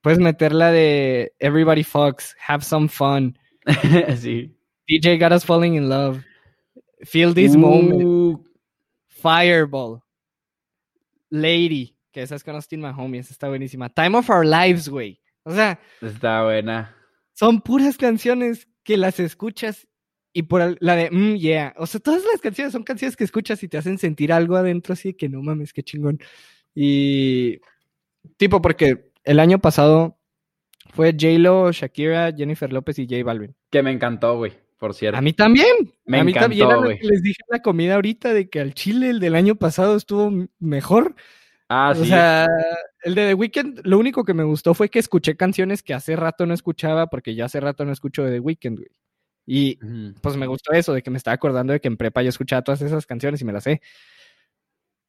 Puedes 0.01 0.21
meterla 0.21 0.71
de 0.71 1.33
Everybody 1.41 1.83
Fucks, 1.83 2.37
Have 2.47 2.63
Some 2.63 2.87
Fun. 2.87 3.37
sí. 4.17 4.57
DJ 4.87 5.19
Got 5.19 5.33
Us 5.33 5.45
Falling 5.45 5.75
in 5.75 5.89
Love. 5.89 6.23
Feel 7.01 7.35
This 7.35 7.57
Moment. 7.57 8.47
Fireball. 9.09 10.05
Lady, 11.31 11.97
que 12.13 12.23
esa 12.23 12.37
es 12.37 12.45
con 12.45 12.55
Austin 12.55 12.81
Mahomie, 12.81 13.19
esa 13.19 13.33
está 13.33 13.49
buenísima. 13.49 13.89
Time 13.89 14.19
of 14.19 14.31
Our 14.31 14.47
Lives, 14.47 14.89
güey. 14.89 15.21
O 15.43 15.53
sea. 15.53 15.81
Está 16.01 16.45
buena. 16.45 16.95
Son 17.33 17.61
puras 17.61 17.97
canciones 17.97 18.69
que 18.83 18.97
las 18.97 19.21
escuchas 19.21 19.89
y 20.33 20.45
por 20.45 20.77
la 20.81 20.97
de 20.97 21.11
mm, 21.11 21.35
yeah. 21.37 21.75
O 21.77 21.87
sea, 21.87 22.01
todas 22.01 22.23
las 22.31 22.41
canciones 22.41 22.73
son 22.73 22.85
canciones 22.85 23.17
que 23.17 23.25
escuchas 23.25 23.63
y 23.63 23.69
te 23.69 23.79
hacen 23.79 23.99
sentir 23.99 24.33
algo 24.33 24.57
adentro 24.57 24.95
así 24.95 25.15
que 25.15 25.29
no 25.29 25.43
mames, 25.43 25.73
qué 25.73 25.83
chingón. 25.83 26.19
Y 26.75 27.61
tipo, 28.37 28.63
porque 28.63 29.11
el 29.25 29.41
año 29.41 29.59
pasado 29.59 30.19
fue 30.95 31.13
J-Lo, 31.13 31.73
Shakira, 31.73 32.33
Jennifer 32.33 32.73
López 32.73 32.99
y 32.99 33.07
J 33.07 33.23
Balvin. 33.25 33.55
Que 33.71 33.83
me 33.83 33.93
encantó, 33.93 34.37
güey, 34.37 34.53
por 34.79 34.95
cierto. 34.95 35.19
A 35.19 35.23
mí 35.23 35.33
también. 35.33 35.93
Me 36.07 36.21
a 36.21 36.25
mí 36.25 36.33
también 36.33 36.69
güey. 36.77 36.99
Les 37.01 37.23
dije 37.23 37.43
la 37.49 37.61
comida 37.61 37.97
ahorita 37.97 38.33
de 38.33 38.49
que 38.49 38.61
al 38.61 38.75
Chile 38.75 39.11
el 39.11 39.21
del 39.21 39.35
año 39.35 39.57
pasado 39.57 39.97
estuvo 39.97 40.49
mejor. 40.59 41.15
Ah, 41.69 41.93
sí. 41.95 42.03
O 42.03 42.05
sea, 42.05 42.47
el 43.03 43.15
de 43.15 43.29
The 43.29 43.35
Weeknd, 43.35 43.81
lo 43.85 43.99
único 43.99 44.25
que 44.25 44.35
me 44.35 44.45
gustó 44.45 44.75
fue 44.75 44.89
que 44.89 44.99
escuché 44.99 45.37
canciones 45.37 45.83
que 45.83 45.95
hace 45.95 46.17
rato 46.17 46.47
no 46.47 46.55
escuchaba, 46.55 47.09
porque 47.09 47.35
ya 47.35 47.47
hace 47.47 47.61
rato 47.61 47.85
no 47.85 47.93
escucho 47.93 48.25
de 48.25 48.33
The 48.33 48.41
Weeknd, 48.41 48.79
güey. 48.79 48.91
Y 49.45 49.79
pues 50.21 50.37
me 50.37 50.47
gustó 50.47 50.73
eso, 50.73 50.93
de 50.93 51.03
que 51.03 51.11
me 51.11 51.19
estaba 51.19 51.35
acordando 51.35 51.73
de 51.73 51.81
que 51.81 51.89
en 51.89 51.97
prepa 51.97 52.23
yo 52.23 52.29
escuchaba 52.29 52.63
todas 52.63 52.81
esas 52.83 53.07
canciones 53.07 53.41
y 53.41 53.45
me 53.45 53.53
las 53.53 53.65
sé. 53.65 53.83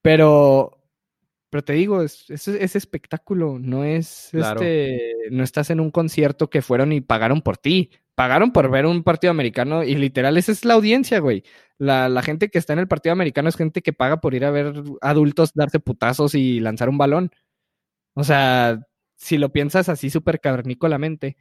Pero 0.02 0.84
pero 1.54 1.64
te 1.64 1.74
digo, 1.74 2.02
es, 2.02 2.32
es, 2.32 2.76
espectáculo, 2.76 3.60
no 3.60 3.84
es 3.84 4.34
este, 4.34 5.14
no 5.30 5.44
estás 5.44 5.70
en 5.70 5.80
un 5.80 5.92
concierto 5.92 6.50
que 6.50 6.64
fueron 6.64 6.92
y 6.94 7.00
pagaron 7.00 7.44
por 7.44 7.58
ti, 7.58 7.92
pagaron 8.16 8.52
por 8.52 8.72
ver 8.72 8.88
un 8.88 9.04
partido 9.04 9.30
americano 9.30 9.84
y 9.84 9.94
literal 9.94 10.36
esa 10.38 10.52
es 10.52 10.66
la 10.66 10.74
audiencia, 10.74 11.20
güey. 11.20 11.44
La, 11.78 12.10
la 12.10 12.24
gente 12.24 12.50
que 12.50 12.58
está 12.58 12.74
en 12.74 12.80
el 12.80 12.88
partido 12.88 13.14
americano 13.14 13.50
es 13.50 13.56
gente 13.56 13.84
que 13.84 13.94
paga 13.94 14.20
por 14.20 14.34
ir 14.34 14.46
a 14.46 14.50
ver 14.50 14.74
adultos 15.02 15.52
darse 15.54 15.80
putazos 15.80 16.34
y 16.34 16.60
lanzar 16.60 16.90
un 16.90 16.98
balón. 16.98 17.30
O 18.14 18.24
sea, 18.24 18.80
si 19.16 19.38
lo 19.38 19.50
piensas 19.50 19.90
así 19.90 20.10
súper 20.10 20.40
cavernícolamente. 20.40 21.38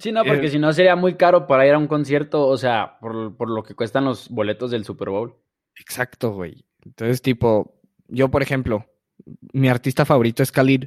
Sí, 0.00 0.12
no, 0.12 0.24
porque 0.24 0.46
eh, 0.46 0.50
si 0.50 0.58
no 0.58 0.72
sería 0.72 0.96
muy 0.96 1.14
caro 1.14 1.46
para 1.46 1.66
ir 1.66 1.72
a 1.72 1.78
un 1.78 1.86
concierto, 1.86 2.46
o 2.46 2.56
sea, 2.56 2.98
por, 3.00 3.36
por 3.36 3.48
lo 3.48 3.62
que 3.62 3.74
cuestan 3.74 4.04
los 4.04 4.28
boletos 4.28 4.70
del 4.70 4.84
Super 4.84 5.10
Bowl. 5.10 5.36
Exacto, 5.78 6.32
güey. 6.32 6.64
Entonces, 6.84 7.22
tipo, 7.22 7.80
yo, 8.08 8.30
por 8.30 8.42
ejemplo, 8.42 8.86
mi 9.52 9.68
artista 9.68 10.04
favorito 10.04 10.42
es 10.42 10.52
Khalid, 10.52 10.84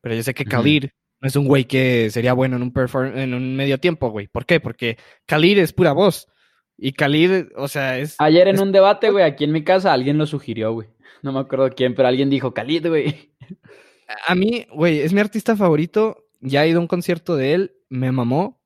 pero 0.00 0.14
yo 0.14 0.22
sé 0.22 0.34
que 0.34 0.44
Khalid 0.44 0.86
no 1.20 1.28
es 1.28 1.36
un 1.36 1.46
güey 1.46 1.64
que 1.64 2.10
sería 2.10 2.32
bueno 2.32 2.56
en 2.56 2.62
un, 2.62 2.72
en 3.16 3.34
un 3.34 3.56
medio 3.56 3.78
tiempo, 3.78 4.10
güey. 4.10 4.28
¿Por 4.28 4.46
qué? 4.46 4.60
Porque 4.60 4.98
Khalid 5.26 5.58
es 5.58 5.72
pura 5.72 5.92
voz. 5.92 6.28
Y 6.76 6.92
Khalid, 6.92 7.46
o 7.56 7.66
sea, 7.66 7.98
es... 7.98 8.14
Ayer 8.18 8.46
en 8.48 8.60
un 8.60 8.70
debate, 8.70 9.10
güey, 9.10 9.24
aquí 9.24 9.44
en 9.44 9.52
mi 9.52 9.64
casa, 9.64 9.92
alguien 9.92 10.16
lo 10.16 10.26
sugirió, 10.26 10.72
güey. 10.72 10.88
No 11.22 11.32
me 11.32 11.40
acuerdo 11.40 11.70
quién, 11.70 11.94
pero 11.94 12.06
alguien 12.06 12.30
dijo 12.30 12.54
Khalid, 12.54 12.86
güey. 12.86 13.32
A 14.26 14.34
mí, 14.34 14.66
güey, 14.72 15.00
es 15.00 15.12
mi 15.12 15.20
artista 15.20 15.56
favorito. 15.56 16.24
Ya 16.40 16.64
he 16.64 16.68
ido 16.68 16.78
a 16.78 16.82
un 16.82 16.88
concierto 16.88 17.36
de 17.36 17.54
él, 17.54 17.76
me 17.88 18.12
mamó. 18.12 18.58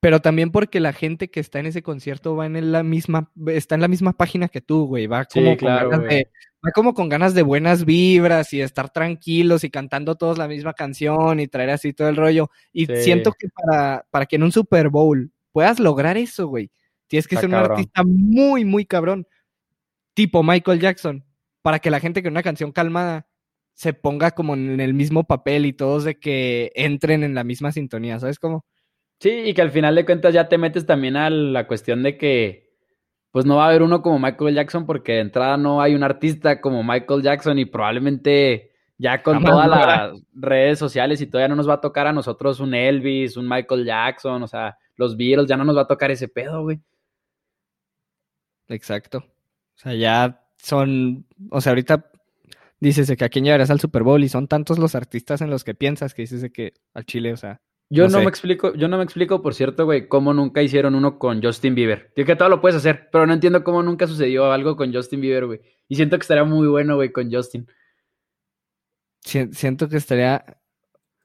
Pero 0.00 0.20
también 0.20 0.50
porque 0.50 0.80
la 0.80 0.94
gente 0.94 1.30
que 1.30 1.40
está 1.40 1.60
en 1.60 1.66
ese 1.66 1.82
concierto 1.82 2.34
va 2.34 2.46
en 2.46 2.72
la 2.72 2.82
misma, 2.82 3.30
está 3.48 3.74
en 3.74 3.82
la 3.82 3.88
misma 3.88 4.14
página 4.14 4.48
que 4.48 4.62
tú, 4.62 4.86
güey. 4.86 5.06
Va 5.06 5.26
como 5.26 5.56
claro, 5.58 5.90
de, 5.90 6.30
va 6.66 6.70
como 6.72 6.94
con 6.94 7.10
ganas 7.10 7.34
de 7.34 7.42
buenas 7.42 7.84
vibras 7.84 8.52
y 8.54 8.58
de 8.58 8.64
estar 8.64 8.90
tranquilos 8.90 9.62
y 9.62 9.70
cantando 9.70 10.14
todos 10.14 10.38
la 10.38 10.48
misma 10.48 10.72
canción 10.72 11.38
y 11.38 11.48
traer 11.48 11.70
así 11.70 11.92
todo 11.92 12.08
el 12.08 12.16
rollo. 12.16 12.50
Y 12.72 12.86
siento 12.86 13.32
que 13.32 13.48
para, 13.48 14.06
para 14.10 14.24
que 14.24 14.36
en 14.36 14.44
un 14.44 14.52
Super 14.52 14.88
Bowl 14.88 15.30
puedas 15.52 15.78
lograr 15.78 16.16
eso, 16.16 16.46
güey, 16.46 16.70
tienes 17.06 17.28
que 17.28 17.36
ser 17.36 17.50
un 17.50 17.54
artista 17.54 18.02
muy, 18.02 18.64
muy 18.64 18.86
cabrón. 18.86 19.26
Tipo 20.14 20.42
Michael 20.42 20.80
Jackson, 20.80 21.24
para 21.60 21.78
que 21.78 21.90
la 21.90 22.00
gente 22.00 22.22
con 22.22 22.32
una 22.32 22.42
canción 22.42 22.72
calmada 22.72 23.26
se 23.80 23.94
ponga 23.94 24.32
como 24.32 24.52
en 24.52 24.78
el 24.78 24.92
mismo 24.92 25.24
papel 25.24 25.64
y 25.64 25.72
todos 25.72 26.04
de 26.04 26.18
que 26.18 26.70
entren 26.74 27.22
en 27.22 27.34
la 27.34 27.44
misma 27.44 27.72
sintonía, 27.72 28.20
¿sabes 28.20 28.38
cómo? 28.38 28.66
Sí, 29.20 29.30
y 29.30 29.54
que 29.54 29.62
al 29.62 29.70
final 29.70 29.94
de 29.94 30.04
cuentas 30.04 30.34
ya 30.34 30.50
te 30.50 30.58
metes 30.58 30.84
también 30.84 31.16
a 31.16 31.30
la 31.30 31.66
cuestión 31.66 32.02
de 32.02 32.18
que 32.18 32.68
pues 33.30 33.46
no 33.46 33.56
va 33.56 33.64
a 33.64 33.68
haber 33.68 33.80
uno 33.80 34.02
como 34.02 34.18
Michael 34.18 34.54
Jackson 34.54 34.84
porque 34.84 35.12
de 35.12 35.20
entrada 35.20 35.56
no 35.56 35.80
hay 35.80 35.94
un 35.94 36.02
artista 36.02 36.60
como 36.60 36.82
Michael 36.82 37.22
Jackson 37.22 37.58
y 37.58 37.64
probablemente 37.64 38.72
ya 38.98 39.22
con 39.22 39.42
todas 39.42 39.66
las 39.66 40.12
redes 40.34 40.78
sociales 40.78 41.22
y 41.22 41.26
todavía 41.26 41.48
no 41.48 41.56
nos 41.56 41.66
va 41.66 41.74
a 41.74 41.80
tocar 41.80 42.06
a 42.06 42.12
nosotros 42.12 42.60
un 42.60 42.74
Elvis, 42.74 43.38
un 43.38 43.48
Michael 43.48 43.86
Jackson, 43.86 44.42
o 44.42 44.46
sea, 44.46 44.76
los 44.96 45.16
Beatles, 45.16 45.48
ya 45.48 45.56
no 45.56 45.64
nos 45.64 45.78
va 45.78 45.82
a 45.82 45.88
tocar 45.88 46.10
ese 46.10 46.28
pedo, 46.28 46.64
güey. 46.64 46.78
Exacto. 48.68 49.20
O 49.20 49.78
sea, 49.78 49.94
ya 49.94 50.44
son, 50.58 51.24
o 51.48 51.62
sea, 51.62 51.70
ahorita 51.70 52.09
dices 52.80 53.12
que 53.16 53.24
a 53.24 53.28
quién 53.28 53.44
llegarás 53.44 53.70
al 53.70 53.80
Super 53.80 54.02
Bowl 54.02 54.24
y 54.24 54.28
son 54.28 54.48
tantos 54.48 54.78
los 54.78 54.94
artistas 54.94 55.40
en 55.42 55.50
los 55.50 55.64
que 55.64 55.74
piensas 55.74 56.14
que 56.14 56.22
dices 56.22 56.50
que 56.52 56.74
al 56.94 57.04
Chile, 57.04 57.32
o 57.32 57.36
sea, 57.36 57.60
yo 57.92 58.08
no, 58.08 58.20
me 58.20 58.28
explico, 58.28 58.72
yo 58.74 58.86
no 58.86 58.98
me 58.98 59.02
explico, 59.02 59.42
por 59.42 59.52
cierto, 59.52 59.84
güey, 59.84 60.06
cómo 60.06 60.32
nunca 60.32 60.62
hicieron 60.62 60.94
uno 60.94 61.18
con 61.18 61.42
Justin 61.42 61.74
Bieber. 61.74 62.12
Digo 62.14 62.24
que 62.24 62.36
todo 62.36 62.48
lo 62.48 62.60
puedes 62.60 62.76
hacer, 62.76 63.08
pero 63.10 63.26
no 63.26 63.34
entiendo 63.34 63.64
cómo 63.64 63.82
nunca 63.82 64.06
sucedió 64.06 64.52
algo 64.52 64.76
con 64.76 64.94
Justin 64.94 65.20
Bieber, 65.20 65.46
güey. 65.46 65.60
Y 65.88 65.96
siento 65.96 66.16
que 66.16 66.22
estaría 66.22 66.44
muy 66.44 66.68
bueno, 66.68 66.94
güey, 66.94 67.10
con 67.10 67.32
Justin. 67.32 67.66
siento 69.20 69.88
que 69.88 69.96
estaría 69.96 70.44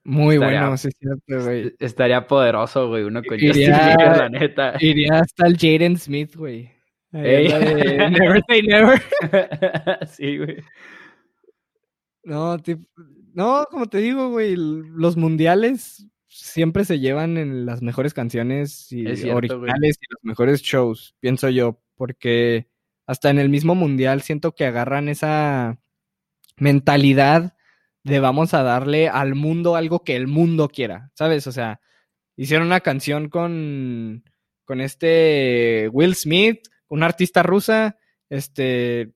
muy 0.04 0.40
bueno, 0.40 0.76
sí, 0.78 0.90
cierto, 1.00 1.46
güey. 1.46 1.76
Estaría 1.78 2.26
poderoso, 2.26 2.88
güey, 2.88 3.04
uno 3.04 3.22
con 3.24 3.40
iría, 3.40 3.96
la 3.96 4.30
neta. 4.30 4.74
Iría 4.80 5.20
hasta 5.20 5.46
el 5.46 5.58
Jaden 5.58 5.98
Smith, 5.98 6.36
güey. 6.36 6.72
never 7.12 8.42
say 8.48 8.62
never. 8.64 9.02
sí, 10.08 10.38
güey. 10.38 10.58
No, 12.26 12.58
no, 13.34 13.68
como 13.70 13.88
te 13.88 14.00
digo, 14.00 14.30
güey, 14.30 14.56
los 14.56 15.16
mundiales 15.16 16.08
siempre 16.28 16.84
se 16.84 17.00
llevan 17.00 17.38
en 17.38 17.66
las 17.66 17.82
mejores 17.82 18.14
canciones 18.14 18.92
y 18.92 19.06
originales 19.30 19.98
y 20.02 20.06
los 20.10 20.24
mejores 20.24 20.62
shows, 20.62 21.16
pienso 21.20 21.50
yo, 21.50 21.82
porque 21.96 22.68
hasta 23.06 23.30
en 23.30 23.38
el 23.38 23.50
mismo 23.50 23.76
mundial 23.76 24.22
siento 24.24 24.54
que 24.56 24.66
agarran 24.66 25.08
esa 25.08 25.80
mentalidad 26.58 27.56
de 28.04 28.20
vamos 28.20 28.54
a 28.54 28.64
darle 28.64 29.08
al 29.08 29.36
mundo 29.36 29.76
algo 29.76 30.04
que 30.04 30.16
el 30.16 30.28
mundo 30.28 30.68
quiera, 30.68 31.12
¿sabes? 31.14 31.46
O 31.48 31.52
sea, 31.52 31.80
hicieron 32.36 32.68
una 32.68 32.82
canción 32.82 33.30
con, 33.30 34.24
con 34.66 34.82
este 34.82 35.90
Will 35.94 36.16
Smith, 36.16 36.68
un 36.88 37.04
artista 37.04 37.44
rusa, 37.44 37.98
este, 38.30 39.14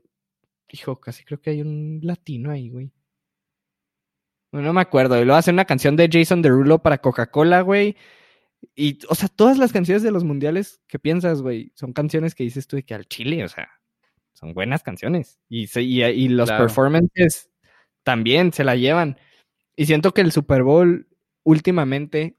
hijo, 0.69 0.99
casi 0.99 1.23
creo 1.23 1.41
que 1.41 1.51
hay 1.51 1.61
un 1.61 1.99
latino 2.03 2.51
ahí, 2.51 2.69
güey. 2.69 2.91
No, 4.51 4.73
me 4.73 4.81
acuerdo. 4.81 5.19
Y 5.19 5.25
luego 5.25 5.37
hacen 5.37 5.55
una 5.55 5.65
canción 5.65 5.95
de 5.95 6.09
Jason 6.11 6.41
Derulo 6.41 6.81
para 6.81 6.99
Coca-Cola, 6.99 7.61
güey. 7.61 7.95
Y, 8.75 8.99
o 9.07 9.15
sea, 9.15 9.29
todas 9.29 9.57
las 9.57 9.71
canciones 9.71 10.03
de 10.03 10.11
los 10.11 10.23
mundiales 10.23 10.81
que 10.87 10.99
piensas, 10.99 11.41
güey, 11.41 11.71
son 11.75 11.93
canciones 11.93 12.35
que 12.35 12.43
dices 12.43 12.67
tú 12.67 12.75
de 12.75 12.83
que 12.83 12.93
al 12.93 13.05
Chile, 13.05 13.43
o 13.43 13.47
sea, 13.47 13.69
son 14.33 14.53
buenas 14.53 14.83
canciones. 14.83 15.39
Y, 15.49 15.67
y, 15.79 16.27
los 16.29 16.49
performances 16.51 17.49
también 18.03 18.51
se 18.51 18.63
la 18.63 18.75
llevan. 18.75 19.17
Y 19.75 19.85
siento 19.85 20.13
que 20.13 20.21
el 20.21 20.31
Super 20.31 20.63
Bowl 20.63 21.07
últimamente, 21.43 22.37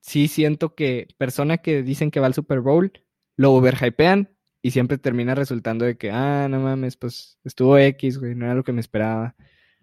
sí 0.00 0.28
siento 0.28 0.74
que 0.74 1.08
persona 1.18 1.58
que 1.58 1.82
dicen 1.82 2.10
que 2.10 2.20
va 2.20 2.26
al 2.26 2.34
Super 2.34 2.60
Bowl, 2.60 2.92
lo 3.36 3.52
overhypean 3.52 4.30
y 4.62 4.70
siempre 4.70 4.98
termina 4.98 5.34
resultando 5.34 5.84
de 5.84 5.96
que, 5.96 6.10
ah, 6.10 6.48
no 6.48 6.60
mames, 6.60 6.96
pues 6.96 7.38
estuvo 7.44 7.78
X, 7.78 8.18
güey, 8.18 8.34
no 8.34 8.46
era 8.46 8.54
lo 8.54 8.64
que 8.64 8.72
me 8.72 8.80
esperaba. 8.80 9.36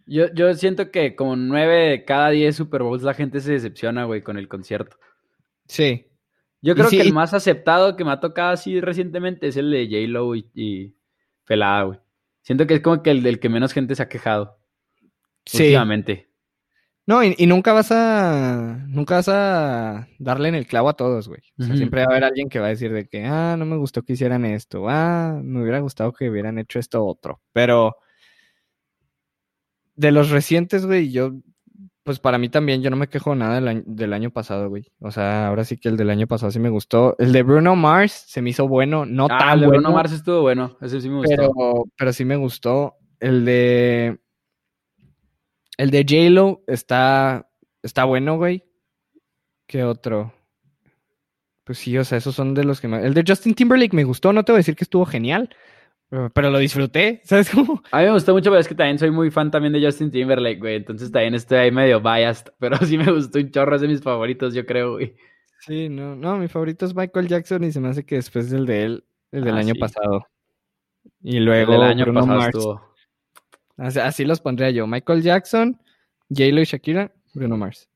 Yo, 0.05 0.33
yo 0.33 0.53
siento 0.53 0.91
que 0.91 1.15
como 1.15 1.35
nueve 1.35 1.89
de 1.89 2.05
cada 2.05 2.29
diez 2.29 2.55
Super 2.55 2.83
Bowls 2.83 3.03
la 3.03 3.13
gente 3.13 3.39
se 3.39 3.53
decepciona, 3.53 4.05
güey, 4.05 4.21
con 4.21 4.37
el 4.37 4.47
concierto. 4.47 4.97
Sí. 5.67 6.07
Yo 6.61 6.75
creo 6.75 6.89
que 6.89 7.01
el 7.01 7.13
más 7.13 7.33
aceptado 7.33 7.95
que 7.95 8.05
me 8.05 8.11
ha 8.11 8.19
tocado 8.19 8.51
así 8.51 8.79
recientemente 8.79 9.47
es 9.47 9.57
el 9.57 9.69
de 9.69 9.85
J-Lo 9.85 10.35
y, 10.35 10.49
y 10.53 10.95
Felada, 11.43 11.83
güey. 11.83 11.99
Siento 12.41 12.67
que 12.67 12.75
es 12.75 12.81
como 12.81 13.03
que 13.03 13.11
el 13.11 13.23
del 13.23 13.39
que 13.39 13.49
menos 13.49 13.73
gente 13.73 13.95
se 13.95 14.03
ha 14.03 14.09
quejado. 14.09 14.59
Sí. 15.45 15.63
Últimamente. 15.63 16.29
No, 17.05 17.21
y, 17.21 17.35
nunca 17.47 17.73
vas 17.73 17.91
a. 17.91 18.85
Nunca 18.87 19.15
vas 19.15 19.27
a 19.27 20.07
darle 20.19 20.49
en 20.49 20.55
el 20.55 20.65
clavo 20.65 20.87
a 20.87 20.95
todos, 20.95 21.27
güey. 21.27 21.41
O 21.59 21.63
sea, 21.63 21.75
siempre 21.75 22.01
va 22.01 22.05
a 22.05 22.11
haber 22.11 22.23
alguien 22.23 22.47
que 22.47 22.59
va 22.59 22.67
a 22.67 22.69
decir 22.69 22.93
de 22.93 23.07
que, 23.07 23.25
ah, 23.25 23.55
no 23.57 23.65
me 23.65 23.75
gustó 23.75 24.03
que 24.03 24.13
hicieran 24.13 24.45
esto. 24.45 24.85
Ah, 24.87 25.37
me 25.43 25.61
hubiera 25.61 25.79
gustado 25.79 26.13
que 26.13 26.29
hubieran 26.29 26.59
hecho 26.59 26.79
esto 26.79 27.05
otro. 27.05 27.41
Pero 27.51 27.97
de 29.95 30.11
los 30.11 30.29
recientes, 30.29 30.85
güey, 30.85 31.11
yo, 31.11 31.33
pues 32.03 32.19
para 32.19 32.37
mí 32.37 32.49
también, 32.49 32.81
yo 32.81 32.89
no 32.89 32.95
me 32.95 33.07
quejo 33.07 33.35
nada 33.35 33.61
del 33.85 34.13
año, 34.13 34.31
pasado, 34.31 34.69
güey. 34.69 34.91
O 34.99 35.11
sea, 35.11 35.47
ahora 35.47 35.63
sí 35.63 35.77
que 35.77 35.89
el 35.89 35.97
del 35.97 36.09
año 36.09 36.27
pasado 36.27 36.51
sí 36.51 36.59
me 36.59 36.69
gustó. 36.69 37.15
El 37.19 37.31
de 37.31 37.43
Bruno 37.43 37.75
Mars 37.75 38.25
se 38.27 38.41
me 38.41 38.49
hizo 38.49 38.67
bueno, 38.67 39.05
no 39.05 39.27
ah, 39.29 39.37
tan 39.37 39.53
el 39.53 39.59
de 39.61 39.67
Bruno 39.67 39.91
Mars 39.91 40.11
estuvo 40.11 40.41
bueno, 40.41 40.77
ese 40.81 40.99
sí 40.99 41.09
me 41.09 41.17
gustó. 41.17 41.35
Pero, 41.35 41.83
pero 41.97 42.13
sí 42.13 42.25
me 42.25 42.35
gustó. 42.35 42.95
El 43.19 43.45
de. 43.45 44.19
El 45.77 45.91
de 45.91 46.05
J-Lo 46.07 46.63
está, 46.67 47.49
está 47.81 48.03
bueno, 48.03 48.37
güey. 48.37 48.63
¿Qué 49.65 49.83
otro? 49.83 50.33
Pues 51.63 51.77
sí, 51.77 51.97
o 51.97 52.03
sea, 52.03 52.17
esos 52.17 52.35
son 52.35 52.53
de 52.53 52.63
los 52.63 52.81
que 52.81 52.87
me... 52.87 53.05
El 53.05 53.13
de 53.13 53.23
Justin 53.25 53.55
Timberlake 53.55 53.95
me 53.95 54.03
gustó, 54.03 54.33
no 54.33 54.43
te 54.43 54.51
voy 54.51 54.57
a 54.57 54.59
decir 54.59 54.75
que 54.75 54.83
estuvo 54.83 55.05
genial, 55.05 55.49
pero 56.33 56.51
lo 56.51 56.59
disfruté, 56.59 57.21
¿sabes 57.25 57.49
cómo? 57.49 57.81
A 57.91 57.99
mí 57.99 58.05
me 58.05 58.11
gustó 58.11 58.33
mucho, 58.33 58.49
pero 58.51 58.59
es 58.59 58.67
que 58.67 58.75
también 58.75 58.99
soy 58.99 59.11
muy 59.11 59.31
fan 59.31 59.49
también 59.49 59.73
de 59.73 59.83
Justin 59.83 60.11
Timberlake, 60.11 60.59
güey. 60.59 60.75
Entonces 60.75 61.11
también 61.11 61.33
estoy 61.33 61.57
ahí 61.57 61.71
medio 61.71 62.01
biased. 62.01 62.53
Pero 62.59 62.77
sí 62.77 62.97
me 62.97 63.11
gustó 63.11 63.39
un 63.39 63.49
chorro, 63.49 63.75
es 63.75 63.81
de 63.81 63.87
mis 63.87 64.01
favoritos, 64.01 64.53
yo 64.53 64.65
creo, 64.65 64.93
güey. 64.93 65.15
Sí, 65.61 65.89
no, 65.89 66.15
no, 66.15 66.37
mi 66.37 66.47
favorito 66.47 66.85
es 66.85 66.93
Michael 66.93 67.27
Jackson 67.27 67.63
y 67.63 67.71
se 67.71 67.79
me 67.79 67.87
hace 67.87 68.05
que 68.05 68.15
después 68.15 68.49
del 68.49 68.65
de 68.65 68.83
él, 68.83 69.05
el 69.31 69.45
del 69.45 69.55
ah, 69.55 69.59
año 69.59 69.73
pasado. 69.79 70.27
Y 71.21 71.39
luego 71.39 71.73
el 71.73 71.83
año 71.83 72.03
Bruno 72.03 72.19
pasado 72.21 72.39
Mars. 72.39 72.55
Estuvo... 72.55 72.81
Así, 73.77 73.99
así, 73.99 74.25
los 74.25 74.41
pondría 74.41 74.69
yo. 74.71 74.85
Michael 74.85 75.21
Jackson, 75.21 75.79
J-Lo 76.29 76.61
y 76.61 76.65
Shakira, 76.65 77.11
Bruno 77.33 77.57
Mars. 77.57 77.89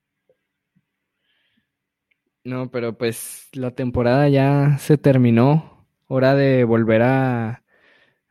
No, 2.43 2.71
pero 2.71 2.97
pues 2.97 3.49
la 3.51 3.71
temporada 3.71 4.29
ya 4.29 4.77
se 4.79 4.97
terminó. 4.97 5.85
Hora 6.07 6.35
de 6.35 6.63
volver 6.63 7.01
a 7.01 7.63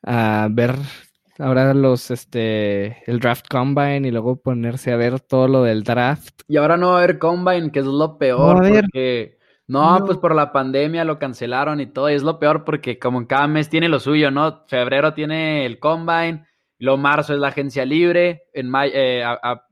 a 0.07 0.49
ver 0.51 0.77
ahora 1.39 1.75
los, 1.75 2.11
este, 2.11 3.03
el 3.11 3.21
draft 3.21 3.47
combine 3.49 4.09
y 4.09 4.11
luego 4.11 4.41
ponerse 4.41 4.93
a 4.93 4.97
ver 4.97 5.21
todo 5.21 5.49
lo 5.49 5.63
del 5.63 5.83
draft. 5.83 6.41
Y 6.49 6.57
ahora 6.57 6.77
no 6.77 6.91
va 6.91 6.95
a 6.95 6.99
haber 6.99 7.19
combine, 7.19 7.71
que 7.71 7.81
es 7.81 7.87
lo 7.87 8.17
peor, 8.19 8.63
porque... 8.63 9.37
No, 9.69 10.01
pues 10.07 10.17
por 10.19 10.33
la 10.33 10.53
pandemia 10.53 11.05
lo 11.05 11.19
cancelaron 11.19 11.81
y 11.81 11.87
todo, 11.87 12.09
y 12.09 12.15
es 12.15 12.23
lo 12.23 12.39
peor 12.39 12.63
porque 12.63 13.01
como 13.01 13.19
en 13.19 13.27
cada 13.27 13.49
mes 13.49 13.69
tiene 13.69 13.89
lo 13.89 13.99
suyo, 13.99 14.31
¿no? 14.31 14.65
Febrero 14.69 15.13
tiene 15.13 15.67
el 15.67 15.81
combine, 15.81 16.47
luego 16.79 16.99
marzo 16.99 17.35
es 17.35 17.41
la 17.41 17.49
agencia 17.49 17.85
libre, 17.85 18.45
en 18.53 18.71
mayo, 18.71 18.93
eh, 18.95 19.25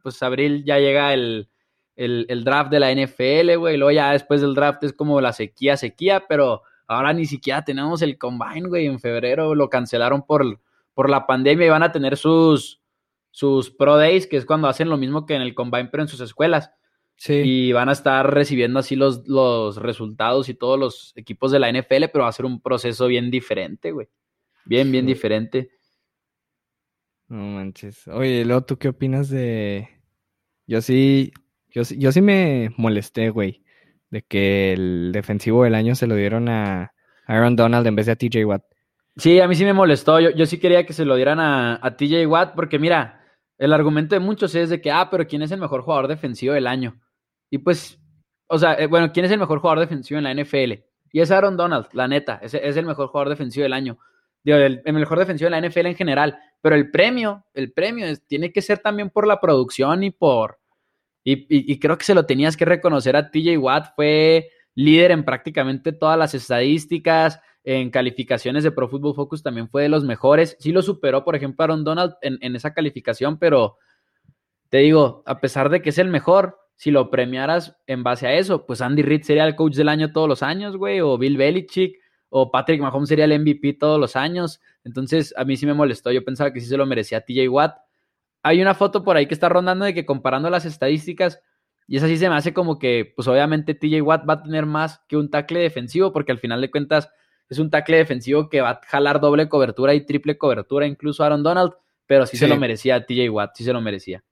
pues 0.02 0.20
abril 0.24 0.64
ya 0.64 0.80
llega 0.80 1.14
el, 1.14 1.48
el, 1.94 2.26
el 2.28 2.42
draft 2.42 2.72
de 2.72 2.80
la 2.80 2.92
NFL, 2.92 3.56
güey, 3.56 3.76
y 3.76 3.78
luego 3.78 3.92
ya 3.92 4.10
después 4.10 4.40
del 4.40 4.54
draft 4.54 4.82
es 4.82 4.92
como 4.94 5.20
la 5.20 5.32
sequía, 5.32 5.76
sequía, 5.76 6.24
pero 6.28 6.62
Ahora 6.86 7.12
ni 7.12 7.26
siquiera 7.26 7.64
tenemos 7.64 8.02
el 8.02 8.18
combine, 8.18 8.68
güey. 8.68 8.86
En 8.86 9.00
febrero 9.00 9.54
lo 9.54 9.68
cancelaron 9.68 10.22
por, 10.22 10.60
por 10.92 11.10
la 11.10 11.26
pandemia 11.26 11.66
y 11.66 11.70
van 11.70 11.82
a 11.82 11.92
tener 11.92 12.16
sus, 12.16 12.82
sus 13.30 13.70
Pro 13.70 13.96
Days, 13.96 14.26
que 14.26 14.36
es 14.36 14.44
cuando 14.44 14.68
hacen 14.68 14.88
lo 14.88 14.96
mismo 14.96 15.24
que 15.26 15.34
en 15.34 15.42
el 15.42 15.54
combine, 15.54 15.88
pero 15.90 16.02
en 16.02 16.08
sus 16.08 16.20
escuelas. 16.20 16.70
Sí. 17.16 17.42
Y 17.44 17.72
van 17.72 17.88
a 17.88 17.92
estar 17.92 18.32
recibiendo 18.32 18.80
así 18.80 18.96
los, 18.96 19.26
los 19.28 19.76
resultados 19.76 20.48
y 20.48 20.54
todos 20.54 20.78
los 20.78 21.12
equipos 21.16 21.52
de 21.52 21.60
la 21.60 21.70
NFL, 21.70 22.06
pero 22.12 22.24
va 22.24 22.28
a 22.28 22.32
ser 22.32 22.44
un 22.44 22.60
proceso 22.60 23.06
bien 23.06 23.30
diferente, 23.30 23.92
güey. 23.92 24.08
Bien, 24.64 24.90
bien 24.90 25.06
diferente. 25.06 25.70
No 27.28 27.38
manches. 27.38 28.06
Oye, 28.08 28.44
luego, 28.44 28.64
¿tú 28.64 28.78
qué 28.78 28.88
opinas 28.88 29.28
de...? 29.28 29.88
Yo 30.66 30.80
sí, 30.80 31.32
yo, 31.68 31.82
yo 31.82 32.10
sí 32.10 32.20
me 32.20 32.72
molesté, 32.76 33.30
güey 33.30 33.63
de 34.14 34.22
que 34.22 34.72
el 34.72 35.10
defensivo 35.12 35.64
del 35.64 35.74
año 35.74 35.94
se 35.94 36.06
lo 36.06 36.14
dieron 36.14 36.48
a 36.48 36.92
Aaron 37.26 37.56
Donald 37.56 37.86
en 37.86 37.96
vez 37.96 38.06
de 38.06 38.12
a 38.12 38.16
TJ 38.16 38.44
Watt. 38.46 38.62
Sí, 39.16 39.40
a 39.40 39.48
mí 39.48 39.54
sí 39.54 39.64
me 39.64 39.72
molestó. 39.72 40.20
Yo, 40.20 40.30
yo 40.30 40.46
sí 40.46 40.58
quería 40.58 40.86
que 40.86 40.92
se 40.92 41.04
lo 41.04 41.16
dieran 41.16 41.40
a, 41.40 41.96
TJ 41.96 42.26
Watt 42.26 42.54
porque 42.54 42.78
mira, 42.78 43.20
el 43.58 43.72
argumento 43.72 44.14
de 44.14 44.20
muchos 44.20 44.54
es 44.54 44.70
de 44.70 44.80
que, 44.80 44.90
ah, 44.90 45.08
pero 45.10 45.26
¿quién 45.26 45.42
es 45.42 45.50
el 45.50 45.60
mejor 45.60 45.82
jugador 45.82 46.08
defensivo 46.08 46.54
del 46.54 46.66
año? 46.66 47.00
Y 47.50 47.58
pues, 47.58 48.00
o 48.46 48.58
sea, 48.58 48.74
eh, 48.74 48.86
bueno, 48.86 49.12
¿quién 49.12 49.26
es 49.26 49.32
el 49.32 49.38
mejor 49.38 49.58
jugador 49.58 49.80
defensivo 49.80 50.18
en 50.18 50.24
la 50.24 50.34
NFL? 50.34 50.84
Y 51.12 51.20
es 51.20 51.30
Aaron 51.30 51.56
Donald, 51.56 51.88
la 51.92 52.08
neta, 52.08 52.38
es, 52.42 52.54
es 52.54 52.76
el 52.76 52.86
mejor 52.86 53.08
jugador 53.08 53.28
defensivo 53.28 53.64
del 53.64 53.72
año. 53.72 53.98
Digo, 54.44 54.58
el, 54.58 54.82
mejor 54.84 55.18
defensivo 55.18 55.50
de 55.50 55.58
la 55.58 55.66
NFL 55.66 55.86
en 55.86 55.96
general. 55.96 56.38
Pero 56.60 56.76
el 56.76 56.90
premio, 56.90 57.46
el 57.54 57.72
premio 57.72 58.06
tiene 58.26 58.52
que 58.52 58.62
ser 58.62 58.78
también 58.78 59.10
por 59.10 59.26
la 59.26 59.40
producción 59.40 60.04
y 60.04 60.10
por, 60.10 60.60
y, 61.24 61.78
creo 61.80 61.96
que 61.96 62.04
se 62.04 62.14
lo 62.14 62.26
tenías 62.26 62.56
que 62.56 62.66
reconocer 62.66 63.16
a 63.16 63.30
TJ 63.30 63.56
Watt, 63.56 63.94
fue 63.96 64.50
líder 64.74 65.10
en 65.10 65.24
prácticamente 65.24 65.92
todas 65.92 66.18
las 66.18 66.34
estadísticas, 66.34 67.40
en 67.64 67.90
calificaciones 67.90 68.62
de 68.62 68.72
Pro 68.72 68.88
Football 68.88 69.14
Focus 69.14 69.42
también 69.42 69.70
fue 69.70 69.82
de 69.82 69.88
los 69.88 70.04
mejores. 70.04 70.56
Sí 70.60 70.70
lo 70.70 70.82
superó, 70.82 71.24
por 71.24 71.34
ejemplo, 71.34 71.64
Aaron 71.64 71.82
Donald 71.82 72.14
en, 72.20 72.54
esa 72.54 72.74
calificación, 72.74 73.38
pero 73.38 73.78
te 74.68 74.78
digo, 74.78 75.22
a 75.24 75.40
pesar 75.40 75.70
de 75.70 75.80
que 75.80 75.88
es 75.88 75.98
el 75.98 76.08
mejor, 76.08 76.58
si 76.76 76.90
lo 76.90 77.10
premiaras 77.10 77.76
en 77.86 78.02
base 78.02 78.26
a 78.26 78.34
eso, 78.34 78.66
pues 78.66 78.82
Andy 78.82 79.02
Reid 79.02 79.22
sería 79.22 79.46
el 79.46 79.56
coach 79.56 79.76
del 79.76 79.88
año 79.88 80.12
todos 80.12 80.28
los 80.28 80.42
años, 80.42 80.76
güey, 80.76 81.00
o 81.00 81.16
Bill 81.16 81.38
Belichick, 81.38 81.96
o 82.28 82.50
Patrick 82.50 82.82
Mahomes 82.82 83.08
sería 83.08 83.24
el 83.24 83.40
MVP 83.40 83.74
todos 83.74 83.98
los 83.98 84.14
años. 84.14 84.60
Entonces, 84.82 85.32
a 85.36 85.44
mí 85.44 85.56
sí 85.56 85.64
me 85.66 85.72
molestó. 85.72 86.10
Yo 86.10 86.24
pensaba 86.24 86.52
que 86.52 86.60
sí 86.60 86.66
se 86.66 86.76
lo 86.76 86.84
merecía 86.84 87.24
TJ 87.24 87.48
Watt. 87.48 87.76
Hay 88.44 88.60
una 88.60 88.74
foto 88.74 89.02
por 89.02 89.16
ahí 89.16 89.26
que 89.26 89.34
está 89.34 89.48
rondando 89.48 89.86
de 89.86 89.94
que 89.94 90.04
comparando 90.04 90.50
las 90.50 90.66
estadísticas, 90.66 91.40
y 91.88 91.96
esa 91.96 92.06
sí 92.06 92.18
se 92.18 92.28
me 92.28 92.36
hace 92.36 92.52
como 92.52 92.78
que, 92.78 93.12
pues 93.16 93.26
obviamente 93.26 93.74
TJ 93.74 94.02
Watt 94.02 94.28
va 94.28 94.34
a 94.34 94.42
tener 94.42 94.66
más 94.66 95.00
que 95.08 95.16
un 95.16 95.30
tackle 95.30 95.60
defensivo, 95.60 96.12
porque 96.12 96.30
al 96.30 96.38
final 96.38 96.60
de 96.60 96.70
cuentas 96.70 97.10
es 97.48 97.58
un 97.58 97.70
tackle 97.70 97.96
defensivo 97.96 98.50
que 98.50 98.60
va 98.60 98.70
a 98.70 98.80
jalar 98.86 99.20
doble 99.20 99.48
cobertura 99.48 99.94
y 99.94 100.04
triple 100.04 100.36
cobertura, 100.36 100.86
incluso 100.86 101.24
Aaron 101.24 101.42
Donald, 101.42 101.72
pero 102.06 102.26
sí, 102.26 102.36
se 102.36 102.46
lo 102.46 102.58
merecía 102.58 103.06
TJ 103.06 103.30
Watt, 103.30 103.52
sí 103.54 103.64
se 103.64 103.72
lo 103.72 103.80
merecía. 103.80 104.22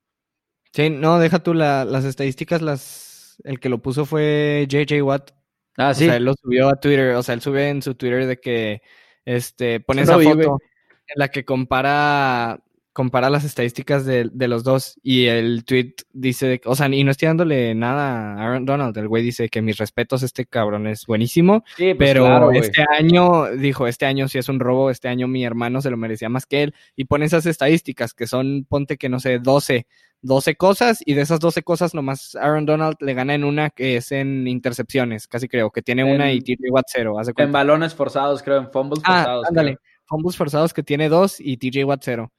Sí, 0.73 0.91
no, 0.91 1.19
deja 1.19 1.43
tú 1.43 1.55
las 1.55 2.05
estadísticas, 2.05 2.61
las 2.61 3.41
el 3.45 3.61
que 3.61 3.71
lo 3.71 3.81
puso 3.81 4.05
fue 4.05 4.67
JJ 4.69 5.03
Watt. 5.03 5.31
Ah, 5.79 5.95
sí. 5.95 6.05
O 6.05 6.09
sea, 6.09 6.17
él 6.19 6.25
lo 6.27 6.35
subió 6.35 6.69
a 6.69 6.77
Twitter, 6.77 7.15
o 7.15 7.23
sea, 7.23 7.35
él 7.35 7.41
sube 7.41 7.71
en 7.71 7.81
su 7.81 7.95
Twitter 7.95 8.27
de 8.27 8.39
que 8.39 8.83
este 9.25 9.81
pone 9.81 10.03
esa 10.03 10.19
foto 10.19 10.59
en 11.07 11.15
la 11.17 11.29
que 11.29 11.47
compara 11.47 12.63
compara 12.93 13.31
las 13.31 13.45
estadísticas 13.45 14.05
de, 14.05 14.29
de, 14.33 14.49
los 14.49 14.65
dos 14.65 14.99
y 15.03 15.27
el 15.27 15.65
tweet 15.65 15.95
dice, 16.13 16.61
o 16.67 16.77
sea, 16.77 16.89
y 16.89 17.05
no 17.05 17.11
estoy 17.11 17.29
dándole 17.29 17.75
nada 17.75 18.35
a 18.35 18.45
Aaron 18.45 18.67
Donald, 18.67 18.97
el 18.99 19.09
güey 19.09 19.23
dice 19.23 19.49
que 19.49 19.63
mis 19.63 19.79
respetos, 19.79 20.23
este 20.23 20.45
cabrón 20.45 20.87
es 20.87 21.07
buenísimo, 21.07 21.65
sí, 21.77 21.95
pues 21.95 22.11
pero 22.11 22.27
claro, 22.27 22.53
este 22.53 22.85
año, 22.99 23.51
dijo, 23.57 23.87
este 23.87 24.05
año 24.05 24.29
sí 24.29 24.39
es 24.39 24.49
un 24.49 24.61
robo, 24.61 24.91
este 24.91 25.09
año 25.09 25.27
mi 25.27 25.45
hermano 25.45 25.81
se 25.81 25.91
lo 25.91 25.97
merecía 25.97 26.29
más 26.29 26.45
que 26.45 26.65
él, 26.65 26.75
y 26.95 27.05
pone 27.05 27.25
esas 27.25 27.47
estadísticas 27.47 28.13
que 28.13 28.27
son, 28.27 28.67
ponte 28.69 28.99
que 28.99 29.09
no 29.09 29.21
sé, 29.21 29.39
12, 29.39 29.87
12 30.21 30.55
cosas, 30.57 31.03
y 31.07 31.15
de 31.15 31.23
esas 31.23 31.41
12 31.41 31.63
cosas 31.63 31.95
nomás 31.95 32.37
Aaron 32.37 32.67
Donald 32.67 32.97
le 33.01 33.15
gana 33.15 33.35
en 33.35 33.45
una 33.45 33.71
que 33.71 33.97
es 33.97 34.13
en 34.13 34.47
intercepciones, 34.47 35.27
casi 35.29 35.49
creo, 35.49 35.71
que 35.71 35.81
tiene 35.81 36.05
una 36.05 36.31
y 36.31 36.41
TJ 36.43 36.71
Watt 36.71 36.87
cero. 36.89 37.19
Hace 37.19 37.33
en 37.39 37.53
balones 37.53 37.95
forzados, 37.95 38.43
creo, 38.43 38.59
en 38.59 38.71
fumbles 38.71 39.01
ah, 39.05 39.17
forzados. 39.17 39.47
Ándale, 39.49 39.79
fumbles 40.05 40.37
forzados 40.37 40.75
que 40.75 40.83
tiene 40.83 41.09
dos 41.09 41.41
y 41.41 41.57
TJ 41.57 41.85
Watt 41.85 42.03
cero. 42.05 42.31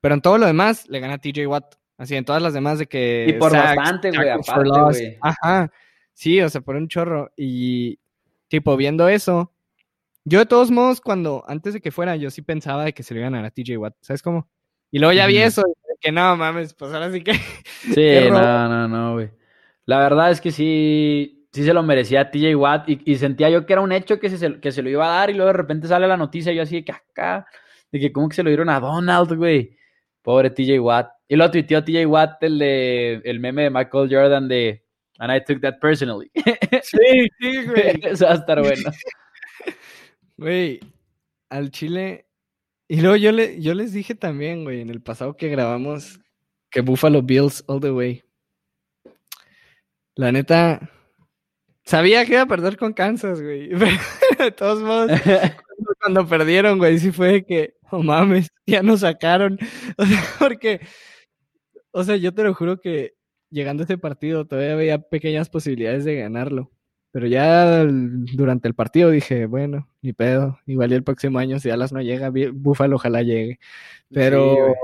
Pero 0.00 0.14
en 0.14 0.20
todo 0.20 0.38
lo 0.38 0.46
demás 0.46 0.88
le 0.88 1.00
gana 1.00 1.18
TJ 1.18 1.46
Watt. 1.46 1.74
Así, 1.96 2.14
en 2.14 2.24
todas 2.24 2.40
las 2.40 2.54
demás 2.54 2.78
de 2.78 2.86
que. 2.86 3.26
Y 3.28 3.32
por 3.34 3.52
bastante, 3.52 4.10
güey, 4.10 4.28
aparte, 4.28 4.70
güey. 4.70 5.18
Ajá. 5.20 5.70
Sí, 6.14 6.40
o 6.40 6.48
sea, 6.48 6.60
por 6.60 6.76
un 6.76 6.88
chorro. 6.88 7.32
Y, 7.36 7.98
tipo, 8.48 8.76
viendo 8.76 9.08
eso, 9.08 9.52
yo 10.24 10.38
de 10.38 10.46
todos 10.46 10.70
modos, 10.70 11.00
cuando, 11.00 11.44
antes 11.48 11.74
de 11.74 11.80
que 11.80 11.90
fuera, 11.90 12.16
yo 12.16 12.30
sí 12.30 12.42
pensaba 12.42 12.84
de 12.84 12.92
que 12.92 13.02
se 13.02 13.14
le 13.14 13.20
iban 13.20 13.34
a 13.34 13.38
ganar 13.38 13.50
a 13.50 13.54
TJ 13.54 13.78
Watt. 13.78 13.94
¿Sabes 14.00 14.22
cómo? 14.22 14.48
Y 14.90 14.98
luego 14.98 15.12
ya 15.12 15.26
vi 15.26 15.38
eso, 15.38 15.62
y 15.66 15.98
que 16.00 16.12
no 16.12 16.36
mames, 16.36 16.74
pues 16.74 16.92
ahora 16.92 17.10
sí 17.10 17.22
que. 17.22 17.32
Sí, 17.94 18.30
no, 18.30 18.68
no, 18.68 18.88
no, 18.88 19.12
güey. 19.14 19.30
La 19.86 19.98
verdad 19.98 20.30
es 20.30 20.40
que 20.40 20.50
sí, 20.50 21.48
sí 21.52 21.64
se 21.64 21.72
lo 21.72 21.82
merecía 21.82 22.30
TJ 22.30 22.54
Watt. 22.56 22.88
Y, 22.88 23.00
y, 23.04 23.16
sentía 23.16 23.48
yo 23.50 23.64
que 23.64 23.72
era 23.72 23.82
un 23.82 23.92
hecho 23.92 24.20
que 24.20 24.28
se, 24.28 24.60
que 24.60 24.70
se 24.70 24.82
lo 24.82 24.90
iba 24.90 25.06
a 25.06 25.20
dar, 25.20 25.30
y 25.30 25.34
luego 25.34 25.48
de 25.48 25.56
repente 25.56 25.88
sale 25.88 26.06
la 26.06 26.16
noticia, 26.16 26.52
y 26.52 26.56
yo 26.56 26.62
así 26.62 26.76
de 26.76 26.84
que 26.84 26.92
acá, 26.92 27.46
de 27.90 27.98
que 27.98 28.12
cómo 28.12 28.28
que 28.28 28.36
se 28.36 28.42
lo 28.42 28.50
dieron 28.50 28.70
a 28.70 28.80
Donald, 28.80 29.34
güey. 29.34 29.78
Pobre 30.28 30.50
TJ 30.50 30.78
Watt. 30.78 31.10
Y 31.26 31.36
lo 31.36 31.50
tuiteó 31.50 31.82
TJ 31.82 32.04
Watt, 32.04 32.42
el, 32.42 32.58
de, 32.58 33.22
el 33.24 33.40
meme 33.40 33.62
de 33.62 33.70
Michael 33.70 34.10
Jordan 34.10 34.46
de 34.46 34.84
And 35.18 35.32
I 35.34 35.42
took 35.42 35.62
that 35.62 35.78
personally. 35.80 36.30
Sí, 36.82 37.30
sí, 37.40 37.64
güey. 37.64 37.98
Eso 38.02 38.26
va 38.26 38.32
a 38.32 38.34
estar 38.34 38.60
bueno. 38.60 38.90
Güey, 40.36 40.80
al 41.48 41.70
Chile. 41.70 42.26
Y 42.88 43.00
luego 43.00 43.16
yo, 43.16 43.32
le, 43.32 43.58
yo 43.62 43.72
les 43.72 43.94
dije 43.94 44.14
también, 44.14 44.64
güey, 44.64 44.82
en 44.82 44.90
el 44.90 45.00
pasado 45.00 45.34
que 45.34 45.48
grabamos, 45.48 46.20
que 46.70 46.82
Buffalo 46.82 47.22
Bills 47.22 47.64
all 47.66 47.80
the 47.80 47.90
way. 47.90 48.22
La 50.14 50.30
neta, 50.30 50.90
sabía 51.86 52.26
que 52.26 52.34
iba 52.34 52.42
a 52.42 52.46
perder 52.46 52.76
con 52.76 52.92
Kansas, 52.92 53.40
güey. 53.40 53.70
de 53.70 54.50
todos 54.54 54.82
modos, 54.82 55.10
cuando 56.02 56.28
perdieron, 56.28 56.76
güey, 56.76 56.98
sí 56.98 57.12
fue 57.12 57.46
que 57.46 57.77
oh 57.92 58.02
mames, 58.02 58.48
ya 58.66 58.82
nos 58.82 59.00
sacaron. 59.00 59.58
O 59.96 60.04
sea, 60.04 60.22
porque, 60.38 60.80
o 61.90 62.04
sea, 62.04 62.16
yo 62.16 62.32
te 62.34 62.44
lo 62.44 62.54
juro 62.54 62.80
que 62.80 63.14
llegando 63.50 63.82
a 63.82 63.84
este 63.84 63.98
partido 63.98 64.46
todavía 64.46 64.74
había 64.74 64.98
pequeñas 64.98 65.48
posibilidades 65.48 66.04
de 66.04 66.16
ganarlo. 66.16 66.70
Pero 67.10 67.26
ya 67.26 67.84
durante 67.84 68.68
el 68.68 68.74
partido 68.74 69.10
dije, 69.10 69.46
bueno, 69.46 69.88
ni 70.02 70.12
pedo, 70.12 70.58
igual 70.66 70.92
y 70.92 70.94
el 70.94 71.04
próximo 71.04 71.38
año 71.38 71.58
si 71.58 71.70
Dallas 71.70 71.92
no 71.92 72.02
llega, 72.02 72.30
Búfalo 72.52 72.96
ojalá 72.96 73.22
llegue. 73.22 73.58
Pero, 74.10 74.74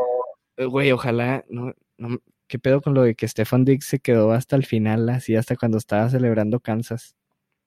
güey, 0.56 0.90
ojalá, 0.90 1.44
no, 1.50 1.74
no, 1.98 2.18
¿qué 2.46 2.58
pedo 2.58 2.80
con 2.80 2.94
lo 2.94 3.02
de 3.02 3.14
que 3.14 3.28
Stefan 3.28 3.66
Diggs 3.66 3.84
se 3.86 4.00
quedó 4.00 4.32
hasta 4.32 4.56
el 4.56 4.64
final, 4.64 5.08
así 5.10 5.36
hasta 5.36 5.54
cuando 5.56 5.76
estaba 5.76 6.08
celebrando 6.08 6.60
Kansas? 6.60 7.14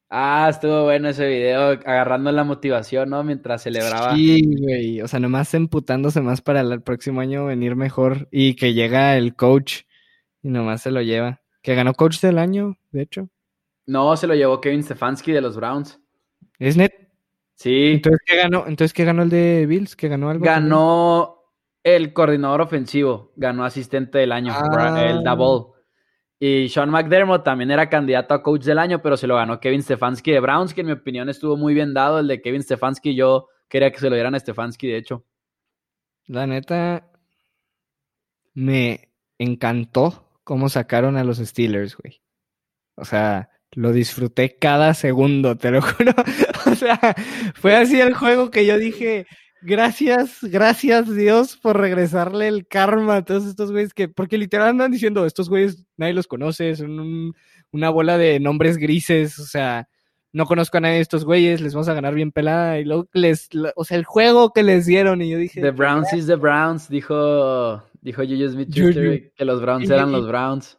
Ah, 0.10 0.48
estuvo 0.50 0.84
bueno 0.84 1.10
ese 1.10 1.28
video, 1.28 1.72
agarrando 1.72 2.32
la 2.32 2.46
motivación, 2.46 3.10
¿no? 3.10 3.24
Mientras 3.26 3.64
celebraba. 3.64 4.16
Sí, 4.16 4.42
güey, 4.58 5.02
o 5.02 5.08
sea, 5.08 5.20
nomás 5.20 5.54
emputándose 5.54 6.22
más 6.22 6.42
para 6.42 6.62
el 6.62 6.82
próximo 6.82 7.20
año 7.20 7.46
venir 7.46 7.76
mejor 7.76 8.30
y 8.32 8.56
que 8.56 8.74
llega 8.74 9.18
el 9.18 9.36
coach 9.36 9.82
y 10.42 10.50
nomás 10.50 10.82
se 10.82 10.92
lo 10.92 11.02
lleva. 11.02 11.42
Que 11.62 11.76
ganó 11.76 11.94
coach 11.94 12.22
del 12.22 12.38
año, 12.38 12.78
de 12.92 13.02
hecho. 13.02 13.30
No, 13.86 14.16
se 14.16 14.28
lo 14.28 14.36
llevó 14.36 14.62
Kevin 14.62 14.84
Stefanski 14.84 15.34
de 15.34 15.42
los 15.42 15.58
Browns. 15.58 16.00
¿Es 16.58 16.78
net? 16.78 16.94
Sí. 17.56 17.94
Entonces, 17.96 18.22
¿qué 18.26 18.38
ganó? 18.38 18.66
Entonces, 18.68 18.94
¿qué 18.94 19.04
ganó 19.04 19.24
el 19.24 19.30
de 19.30 19.66
Bills? 19.66 19.98
¿Qué 19.98 20.08
ganó 20.08 20.30
algo? 20.30 20.46
Ganó 20.46 21.38
el 21.84 22.14
coordinador 22.14 22.62
ofensivo, 22.62 23.34
ganó 23.36 23.66
asistente 23.66 24.20
del 24.20 24.32
año, 24.32 24.54
el 24.54 25.28
ah. 25.28 25.36
double. 25.36 25.77
Y 26.40 26.70
Sean 26.70 26.92
McDermott 26.92 27.44
también 27.44 27.72
era 27.72 27.90
candidato 27.90 28.34
a 28.34 28.44
coach 28.44 28.64
del 28.64 28.78
año, 28.78 29.02
pero 29.02 29.18
se 29.18 29.26
lo 29.26 29.36
ganó 29.36 29.60
Kevin 29.60 29.82
Stefanski 29.82 30.32
de 30.32 30.40
Browns, 30.40 30.74
que 30.74 30.82
en 30.82 30.88
mi 30.88 30.94
opinión 30.94 31.30
estuvo 31.30 31.58
muy 31.58 31.74
bien 31.74 31.94
dado. 31.94 32.20
El 32.20 32.28
de 32.28 32.42
Kevin 32.42 32.62
Stefanski, 32.62 33.16
yo 33.16 33.48
quería 33.68 33.92
que 33.92 34.00
se 34.00 34.10
lo 34.10 34.16
dieran 34.16 34.36
a 34.36 34.40
Stefanski, 34.40 34.88
de 34.88 34.98
hecho. 34.98 35.26
La 36.28 36.46
neta, 36.46 37.10
me 38.54 39.10
encantó 39.40 40.30
cómo 40.44 40.70
sacaron 40.70 41.18
a 41.18 41.24
los 41.24 41.38
Steelers, 41.38 41.96
güey. 41.96 42.22
O 42.96 43.06
sea, 43.06 43.50
lo 43.72 43.92
disfruté 43.92 44.58
cada 44.58 44.94
segundo, 44.94 45.58
te 45.58 45.72
lo 45.72 45.82
juro. 45.82 46.14
o 46.66 46.76
sea, 46.76 47.00
fue 47.56 47.76
así 47.76 48.00
el 48.00 48.14
juego 48.14 48.52
que 48.52 48.66
yo 48.66 48.78
dije, 48.78 49.26
Gracias, 49.62 50.40
gracias 50.44 51.14
Dios 51.14 51.58
por 51.58 51.80
regresarle 51.80 52.48
el 52.48 52.68
karma 52.68 53.18
a 53.18 53.26
todos 53.26 53.46
estos 53.46 53.72
güeyes 53.72 53.94
que, 53.94 54.08
porque 54.08 54.38
literal 54.38 54.70
andan 54.70 54.92
diciendo, 54.92 55.26
estos 55.26 55.50
güeyes 55.50 55.86
nadie 55.98 56.14
los 56.14 56.28
conoce, 56.28 56.76
son 56.76 57.34
una 57.72 57.90
bola 57.90 58.18
de 58.18 58.40
nombres 58.40 58.78
grises, 58.78 59.40
o 59.40 59.46
sea, 59.46 59.90
no 60.32 60.46
conozco 60.46 60.78
a 60.78 60.82
nadie 60.82 60.96
de 60.96 61.02
estos 61.02 61.26
güeyes, 61.26 61.62
les 61.62 61.74
vamos 61.74 61.90
a 61.90 61.96
ganar 61.96 62.14
bien 62.14 62.32
pelada, 62.32 62.80
y 62.80 62.86
luego 62.86 63.08
les, 63.14 63.50
o 63.76 63.84
sea, 63.84 63.98
el 63.98 64.06
juego 64.06 64.54
que 64.54 64.62
les 64.62 64.86
dieron, 64.86 65.22
y 65.22 65.30
yo 65.30 65.38
dije... 65.40 65.62
The 65.62 65.72
Browns 65.72 66.14
is 66.14 66.28
the 66.28 66.36
Browns, 66.36 66.88
dijo, 66.88 67.84
dijo 68.02 68.22
Juju 68.22 68.50
Smith 68.50 69.32
que 69.36 69.46
los 69.46 69.62
Browns 69.62 69.90
eran 69.90 70.12
los 70.12 70.28
Browns. 70.28 70.78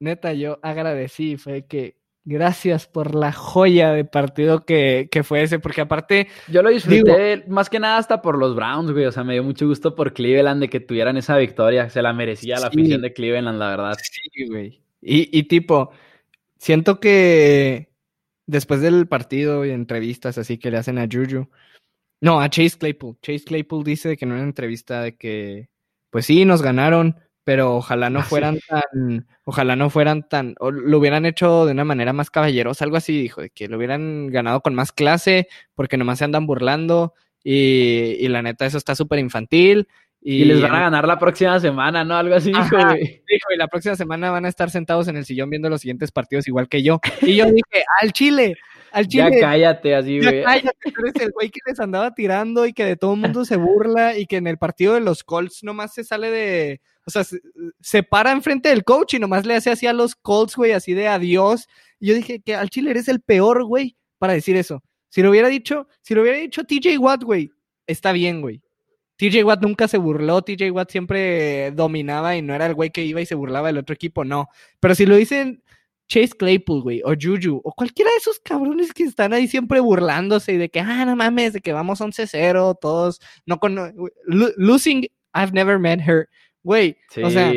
Neta, 0.00 0.32
yo 0.32 0.60
agradecí, 0.62 1.36
fue 1.36 1.66
que 1.66 1.97
Gracias 2.30 2.86
por 2.86 3.14
la 3.14 3.32
joya 3.32 3.92
de 3.92 4.04
partido 4.04 4.66
que, 4.66 5.08
fue 5.24 5.42
ese, 5.42 5.60
porque 5.60 5.80
aparte... 5.80 6.28
Yo 6.46 6.60
lo 6.60 6.68
disfruté 6.68 7.42
más 7.48 7.70
que 7.70 7.80
nada 7.80 7.96
hasta 7.96 8.20
por 8.20 8.36
los 8.36 8.54
Browns, 8.54 8.92
güey. 8.92 9.06
O 9.06 9.12
sea, 9.12 9.24
me 9.24 9.32
dio 9.32 9.42
mucho 9.42 9.66
gusto 9.66 9.94
por 9.94 10.12
Cleveland 10.12 10.60
de 10.60 10.68
que 10.68 10.78
tuvieran 10.78 11.16
esa 11.16 11.38
victoria. 11.38 11.88
Se 11.88 12.02
la 12.02 12.12
merecía 12.12 12.58
la 12.60 12.66
afición 12.66 13.00
de 13.00 13.14
Cleveland, 13.14 13.58
la 13.58 13.70
verdad. 13.70 13.96
Sí, 14.02 14.46
güey. 14.46 14.82
Y, 15.00 15.38
y 15.38 15.44
tipo, 15.44 15.90
siento 16.58 17.00
que 17.00 17.88
después 18.44 18.82
del 18.82 19.08
partido 19.08 19.64
y 19.64 19.70
entrevistas 19.70 20.36
así 20.36 20.58
que 20.58 20.70
le 20.70 20.76
hacen 20.76 20.98
a 20.98 21.08
Juju... 21.10 21.48
No, 22.20 22.42
a 22.42 22.50
Chase 22.50 22.76
Claypool. 22.76 23.16
Chase 23.22 23.44
Claypool 23.44 23.84
dice 23.84 24.18
que 24.18 24.26
en 24.26 24.32
una 24.32 24.42
entrevista 24.42 25.00
de 25.00 25.16
que, 25.16 25.70
pues 26.10 26.26
sí, 26.26 26.44
nos 26.44 26.60
ganaron, 26.60 27.16
pero 27.48 27.76
ojalá 27.76 28.10
no 28.10 28.22
fueran 28.22 28.58
tan, 28.68 29.26
ojalá 29.44 29.74
no 29.74 29.88
fueran 29.88 30.28
tan, 30.28 30.54
o 30.60 30.70
lo 30.70 30.98
hubieran 30.98 31.24
hecho 31.24 31.64
de 31.64 31.72
una 31.72 31.82
manera 31.86 32.12
más 32.12 32.28
caballerosa, 32.28 32.84
algo 32.84 32.98
así, 32.98 33.18
dijo, 33.18 33.40
de 33.40 33.48
que 33.48 33.68
lo 33.68 33.78
hubieran 33.78 34.26
ganado 34.26 34.60
con 34.60 34.74
más 34.74 34.92
clase, 34.92 35.48
porque 35.74 35.96
nomás 35.96 36.18
se 36.18 36.26
andan 36.26 36.44
burlando, 36.44 37.14
y, 37.42 38.28
la 38.28 38.42
neta 38.42 38.66
eso 38.66 38.76
está 38.76 38.94
súper 38.94 39.18
infantil. 39.18 39.88
Y, 40.20 40.44
les 40.44 40.60
van 40.60 40.74
a 40.74 40.80
ganar 40.80 41.08
la 41.08 41.18
próxima 41.18 41.58
semana, 41.58 42.04
¿no? 42.04 42.18
Algo 42.18 42.34
así, 42.34 42.52
dijo, 42.52 42.76
Dijo, 42.76 43.48
y 43.54 43.56
la 43.56 43.68
próxima 43.68 43.96
semana 43.96 44.30
van 44.30 44.44
a 44.44 44.50
estar 44.50 44.68
sentados 44.68 45.08
en 45.08 45.16
el 45.16 45.24
sillón 45.24 45.48
viendo 45.48 45.70
los 45.70 45.80
siguientes 45.80 46.12
partidos 46.12 46.46
igual 46.48 46.68
que 46.68 46.82
yo. 46.82 47.00
Y 47.22 47.36
yo 47.36 47.46
dije, 47.46 47.82
al 48.02 48.12
Chile, 48.12 48.56
al 48.92 49.08
Chile. 49.08 49.30
Ya 49.32 49.40
cállate, 49.40 49.94
así, 49.94 50.20
güey. 50.20 50.40
Ya 50.40 50.44
cállate, 50.44 50.92
tú 50.94 51.00
eres 51.06 51.22
el 51.22 51.30
güey 51.32 51.48
que 51.48 51.60
les 51.66 51.80
andaba 51.80 52.12
tirando 52.12 52.66
y 52.66 52.74
que 52.74 52.84
de 52.84 52.96
todo 52.96 53.14
el 53.14 53.20
mundo 53.20 53.46
se 53.46 53.56
burla 53.56 54.18
y 54.18 54.26
que 54.26 54.36
en 54.36 54.46
el 54.46 54.58
partido 54.58 54.92
de 54.92 55.00
los 55.00 55.24
Colts 55.24 55.64
nomás 55.64 55.94
se 55.94 56.04
sale 56.04 56.30
de, 56.30 56.82
o 57.08 57.10
sea, 57.10 57.24
se, 57.80 58.02
para 58.02 58.32
enfrente 58.32 58.68
del 58.68 58.84
coach 58.84 59.14
y 59.14 59.18
nomás 59.18 59.46
le 59.46 59.54
hace 59.54 59.70
así 59.70 59.86
a 59.86 59.94
los 59.94 60.14
Colts, 60.14 60.56
güey, 60.56 60.72
así 60.72 60.92
de 60.92 61.08
adiós. 61.08 61.66
Y 61.98 62.08
yo 62.08 62.14
dije 62.14 62.40
que 62.40 62.54
al 62.54 62.68
Chile 62.68 62.90
eres 62.90 63.08
el 63.08 63.22
peor, 63.22 63.64
güey, 63.64 63.96
para 64.18 64.34
decir 64.34 64.56
eso. 64.56 64.82
Si 65.08 65.22
lo 65.22 65.30
hubiera 65.30 65.48
dicho, 65.48 65.88
si 66.02 66.14
lo 66.14 66.20
hubiera 66.20 66.36
dicho 66.36 66.64
TJ 66.64 66.98
Watt, 66.98 67.22
güey, 67.22 67.50
está 67.86 68.12
bien, 68.12 68.42
güey. 68.42 68.60
TJ 69.16 69.42
Watt 69.42 69.62
nunca 69.62 69.88
se 69.88 69.96
burló, 69.96 70.42
TJ 70.42 70.70
Watt 70.70 70.90
siempre 70.90 71.70
dominaba 71.70 72.36
y 72.36 72.42
no 72.42 72.54
era 72.54 72.66
el 72.66 72.74
güey 72.74 72.90
que 72.90 73.02
iba 73.02 73.22
y 73.22 73.26
se 73.26 73.34
burlaba 73.34 73.68
del 73.68 73.78
otro 73.78 73.94
equipo, 73.94 74.22
no. 74.26 74.48
Pero 74.78 74.94
si 74.94 75.06
lo 75.06 75.16
dicen 75.16 75.62
Chase 76.08 76.36
Claypool, 76.38 76.82
güey, 76.82 77.00
o 77.06 77.14
Juju, 77.18 77.62
o 77.64 77.72
cualquiera 77.72 78.10
de 78.10 78.18
esos 78.18 78.38
cabrones 78.40 78.92
que 78.92 79.04
están 79.04 79.32
ahí 79.32 79.48
siempre 79.48 79.80
burlándose 79.80 80.52
y 80.52 80.58
de 80.58 80.68
que, 80.68 80.80
ah, 80.80 81.06
no 81.06 81.16
mames, 81.16 81.54
de 81.54 81.62
que 81.62 81.72
vamos 81.72 82.02
11-0, 82.02 82.78
todos, 82.78 83.18
no 83.46 83.58
con, 83.58 83.94
losing, 84.26 85.08
I've 85.34 85.52
never 85.54 85.78
met 85.78 86.00
her. 86.00 86.28
Güey, 86.62 86.96
o 87.22 87.30
sea, 87.30 87.52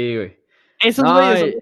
esos 0.82 1.14
güeyes, 1.14 1.56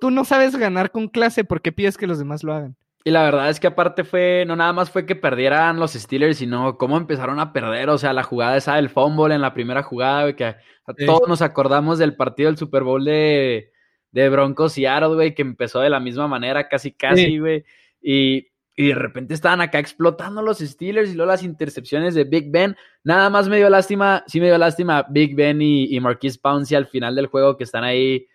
tú, 0.00 0.10
no 0.10 0.24
sabes 0.24 0.56
ganar 0.56 0.90
con 0.90 1.08
clase 1.08 1.44
porque 1.44 1.72
pides 1.72 1.96
que 1.96 2.06
los 2.06 2.18
demás 2.18 2.42
lo 2.44 2.54
hagan. 2.54 2.76
Y 3.04 3.10
la 3.10 3.22
verdad 3.22 3.50
es 3.50 3.60
que 3.60 3.68
aparte 3.68 4.02
fue, 4.02 4.44
no 4.48 4.56
nada 4.56 4.72
más 4.72 4.90
fue 4.90 5.06
que 5.06 5.14
perdieran 5.14 5.78
los 5.78 5.92
Steelers, 5.92 6.38
sino 6.38 6.76
cómo 6.76 6.96
empezaron 6.96 7.38
a 7.38 7.52
perder, 7.52 7.88
o 7.88 7.98
sea, 7.98 8.12
la 8.12 8.24
jugada 8.24 8.56
esa 8.56 8.74
del 8.74 8.90
fumble 8.90 9.34
en 9.34 9.42
la 9.42 9.54
primera 9.54 9.84
jugada, 9.84 10.22
güey, 10.22 10.34
que 10.34 10.56
todos 11.06 11.28
nos 11.28 11.40
acordamos 11.40 11.98
del 11.98 12.16
partido 12.16 12.48
del 12.48 12.58
Super 12.58 12.82
Bowl 12.82 13.04
de, 13.04 13.70
de 14.10 14.28
Broncos 14.28 14.76
y 14.76 14.86
Arrow, 14.86 15.14
güey, 15.14 15.34
que 15.34 15.42
empezó 15.42 15.80
de 15.80 15.90
la 15.90 16.00
misma 16.00 16.26
manera, 16.26 16.68
casi, 16.68 16.90
casi, 16.90 17.38
güey. 17.38 17.64
Y 18.02 18.48
Y 18.76 18.88
de 18.88 18.94
repente 18.94 19.32
estaban 19.32 19.62
acá 19.62 19.78
explotando 19.78 20.42
los 20.42 20.58
Steelers 20.58 21.10
y 21.10 21.14
luego 21.14 21.32
las 21.32 21.42
intercepciones 21.42 22.14
de 22.14 22.24
Big 22.24 22.50
Ben. 22.50 22.76
Nada 23.02 23.30
más 23.30 23.48
me 23.48 23.56
dio 23.56 23.70
lástima, 23.70 24.22
sí 24.26 24.38
me 24.38 24.46
dio 24.46 24.58
lástima 24.58 25.06
Big 25.08 25.34
Ben 25.34 25.62
y, 25.62 25.96
y 25.96 25.98
Marquise 25.98 26.38
Pouncey 26.38 26.76
al 26.76 26.86
final 26.86 27.16
del 27.16 27.26
juego 27.26 27.56
que 27.56 27.64
están 27.64 27.84
ahí 27.84 28.26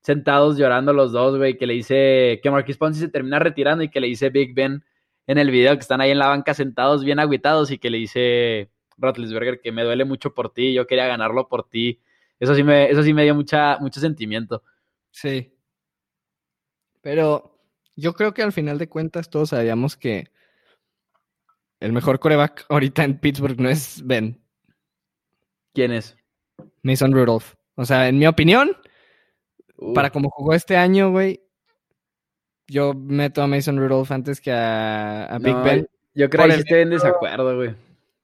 sentados 0.00 0.56
llorando 0.56 0.92
los 0.92 1.12
dos, 1.12 1.36
güey, 1.36 1.58
que 1.58 1.66
le 1.66 1.74
dice 1.74 2.40
que 2.42 2.50
Marquise 2.50 2.78
Pouncey 2.78 3.02
se 3.02 3.08
termina 3.08 3.40
retirando 3.40 3.82
y 3.82 3.90
que 3.90 4.00
le 4.00 4.06
dice 4.06 4.30
Big 4.30 4.54
Ben 4.54 4.84
en 5.26 5.38
el 5.38 5.50
video 5.50 5.74
que 5.74 5.80
están 5.80 6.00
ahí 6.00 6.10
en 6.10 6.18
la 6.18 6.28
banca 6.28 6.54
sentados 6.54 7.04
bien 7.04 7.18
aguitados 7.18 7.70
y 7.70 7.78
que 7.78 7.90
le 7.90 7.98
dice 7.98 8.70
Roethlisberger 8.96 9.60
que 9.60 9.72
me 9.72 9.82
duele 9.82 10.04
mucho 10.04 10.34
por 10.34 10.52
ti, 10.52 10.72
yo 10.72 10.86
quería 10.86 11.06
ganarlo 11.06 11.48
por 11.48 11.68
ti. 11.68 12.00
Eso 12.38 12.54
sí 12.54 12.62
me, 12.62 12.90
eso 12.90 13.02
sí 13.02 13.12
me 13.12 13.24
dio 13.24 13.34
mucha, 13.34 13.78
mucho 13.80 14.00
sentimiento. 14.00 14.62
Sí. 15.10 15.52
Pero 17.02 17.59
yo 17.96 18.14
creo 18.14 18.34
que 18.34 18.42
al 18.42 18.52
final 18.52 18.78
de 18.78 18.88
cuentas 18.88 19.30
todos 19.30 19.50
sabíamos 19.50 19.96
que 19.96 20.30
el 21.80 21.92
mejor 21.92 22.20
coreback 22.20 22.66
ahorita 22.68 23.04
en 23.04 23.18
Pittsburgh 23.18 23.60
no 23.60 23.68
es 23.68 24.02
Ben. 24.04 24.40
¿Quién 25.72 25.92
es? 25.92 26.16
Mason 26.82 27.12
Rudolph. 27.12 27.54
O 27.74 27.84
sea, 27.84 28.08
en 28.08 28.18
mi 28.18 28.26
opinión, 28.26 28.76
Uh, 29.80 29.94
para 29.94 30.10
como 30.10 30.28
jugó 30.30 30.54
este 30.54 30.76
año, 30.76 31.10
güey, 31.10 31.40
yo 32.68 32.92
meto 32.94 33.42
a 33.42 33.46
Mason 33.46 33.78
Rudolph 33.78 34.12
antes 34.12 34.40
que 34.40 34.52
a, 34.52 35.24
a 35.24 35.38
Big 35.38 35.54
no, 35.54 35.62
Ben. 35.62 35.88
Yo 36.14 36.28
creo 36.28 36.46
que 36.46 36.52
el 36.52 36.60
estoy 36.60 36.80
en 36.80 36.90
desacuerdo, 36.90 37.56
güey. 37.56 37.74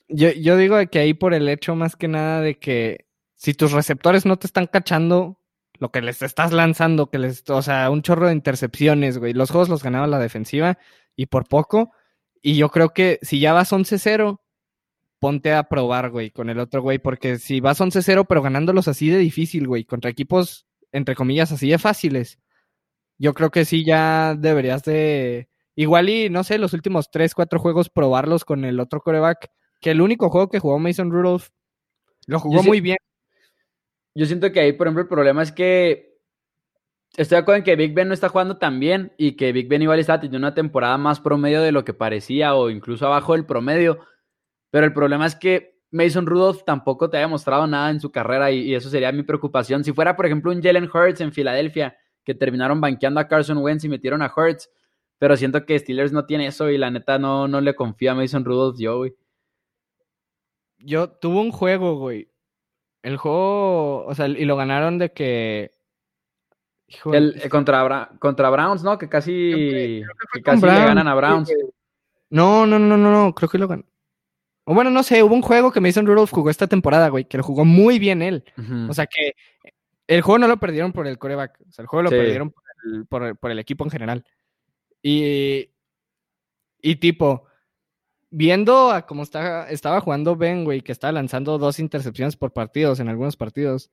Yo, 0.09 0.31
yo 0.31 0.57
digo 0.57 0.77
que 0.91 0.99
ahí 0.99 1.15
por 1.15 1.35
el 1.35 1.49
hecho 1.49 1.75
más 1.75 1.97
que 1.97 2.09
nada 2.09 2.41
de 2.41 2.59
que 2.59 3.07
si 3.35 3.55
tus 3.55 3.73
receptores 3.73 4.27
no 4.27 4.39
te 4.39 4.47
están 4.47 4.67
cachando 4.67 5.41
lo 5.81 5.91
que 5.91 6.03
les 6.03 6.23
estás 6.23 6.53
lanzando, 6.53 7.11
que 7.11 7.19
les, 7.19 7.49
o 7.49 7.63
sea, 7.63 7.91
un 7.91 8.03
chorro 8.03 8.27
de 8.27 8.33
intercepciones, 8.33 9.19
güey. 9.19 9.33
Los 9.33 9.51
juegos 9.51 9.69
los 9.69 9.83
ganaba 9.83 10.07
la 10.07 10.19
defensiva 10.19 10.79
y 11.15 11.27
por 11.27 11.47
poco. 11.49 11.93
Y 12.43 12.57
yo 12.57 12.69
creo 12.71 12.91
que 12.91 13.19
si 13.23 13.41
ya 13.41 13.53
vas 13.53 13.73
11-0, 13.73 14.41
ponte 15.19 15.53
a 15.53 15.65
probar, 15.65 16.11
güey, 16.11 16.31
con 16.31 16.51
el 16.51 16.59
otro 16.59 16.83
güey, 16.83 16.99
porque 16.99 17.39
si 17.39 17.61
vas 17.61 17.81
11-0, 17.81 18.27
pero 18.29 18.43
ganándolos 18.43 18.89
así 18.89 19.09
de 19.09 19.19
difícil, 19.19 19.67
güey, 19.67 19.85
contra 19.85 20.11
equipos, 20.11 20.67
entre 20.93 21.15
comillas, 21.15 21.53
así 21.53 21.69
de 21.69 21.79
fáciles, 21.79 22.39
yo 23.19 23.35
creo 23.35 23.51
que 23.51 23.65
sí 23.65 23.85
ya 23.85 24.35
deberías 24.39 24.85
de, 24.85 25.49
igual 25.75 26.09
y, 26.11 26.29
no 26.29 26.45
sé, 26.45 26.59
los 26.59 26.75
últimos 26.75 27.11
3, 27.11 27.35
4 27.35 27.59
juegos 27.59 27.89
probarlos 27.89 28.45
con 28.45 28.65
el 28.65 28.79
otro 28.79 29.01
coreback, 29.01 29.51
que 29.81 29.91
el 29.91 30.01
único 30.01 30.29
juego 30.31 30.49
que 30.49 30.59
jugó 30.61 30.79
Mason 30.79 31.11
Rudolph 31.11 31.49
lo 32.27 32.41
jugó 32.41 32.57
Yo 32.57 32.63
sí- 32.63 32.69
muy 32.69 32.81
bien. 32.81 32.99
Yo 34.17 34.25
siento 34.25 34.51
que 34.51 34.61
ahí, 34.61 34.73
por 34.73 34.87
ejemplo, 34.87 35.03
el 35.03 35.09
problema 35.09 35.43
es 35.43 35.53
que 35.53 36.17
estoy 37.19 37.37
de 37.37 37.43
acuerdo 37.43 37.59
en 37.59 37.65
que 37.65 37.77
Big 37.77 37.93
Ben 37.93 38.09
no 38.09 38.15
está 38.15 38.31
jugando 38.31 38.57
tan 38.57 38.81
bien 38.81 39.13
y 39.19 39.33
que 39.33 39.53
Big 39.53 39.69
Ben 39.69 39.83
igual 39.83 39.99
está 39.99 40.19
teniendo 40.19 40.39
una 40.39 40.55
temporada 40.55 40.97
más 40.97 41.21
promedio 41.21 41.61
de 41.61 41.71
lo 41.71 41.85
que 41.85 41.93
parecía 41.93 42.55
o 42.55 42.71
incluso 42.71 43.07
abajo 43.07 43.35
del 43.35 43.45
promedio. 43.45 43.99
Pero 44.71 44.87
el 44.87 44.95
problema 44.95 45.27
es 45.27 45.37
que 45.37 45.83
Mason 45.91 46.25
Rudolph 46.25 46.63
tampoco 46.65 47.11
te 47.11 47.19
ha 47.19 47.21
demostrado 47.21 47.67
nada 47.67 47.91
en 47.91 48.01
su 48.01 48.11
carrera 48.11 48.51
y, 48.51 48.75
eso 48.75 48.89
sería 48.89 49.13
mi 49.13 49.23
preocupación. 49.23 49.85
Si 49.85 49.93
fuera, 49.93 50.17
por 50.17 50.25
ejemplo, 50.25 50.51
un 50.51 50.63
Jalen 50.63 50.89
Hurts 50.91 51.21
en 51.21 51.31
Filadelfia, 51.31 51.99
que 52.25 52.35
terminaron 52.35 52.81
banqueando 52.81 53.21
a 53.21 53.29
Carson 53.29 53.59
Wentz 53.59 53.85
y 53.85 53.91
metieron 53.91 54.23
a 54.23 54.33
Hurts, 54.35 54.71
pero 55.19 55.37
siento 55.37 55.67
que 55.67 55.79
Steelers 55.79 56.13
no 56.13 56.25
tiene 56.25 56.47
eso 56.47 56.71
y 56.71 56.79
la 56.79 56.91
neta 56.91 57.19
no, 57.19 57.49
no 57.49 57.61
le 57.61 57.75
confío 57.75 58.13
a 58.13 58.15
Mason 58.15 58.47
Rudolph 58.47 58.79
yo, 58.79 58.97
güey. 58.97 59.15
Yo 60.79 61.11
tuve 61.11 61.39
un 61.39 61.53
juego, 61.53 61.99
güey. 61.99 62.31
El 63.07 63.19
juego, 63.19 64.05
o 64.05 64.15
sea, 64.17 64.27
y 64.27 64.45
lo 64.45 64.57
ganaron 64.57 64.99
de 64.99 65.13
que... 65.13 65.71
El- 67.13 67.41
eh, 67.41 67.49
contra, 67.49 67.85
Bra- 67.85 68.19
contra 68.19 68.51
Browns, 68.51 68.83
¿no? 68.83 68.99
Que 68.99 69.09
casi, 69.09 70.03
que 70.33 70.43
casi 70.43 70.63
le 70.63 70.73
ganan 70.73 71.07
a 71.07 71.15
Browns. 71.15 71.53
No, 72.31 72.67
no, 72.67 72.81
no, 72.81 72.97
no, 72.97 73.11
no, 73.13 73.33
creo 73.33 73.49
que 73.49 73.59
lo 73.59 73.69
ganó. 73.69 73.85
O 74.65 74.75
bueno, 74.75 74.91
no 74.91 75.05
sé, 75.05 75.23
hubo 75.23 75.35
un 75.37 75.43
juego 75.43 75.71
que 75.71 75.81
Mason 75.81 76.05
Rudolph 76.05 76.33
jugó 76.33 76.51
esta 76.51 76.67
temporada, 76.67 77.09
güey, 77.09 77.27
que 77.27 77.37
lo 77.37 77.45
jugó 77.45 77.65
muy 77.65 78.01
bien 78.01 78.23
él. 78.23 78.43
O 78.89 78.93
sea 78.93 79.07
que 79.07 79.35
el 80.09 80.23
juego 80.23 80.41
no 80.41 80.49
lo 80.49 80.57
perdieron 80.57 80.93
por 80.93 81.07
el 81.07 81.17
coreback, 81.17 81.61
o 81.69 81.71
sea, 81.71 81.83
el 81.85 81.87
juego 81.87 82.03
lo 82.03 82.11
Sí. 82.11 82.17
perdieron 82.17 82.51
por 82.51 82.63
el, 82.93 83.07
por 83.07 83.23
el- 83.23 83.37
por 83.37 83.51
el 83.53 83.59
equipo 83.61 83.85
en 83.85 83.91
general. 83.91 84.25
Y, 85.01 85.71
y 86.83 86.97
tipo, 86.97 87.46
viendo 88.37 88.91
a 88.91 89.07
cómo 89.07 89.23
estaba 89.23 90.01
jugando 90.03 90.37
Ben, 90.37 90.65
güey, 90.65 90.83
que 90.83 90.93
estaba 90.93 91.11
lanzando 91.11 91.57
dos 91.57 91.79
intercepciones 91.79 92.37
por 92.37 92.53
partidos 92.53 93.01
en 93.01 93.09
algunos 93.09 93.35
partidos, 93.35 93.91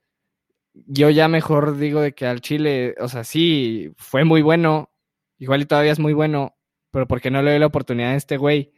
yo 0.74 1.10
ya 1.10 1.30
mejor 1.30 1.78
digo 1.78 2.02
de 2.02 2.14
que 2.14 2.26
al 2.26 2.42
Chile, 2.42 2.94
o 3.00 3.08
sea, 3.08 3.24
sí, 3.24 3.94
fue 3.96 4.26
muy 4.26 4.42
bueno, 4.42 4.92
igual 5.38 5.62
y 5.62 5.66
todavía 5.66 5.94
es 5.94 6.00
muy 6.00 6.12
bueno, 6.12 6.58
pero 6.92 7.08
¿por 7.08 7.22
qué 7.22 7.32
no 7.32 7.42
le 7.42 7.52
doy 7.52 7.60
la 7.62 7.68
oportunidad 7.68 8.12
a 8.12 8.16
este 8.18 8.36
güey? 8.36 8.74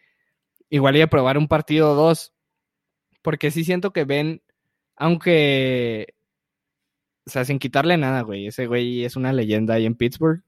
Igual 0.69 0.97
y 0.97 1.01
a 1.01 1.07
probar 1.07 1.35
un 1.35 1.47
partido 1.47 1.93
o 1.93 1.95
dos, 1.95 2.35
porque 3.23 3.49
sí 3.49 3.63
siento 3.63 3.91
que 3.91 4.03
Ben, 4.05 4.43
aunque, 4.95 6.13
o 7.25 7.31
sea, 7.31 7.43
sin 7.43 7.57
quitarle 7.57 7.97
nada, 7.97 8.21
güey, 8.21 8.45
ese 8.45 8.67
güey 8.67 9.03
es 9.03 9.15
una 9.15 9.33
leyenda 9.33 9.73
ahí 9.73 9.87
en 9.87 9.95
Pittsburgh. 9.95 10.43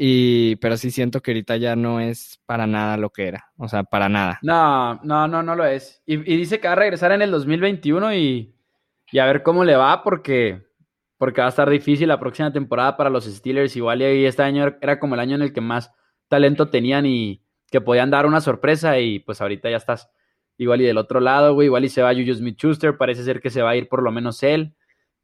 Y, 0.00 0.54
pero 0.56 0.76
sí 0.76 0.92
siento 0.92 1.20
que 1.20 1.32
ahorita 1.32 1.56
ya 1.56 1.74
no 1.74 1.98
es 1.98 2.40
para 2.46 2.68
nada 2.68 2.96
lo 2.96 3.10
que 3.10 3.26
era. 3.26 3.50
O 3.56 3.66
sea, 3.66 3.82
para 3.82 4.08
nada. 4.08 4.38
No, 4.42 4.94
no, 5.02 5.26
no, 5.26 5.42
no 5.42 5.56
lo 5.56 5.64
es. 5.64 6.00
Y, 6.06 6.18
dice 6.18 6.60
que 6.60 6.68
va 6.68 6.74
a 6.74 6.76
regresar 6.76 7.10
en 7.10 7.20
el 7.20 7.32
2021 7.32 8.14
y, 8.14 8.54
y 9.10 9.18
a 9.18 9.26
ver 9.26 9.42
cómo 9.42 9.64
le 9.64 9.74
va 9.74 10.04
porque, 10.04 10.68
porque 11.16 11.40
va 11.40 11.48
a 11.48 11.50
estar 11.50 11.68
difícil 11.68 12.06
la 12.06 12.20
próxima 12.20 12.52
temporada 12.52 12.96
para 12.96 13.10
los 13.10 13.24
Steelers. 13.24 13.74
Igual 13.74 14.02
y 14.02 14.24
este 14.24 14.44
año 14.44 14.76
era 14.80 15.00
como 15.00 15.16
el 15.16 15.20
año 15.20 15.34
en 15.34 15.42
el 15.42 15.52
que 15.52 15.60
más 15.60 15.90
talento 16.28 16.68
tenían 16.68 17.04
y 17.04 17.42
que 17.68 17.80
podían 17.80 18.10
dar 18.10 18.24
una 18.24 18.40
sorpresa 18.40 19.00
y 19.00 19.18
pues 19.18 19.40
ahorita 19.40 19.68
ya 19.68 19.78
estás 19.78 20.10
igual 20.58 20.80
y 20.80 20.84
del 20.84 20.98
otro 20.98 21.18
lado, 21.18 21.54
güey. 21.54 21.66
Igual 21.66 21.86
y 21.86 21.88
se 21.88 22.02
va 22.02 22.14
Juju 22.14 22.34
Smith-Schuster, 22.34 22.96
parece 22.96 23.24
ser 23.24 23.40
que 23.40 23.50
se 23.50 23.62
va 23.62 23.70
a 23.70 23.76
ir 23.76 23.88
por 23.88 24.04
lo 24.04 24.12
menos 24.12 24.44
él. 24.44 24.76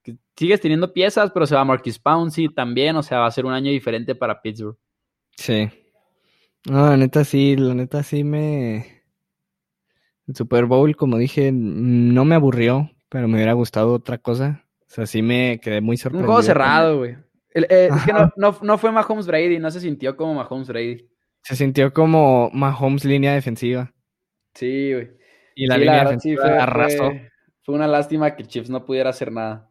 Que 0.05 0.16
Sigues 0.36 0.61
teniendo 0.61 0.92
piezas, 0.92 1.30
pero 1.32 1.46
se 1.46 1.55
va 1.57 1.64
Marquis 1.64 1.98
Pouncey 1.98 2.48
también, 2.48 2.94
o 2.96 3.02
sea, 3.02 3.18
va 3.18 3.26
a 3.26 3.30
ser 3.32 3.46
un 3.46 3.52
año 3.52 3.70
diferente 3.72 4.14
para 4.14 4.40
Pittsburgh. 4.42 4.76
Sí. 5.36 5.68
No, 6.66 6.88
la 6.90 6.96
neta 6.96 7.24
sí, 7.24 7.57
la 7.57 7.74
neta 7.74 8.02
sí 8.05 8.22
me. 8.22 9.02
El 10.26 10.34
Super 10.36 10.64
Bowl, 10.66 10.94
como 10.96 11.18
dije, 11.18 11.50
no 11.52 12.24
me 12.24 12.34
aburrió, 12.34 12.90
pero 13.09 13.28
me 13.28 13.34
hubiera 13.34 13.52
gustado 13.52 13.92
otra 13.94 14.18
cosa. 14.18 14.64
O 14.80 14.90
sea, 14.94 15.07
sí 15.07 15.22
me 15.22 15.59
quedé 15.61 15.80
muy 15.80 15.94
Un 15.94 15.98
sorprendido. 15.98 16.26
juego 16.32 16.42
cerrado, 16.42 16.98
güey. 16.98 17.16
Eh, 17.55 17.88
es 17.94 18.02
que 18.05 18.12
no, 18.12 18.32
no, 18.36 18.57
no 18.62 18.78
fue 18.78 18.90
Mahomes 18.92 19.26
Brady, 19.26 19.59
no 19.59 19.70
se 19.70 19.80
sintió 19.80 20.16
como 20.16 20.34
Mahomes 20.34 20.68
Brady. 20.68 21.09
Se 21.42 21.55
sintió 21.57 21.92
como 21.92 22.50
Mahomes 22.52 23.05
línea 23.05 23.34
defensiva. 23.34 23.92
Sí, 24.55 24.92
güey. 24.92 25.11
Y 25.55 25.66
la 25.66 25.74
Sí, 25.76 25.80
línea 25.82 25.98
sí, 25.98 26.05
defensiva 26.05 26.42
fue, 26.42 26.59
arrasó. 26.59 26.96
fue- 27.11 27.30
fue 27.62 27.74
una 27.74 27.86
lástima 27.86 28.34
que 28.34 28.44
Chiefs 28.44 28.70
no 28.70 28.84
pudiera 28.84 29.11
hacer 29.11 29.30
nada. 29.30 29.70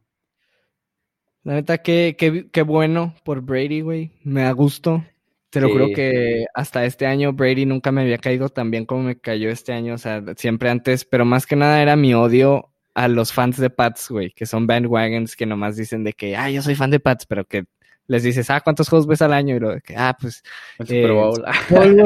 La 1.44 1.54
neta, 1.56 1.78
qué, 1.80 2.16
qué, 2.18 2.48
qué 2.52 2.62
bueno 2.62 3.14
por 3.24 3.42
Brady, 3.42 3.82
güey. 3.82 4.12
Me 4.24 4.44
da 4.44 4.52
gusto. 4.52 5.04
Te 5.50 5.60
lo 5.62 5.68
Sí. 5.68 5.74
juro 5.74 5.88
que 5.94 6.46
hasta 6.56 6.86
este 6.86 7.06
año 7.06 7.34
Brady 7.34 7.66
nunca 7.66 7.92
me 7.92 8.02
había 8.02 8.18
caído 8.18 8.50
tan 8.50 8.72
bien 8.72 8.86
como 8.86 9.04
me 9.04 9.20
cayó 9.20 9.50
este 9.50 9.74
año. 9.74 9.94
O 9.96 9.98
sea, 9.98 10.24
siempre 10.38 10.70
antes, 10.70 11.06
pero 11.06 11.26
más 11.26 11.46
que 11.46 11.56
nada 11.56 11.82
era 11.82 11.96
mi 11.96 12.14
odio 12.14 12.70
a 12.96 13.08
los 13.08 13.34
fans 13.34 13.58
de 13.58 13.70
Pats, 13.70 14.10
güey, 14.10 14.32
que 14.32 14.46
son 14.46 14.68
bandwagons 14.68 15.36
que 15.36 15.46
nomás 15.46 15.76
dicen 15.76 16.04
de 16.04 16.14
que, 16.14 16.36
ah, 16.38 16.50
yo 16.50 16.62
soy 16.62 16.76
fan 16.76 16.92
de 16.92 17.00
Pats, 17.00 17.26
pero 17.26 17.44
que 17.46 17.66
les 18.08 18.24
dices, 18.24 18.50
ah, 18.50 18.62
¿cuántos 18.62 18.88
juegos 18.90 19.08
ves 19.08 19.22
al 19.22 19.34
año? 19.34 19.56
Y 19.56 19.60
lo 19.60 19.70
de 19.72 19.82
que, 19.82 19.96
ah, 19.98 20.16
pues, 20.20 20.44
El 20.80 20.86
Eh, 20.86 21.02
Super 21.02 21.12
Bowl. 21.12 21.44
Bowl, 21.70 22.04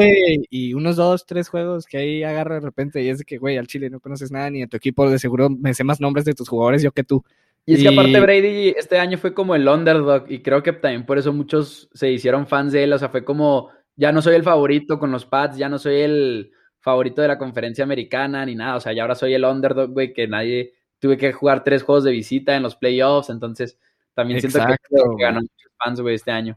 y 0.50 0.74
unos 0.74 0.96
dos, 0.96 1.26
tres 1.26 1.48
juegos 1.48 1.86
que 1.86 1.98
ahí 1.98 2.22
agarro 2.24 2.54
de 2.54 2.60
repente 2.60 3.02
y 3.02 3.08
es 3.08 3.18
de 3.18 3.24
que, 3.24 3.38
güey, 3.38 3.56
al 3.58 3.66
Chile 3.66 3.88
no 3.90 4.00
conoces 4.00 4.30
nada 4.32 4.50
ni 4.50 4.60
de 4.60 4.66
tu 4.66 4.76
equipo, 4.76 5.08
de 5.10 5.18
seguro 5.18 5.48
me 5.50 5.74
sé 5.74 5.84
más 5.84 6.00
nombres 6.00 6.24
de 6.24 6.34
tus 6.34 6.48
jugadores 6.48 6.82
yo 6.82 6.92
que 6.92 7.04
tú. 7.04 7.24
Y 7.70 7.74
es 7.74 7.82
que 7.82 7.88
aparte 7.88 8.20
Brady 8.20 8.68
este 8.76 8.98
año 8.98 9.18
fue 9.18 9.34
como 9.34 9.54
el 9.54 9.68
underdog 9.68 10.24
y 10.28 10.40
creo 10.40 10.62
que 10.62 10.72
también 10.72 11.04
por 11.04 11.18
eso 11.18 11.32
muchos 11.32 11.88
se 11.92 12.10
hicieron 12.10 12.46
fans 12.46 12.72
de 12.72 12.84
él, 12.84 12.92
o 12.92 12.98
sea, 12.98 13.08
fue 13.10 13.24
como, 13.24 13.70
ya 13.96 14.10
no 14.12 14.22
soy 14.22 14.34
el 14.36 14.42
favorito 14.42 14.98
con 14.98 15.10
los 15.12 15.26
Pats, 15.26 15.56
ya 15.58 15.68
no 15.68 15.78
soy 15.78 16.00
el 16.00 16.52
favorito 16.80 17.20
de 17.20 17.28
la 17.28 17.38
conferencia 17.38 17.84
americana 17.84 18.46
ni 18.46 18.54
nada, 18.54 18.76
o 18.76 18.80
sea, 18.80 18.92
ya 18.92 19.02
ahora 19.02 19.14
soy 19.14 19.34
el 19.34 19.44
underdog, 19.44 19.90
güey, 19.90 20.12
que 20.12 20.26
nadie, 20.28 20.72
tuve 20.98 21.16
que 21.16 21.32
jugar 21.32 21.62
tres 21.62 21.82
juegos 21.82 22.04
de 22.04 22.12
visita 22.12 22.56
en 22.56 22.62
los 22.62 22.74
playoffs, 22.76 23.30
entonces 23.30 23.78
también 24.14 24.40
siento 24.40 24.58
que- 24.66 24.96
que 24.96 25.22
ganó 25.22 25.40
muchos 25.40 25.72
fans, 25.76 26.00
güey, 26.00 26.14
este 26.14 26.30
año. 26.30 26.56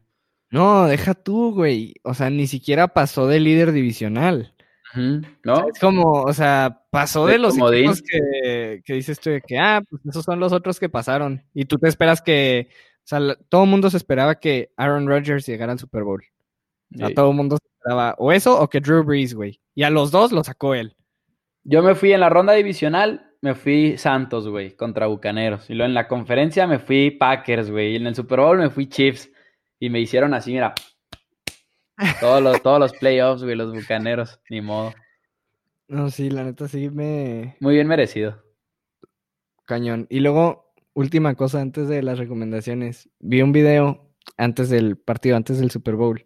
No, 0.49 0.87
deja 0.87 1.13
tú, 1.13 1.53
güey. 1.53 1.93
O 2.03 2.13
sea, 2.13 2.29
ni 2.29 2.47
siquiera 2.47 2.89
pasó 2.89 3.27
de 3.27 3.39
líder 3.39 3.71
divisional. 3.71 4.53
¿No? 4.95 5.67
Es 5.73 5.79
como, 5.79 6.23
o 6.23 6.33
sea, 6.33 6.81
pasó 6.89 7.25
De 7.25 7.33
de 7.33 7.39
los 7.39 7.55
equipos 7.57 8.01
que, 8.01 8.81
que 8.83 8.93
dices 8.93 9.19
tú 9.19 9.29
de 9.29 9.41
que, 9.41 9.57
ah, 9.57 9.81
pues 9.89 10.05
esos 10.05 10.25
son 10.25 10.39
los 10.39 10.51
otros 10.53 10.79
que 10.79 10.89
pasaron. 10.89 11.43
Y 11.53 11.65
tú 11.65 11.77
te 11.77 11.87
esperas 11.87 12.21
que, 12.21 12.67
o 12.69 13.03
sea, 13.05 13.19
todo 13.49 13.63
el 13.63 13.69
mundo 13.69 13.89
se 13.89 13.97
esperaba 13.97 14.35
que 14.39 14.71
Aaron 14.77 15.07
Rodgers 15.07 15.45
llegara 15.45 15.71
al 15.71 15.79
Super 15.79 16.03
Bowl. 16.03 16.23
O 16.93 16.97
sea, 16.97 17.07
Sí. 17.07 17.13
todo 17.13 17.29
el 17.31 17.37
mundo 17.37 17.57
se 17.61 17.67
esperaba 17.69 18.15
o 18.17 18.31
eso 18.31 18.59
o 18.61 18.69
que 18.69 18.81
Drew 18.81 19.03
Brees, 19.03 19.33
güey. 19.33 19.61
Y 19.75 19.83
a 19.83 19.89
los 19.89 20.11
dos 20.11 20.31
lo 20.31 20.43
sacó 20.43 20.75
él. 20.75 20.95
Yo 21.63 21.81
me 21.83 21.95
fui 21.95 22.11
en 22.11 22.19
la 22.19 22.29
ronda 22.29 22.53
divisional, 22.53 23.27
me 23.41 23.55
fui 23.55 23.97
Santos, 23.97 24.47
güey, 24.47 24.75
contra 24.75 25.07
Bucaneros. 25.07 25.69
Y 25.69 25.73
luego 25.75 25.87
en 25.87 25.93
la 25.93 26.07
conferencia 26.07 26.67
me 26.67 26.79
fui 26.79 27.11
Packers, 27.11 27.69
güey. 27.71 27.93
Y 27.93 27.95
en 27.95 28.07
el 28.07 28.15
Super 28.15 28.39
Bowl 28.39 28.57
me 28.57 28.69
fui 28.69 28.87
Chiefs. 28.87 29.29
Y 29.79 29.89
me 29.89 29.99
hicieron 29.99 30.33
así, 30.33 30.51
mira. 30.51 30.73
Todos 32.19 32.41
los, 32.41 32.61
todos 32.61 32.79
los 32.79 32.93
playoffs, 32.93 33.43
güey, 33.43 33.55
los 33.55 33.73
bucaneros, 33.73 34.39
ni 34.49 34.61
modo. 34.61 34.93
No, 35.87 36.09
sí, 36.09 36.29
la 36.29 36.43
neta 36.43 36.67
sí 36.67 36.89
me. 36.89 37.57
Muy 37.59 37.75
bien 37.75 37.87
merecido. 37.87 38.41
Cañón. 39.65 40.07
Y 40.09 40.21
luego, 40.21 40.73
última 40.93 41.35
cosa 41.35 41.61
antes 41.61 41.87
de 41.87 42.01
las 42.01 42.17
recomendaciones. 42.17 43.09
Vi 43.19 43.41
un 43.41 43.51
video 43.51 44.11
antes 44.37 44.69
del 44.69 44.97
partido, 44.97 45.35
antes 45.35 45.59
del 45.59 45.71
Super 45.71 45.95
Bowl, 45.95 46.25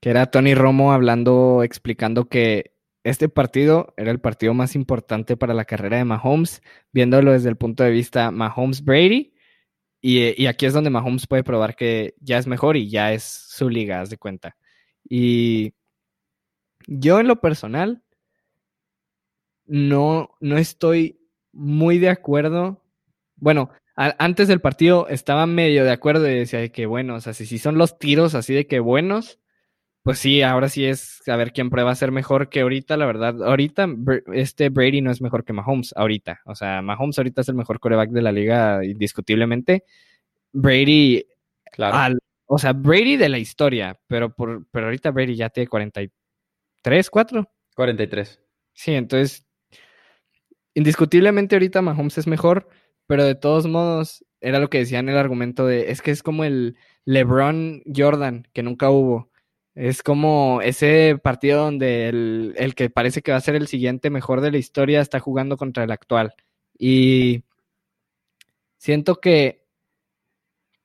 que 0.00 0.10
era 0.10 0.30
Tony 0.30 0.54
Romo 0.54 0.92
hablando, 0.92 1.62
explicando 1.62 2.28
que 2.28 2.74
este 3.04 3.28
partido 3.28 3.94
era 3.96 4.10
el 4.10 4.20
partido 4.20 4.52
más 4.54 4.74
importante 4.74 5.36
para 5.36 5.54
la 5.54 5.64
carrera 5.64 5.98
de 5.98 6.04
Mahomes, 6.04 6.62
viéndolo 6.92 7.32
desde 7.32 7.48
el 7.48 7.56
punto 7.56 7.84
de 7.84 7.90
vista 7.90 8.30
Mahomes-Brady. 8.30 9.32
Y, 10.00 10.42
y, 10.42 10.46
aquí 10.46 10.66
es 10.66 10.72
donde 10.72 10.90
Mahomes 10.90 11.26
puede 11.26 11.42
probar 11.42 11.74
que 11.74 12.14
ya 12.20 12.38
es 12.38 12.46
mejor 12.46 12.76
y 12.76 12.88
ya 12.88 13.12
es 13.12 13.22
su 13.24 13.68
liga, 13.68 14.00
haz 14.00 14.10
de 14.10 14.18
cuenta. 14.18 14.56
Y 15.08 15.72
yo 16.86 17.20
en 17.20 17.28
lo 17.28 17.40
personal 17.40 18.02
no, 19.66 20.30
no 20.40 20.58
estoy 20.58 21.20
muy 21.52 21.98
de 21.98 22.10
acuerdo. 22.10 22.82
Bueno, 23.36 23.70
a, 23.96 24.14
antes 24.18 24.48
del 24.48 24.60
partido 24.60 25.08
estaba 25.08 25.46
medio 25.46 25.84
de 25.84 25.92
acuerdo 25.92 26.28
y 26.28 26.34
decía 26.34 26.68
que 26.70 26.86
bueno, 26.86 27.16
o 27.16 27.20
sea, 27.20 27.34
si, 27.34 27.46
si 27.46 27.58
son 27.58 27.78
los 27.78 27.98
tiros 27.98 28.34
así 28.34 28.54
de 28.54 28.66
que 28.66 28.80
buenos, 28.80 29.38
pues 30.02 30.20
sí, 30.20 30.42
ahora 30.42 30.68
sí 30.70 30.86
es 30.86 31.20
a 31.28 31.36
ver 31.36 31.52
quién 31.52 31.68
prueba 31.68 31.90
a 31.90 31.94
ser 31.94 32.12
mejor 32.12 32.48
que 32.48 32.60
ahorita, 32.60 32.96
la 32.96 33.04
verdad. 33.04 33.42
Ahorita 33.42 33.86
este 34.32 34.70
Brady 34.70 35.02
no 35.02 35.10
es 35.10 35.20
mejor 35.20 35.44
que 35.44 35.52
Mahomes, 35.52 35.92
ahorita. 35.96 36.40
O 36.46 36.54
sea, 36.54 36.80
Mahomes 36.80 37.18
ahorita 37.18 37.42
es 37.42 37.48
el 37.50 37.56
mejor 37.56 37.78
coreback 37.78 38.10
de 38.10 38.22
la 38.22 38.32
liga 38.32 38.84
indiscutiblemente. 38.84 39.84
Brady, 40.52 41.26
claro. 41.70 42.18
O 42.48 42.58
sea, 42.58 42.72
Brady 42.72 43.16
de 43.16 43.28
la 43.28 43.38
historia, 43.38 44.00
pero, 44.06 44.34
por, 44.34 44.66
pero 44.70 44.86
ahorita 44.86 45.10
Brady 45.10 45.36
ya 45.36 45.50
tiene 45.50 45.68
43, 45.68 47.10
4. 47.10 47.50
43. 47.76 48.40
Sí, 48.72 48.94
entonces, 48.94 49.46
indiscutiblemente 50.74 51.56
ahorita 51.56 51.82
Mahomes 51.82 52.16
es 52.16 52.26
mejor, 52.26 52.68
pero 53.06 53.24
de 53.24 53.34
todos 53.34 53.66
modos, 53.66 54.24
era 54.40 54.60
lo 54.60 54.70
que 54.70 54.78
decían 54.78 55.08
el 55.10 55.18
argumento 55.18 55.66
de, 55.66 55.90
es 55.90 56.00
que 56.00 56.10
es 56.10 56.22
como 56.22 56.44
el 56.44 56.76
LeBron 57.04 57.82
Jordan, 57.94 58.48
que 58.54 58.62
nunca 58.62 58.90
hubo. 58.90 59.30
Es 59.74 60.02
como 60.02 60.60
ese 60.62 61.18
partido 61.22 61.64
donde 61.64 62.08
el, 62.08 62.54
el, 62.56 62.74
que 62.74 62.90
parece 62.90 63.22
que 63.22 63.30
va 63.32 63.36
a 63.38 63.42
ser 63.42 63.56
el 63.56 63.68
siguiente 63.68 64.10
mejor 64.10 64.40
de 64.40 64.50
la 64.52 64.58
historia 64.58 65.00
está 65.00 65.20
jugando 65.20 65.56
contra 65.58 65.84
el 65.84 65.92
actual. 65.92 66.34
Y 66.78 67.44
siento 68.78 69.16
que 69.20 69.57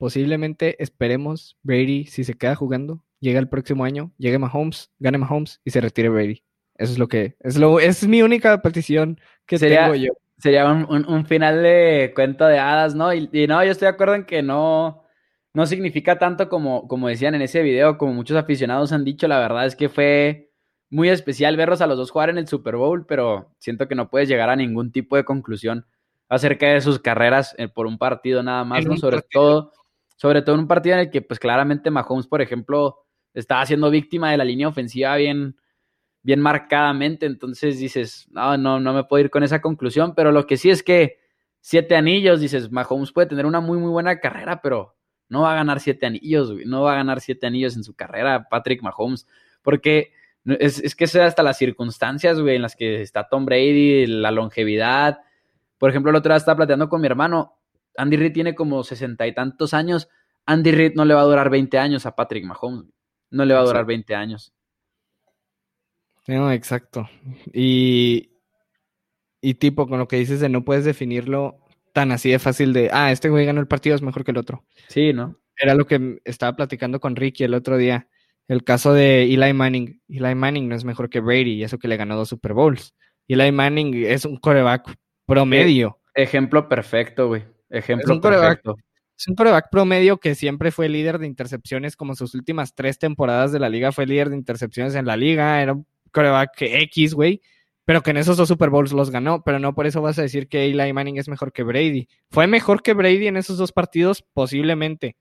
posiblemente 0.04 0.76
esperemos 0.84 1.58
Brady, 1.64 2.08
si 2.08 2.26
se 2.26 2.34
queda 2.34 2.56
jugando, 2.56 3.06
llega 3.22 3.40
el 3.40 3.48
próximo 3.48 3.86
año, 3.86 4.12
llegue 4.18 4.38
Mahomes, 4.38 4.92
gane 5.00 5.18
Mahomes 5.18 5.62
y 5.64 5.72
se 5.72 5.80
retire 5.80 6.10
Brady. 6.10 6.44
Eso 6.76 6.92
es 6.92 7.00
lo 7.00 7.08
que 7.08 7.38
es 7.40 7.56
lo 7.56 7.80
es 7.80 8.06
mi 8.06 8.22
única 8.22 8.62
petición 8.62 9.18
que 9.46 9.58
sería, 9.58 9.84
tengo 9.84 9.96
yo. 9.96 10.12
Sería 10.38 10.70
un, 10.70 10.86
un, 10.90 11.08
un, 11.08 11.26
final 11.26 11.64
de 11.64 12.12
cuento 12.14 12.46
de 12.46 12.60
hadas, 12.60 12.96
¿no? 12.96 13.14
Y, 13.14 13.30
y 13.32 13.48
no, 13.48 13.64
yo 13.64 13.72
estoy 13.72 13.86
de 13.86 13.94
acuerdo 13.94 14.16
en 14.16 14.26
que 14.26 14.44
no 14.44 15.06
no 15.54 15.66
significa 15.66 16.20
tanto 16.20 16.50
como, 16.50 16.86
como 16.90 17.08
decían 17.08 17.36
en 17.36 17.42
ese 17.42 17.62
video, 17.62 17.98
como 17.98 18.12
muchos 18.12 18.36
aficionados 18.36 18.92
han 18.92 19.06
dicho, 19.06 19.30
la 19.30 19.40
verdad 19.40 19.66
es 19.66 19.78
que 19.78 19.88
fue 19.88 20.52
muy 20.90 21.08
especial 21.08 21.56
verlos 21.56 21.80
a 21.80 21.88
los 21.88 21.98
dos 21.98 22.12
jugar 22.12 22.30
en 22.30 22.38
el 22.38 22.50
Super 22.50 22.76
Bowl, 22.76 23.06
pero 23.06 23.54
siento 23.58 23.88
que 23.88 23.96
no 23.96 24.10
puedes 24.10 24.28
llegar 24.28 24.50
a 24.50 24.58
ningún 24.58 24.92
tipo 24.92 25.16
de 25.16 25.24
conclusión 25.24 25.86
acerca 26.28 26.68
de 26.68 26.82
sus 26.82 27.00
carreras 27.00 27.56
eh, 27.58 27.70
por 27.70 27.86
un 27.86 27.98
partido 27.98 28.44
nada 28.44 28.66
más, 28.66 28.86
¿no? 28.86 28.98
Sobre 28.98 29.22
partido. 29.22 29.42
todo, 29.42 29.72
sobre 30.16 30.42
todo 30.42 30.56
en 30.56 30.62
un 30.62 30.68
partido 30.68 30.96
en 30.96 31.02
el 31.02 31.10
que, 31.10 31.22
pues 31.22 31.40
claramente 31.40 31.92
Mahomes, 31.92 32.28
por 32.28 32.42
ejemplo, 32.42 33.00
estaba 33.34 33.66
siendo 33.66 33.90
víctima 33.90 34.32
de 34.32 34.38
la 34.38 34.46
línea 34.46 34.68
ofensiva 34.68 35.16
bien, 35.16 35.58
bien 36.22 36.40
marcadamente. 36.40 37.26
Entonces 37.26 37.80
dices, 37.80 38.28
no, 38.32 38.58
no, 38.58 38.80
no 38.80 38.94
me 38.94 39.04
puedo 39.04 39.24
ir 39.24 39.30
con 39.30 39.44
esa 39.44 39.62
conclusión. 39.62 40.14
Pero 40.16 40.32
lo 40.32 40.46
que 40.46 40.58
sí 40.58 40.70
es 40.70 40.84
que 40.84 41.20
siete 41.60 41.96
anillos, 41.96 42.40
dices, 42.40 42.72
Mahomes 42.72 43.12
puede 43.12 43.28
tener 43.28 43.46
una 43.46 43.60
muy, 43.60 43.78
muy 43.78 43.90
buena 43.90 44.20
carrera, 44.20 44.62
pero 44.62 44.96
no 45.30 45.42
va 45.42 45.54
a 45.54 45.56
ganar 45.56 45.80
siete 45.80 46.06
anillos, 46.06 46.52
güey. 46.52 46.66
No 46.66 46.84
va 46.84 46.94
a 46.94 46.98
ganar 46.98 47.22
siete 47.22 47.48
anillos 47.48 47.76
en 47.76 47.84
su 47.84 47.96
carrera, 47.96 48.48
Patrick 48.50 48.82
Mahomes. 48.82 49.28
Porque 49.62 50.14
es, 50.46 50.80
es 50.80 50.96
que 50.96 51.08
sea 51.08 51.26
hasta 51.26 51.42
las 51.42 51.58
circunstancias, 51.58 52.40
güey, 52.40 52.56
en 52.56 52.62
las 52.62 52.76
que 52.76 53.02
está 53.02 53.28
Tom 53.28 53.46
Brady, 53.46 54.06
la 54.06 54.32
longevidad. 54.32 55.20
Por 55.78 55.90
ejemplo, 55.90 56.12
el 56.12 56.18
otro 56.18 56.32
día 56.32 56.38
estaba 56.38 56.58
platicando 56.58 56.88
con 56.88 57.02
mi 57.02 57.08
hermano. 57.08 57.58
Andy 57.98 58.18
Reid 58.18 58.34
tiene 58.34 58.56
como 58.56 58.84
sesenta 58.84 59.28
y 59.28 59.34
tantos 59.34 59.74
años. 59.74 60.10
Andy 60.46 60.72
Reid 60.72 60.94
no 60.96 61.06
le 61.06 61.14
va 61.14 61.22
a 61.22 61.26
durar 61.26 61.50
20 61.50 61.78
años 61.78 62.06
a 62.06 62.16
Patrick 62.16 62.46
Mahomes. 62.46 62.90
No 63.30 63.46
le 63.46 63.54
va 63.54 63.62
a 63.62 63.66
durar 63.66 63.86
20 63.86 64.16
años. 64.16 64.54
No, 66.28 66.52
exacto. 66.52 67.10
Y, 67.54 68.32
y 69.42 69.56
tipo, 69.56 69.88
con 69.88 70.00
lo 70.00 70.08
que 70.08 70.18
dices 70.18 70.40
de 70.40 70.50
no 70.50 70.64
puedes 70.64 70.86
definirlo 70.86 71.60
tan 71.94 72.12
así 72.12 72.32
de 72.32 72.40
fácil 72.40 72.74
de, 72.74 72.90
ah, 72.92 73.12
este 73.12 73.30
güey 73.30 73.46
ganó 73.46 73.60
el 73.60 73.68
partido, 73.68 73.96
es 73.96 74.02
mejor 74.02 74.24
que 74.24 74.32
el 74.32 74.38
otro. 74.38 74.64
Sí, 74.88 75.14
¿no? 75.14 75.40
Era 75.58 75.76
lo 75.76 75.86
que 75.86 76.20
estaba 76.26 76.56
platicando 76.56 77.00
con 77.00 77.16
Ricky 77.16 77.44
el 77.44 77.54
otro 77.54 77.78
día. 77.78 78.08
El 78.48 78.64
caso 78.64 78.94
de 78.94 79.24
Eli 79.24 79.54
Manning. 79.54 80.02
Eli 80.10 80.36
Manning 80.36 80.68
no 80.68 80.76
es 80.76 80.84
mejor 80.84 81.10
que 81.10 81.20
Brady, 81.20 81.54
y 81.54 81.64
eso 81.64 81.78
que 81.78 81.88
le 81.88 81.98
ganó 81.98 82.16
dos 82.16 82.30
Super 82.30 82.54
Bowls. 82.54 82.94
Eli 83.28 83.52
Manning 83.52 84.06
es 84.06 84.26
un 84.26 84.38
coreback 84.38 84.96
promedio. 85.26 86.00
Ejemplo 86.16 86.68
perfecto, 86.68 87.28
güey. 87.28 87.44
Ejemplo 87.74 88.14
es 88.14 88.20
perfecto. 88.20 88.78
Es 89.18 89.28
un 89.28 89.36
coreback 89.36 89.70
promedio 89.70 90.18
que 90.18 90.36
siempre 90.36 90.72
fue 90.72 90.90
líder 90.90 91.20
de 91.20 91.28
intercepciones, 91.28 91.96
como 91.96 92.16
sus 92.16 92.34
últimas 92.34 92.74
tres 92.74 92.98
temporadas 92.98 93.52
de 93.52 93.60
la 93.60 93.70
liga 93.70 93.92
fue 93.92 94.06
líder 94.08 94.30
de 94.30 94.38
intercepciones 94.38 94.96
en 94.96 95.06
la 95.06 95.18
liga. 95.18 95.62
Era 95.62 95.74
un 95.74 95.86
coreback 96.12 96.62
X, 96.62 97.14
güey 97.14 97.42
pero 97.86 98.02
que 98.02 98.12
en 98.12 98.18
esos 98.18 98.38
dos 98.38 98.48
Super 98.48 98.70
Bowls 98.70 98.94
los 98.94 99.12
ganó, 99.12 99.44
pero 99.44 99.60
no 99.60 99.76
por 99.76 99.86
eso 99.86 100.02
vas 100.02 100.18
a 100.18 100.22
decir 100.22 100.48
que 100.48 100.66
Eli 100.66 100.94
Manning 100.94 101.18
es 101.18 101.28
mejor 101.28 101.52
que 101.52 101.64
Brady. 101.64 102.08
¿Fue 102.30 102.48
mejor 102.48 102.82
que 102.82 102.94
Brady 102.94 103.28
en 103.28 103.38
esos 103.38 103.58
dos 103.58 103.72
partidos? 103.72 104.24
Posiblemente. 104.34 105.18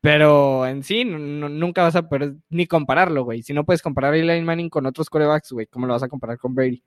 Pero 0.00 0.66
en 0.66 0.82
sí, 0.82 1.04
no, 1.04 1.48
nunca 1.48 1.82
vas 1.82 1.96
a 1.96 2.08
poder 2.08 2.36
ni 2.48 2.66
compararlo, 2.66 3.24
güey. 3.24 3.42
Si 3.42 3.52
no 3.52 3.64
puedes 3.64 3.82
comparar 3.82 4.14
a 4.14 4.16
Eli 4.16 4.40
Manning 4.42 4.70
con 4.70 4.86
otros 4.86 5.10
corebacks, 5.10 5.52
güey, 5.52 5.66
¿cómo 5.66 5.86
lo 5.86 5.92
vas 5.92 6.02
a 6.02 6.08
comparar 6.08 6.38
con 6.38 6.54
Brady? 6.54 6.82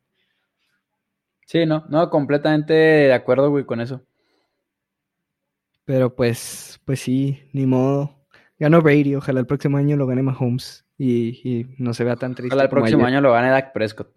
Sí, 1.45 1.65
no, 1.65 1.86
no, 1.89 2.09
completamente 2.09 2.74
de 2.74 3.13
acuerdo, 3.13 3.49
güey, 3.49 3.65
con 3.65 3.82
eso. 3.82 4.01
Pero 5.86 6.15
pues, 6.15 6.79
pues 6.86 6.99
sí, 6.99 7.43
ni 7.53 7.65
modo. 7.65 8.25
Ganó 8.59 8.82
Brady, 8.82 9.15
ojalá 9.15 9.39
el 9.39 9.47
próximo 9.47 9.77
año 9.77 9.97
lo 9.97 10.05
gane 10.05 10.21
Mahomes 10.21 10.86
y, 10.97 11.41
y 11.43 11.65
no 11.77 11.93
se 11.93 12.03
vea 12.03 12.15
tan 12.15 12.36
triste. 12.36 12.53
Ojalá 12.53 12.63
el 12.63 12.69
próximo 12.69 13.05
año 13.05 13.21
lo 13.21 13.32
gane 13.32 13.49
Dak 13.49 13.73
Prescott. 13.73 14.13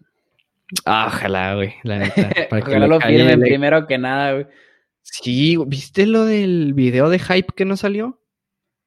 Ah, 0.84 1.06
ojalá, 1.08 1.54
güey, 1.54 1.74
la 1.82 1.98
neta. 1.98 2.30
Ojalá 2.50 2.86
lo 2.86 3.00
firmen 3.00 3.40
le... 3.40 3.46
primero 3.46 3.86
que 3.86 3.98
nada, 3.98 4.32
güey. 4.32 4.46
Sí, 5.02 5.56
¿viste 5.66 6.06
lo 6.06 6.24
del 6.24 6.72
video 6.74 7.10
de 7.10 7.18
hype 7.18 7.52
que 7.54 7.64
no 7.64 7.76
salió? 7.76 8.20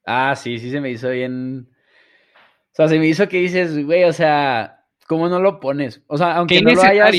Ah, 0.06 0.36
sí, 0.36 0.58
sí 0.58 0.72
se 0.72 0.82
me 0.82 0.90
hizo 0.90 1.10
bien. 1.10 1.70
O 2.72 2.76
sea, 2.76 2.88
se 2.88 3.00
me 3.00 3.08
hizo 3.08 3.28
que 3.28 3.38
dices, 3.38 3.84
güey, 3.86 4.04
o 4.04 4.14
sea, 4.14 4.86
¿cómo 5.08 5.30
no 5.30 5.40
lo 5.40 5.60
pones? 5.60 6.04
O 6.08 6.18
sea, 6.18 6.36
aunque 6.36 6.62
no 6.62 6.74
lo 6.74 6.82
hayas, 6.82 7.16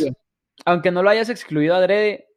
aunque 0.65 0.91
no 0.91 1.03
lo 1.03 1.11
hayas 1.11 1.29
excluido 1.29 1.75
adrede, 1.75 2.29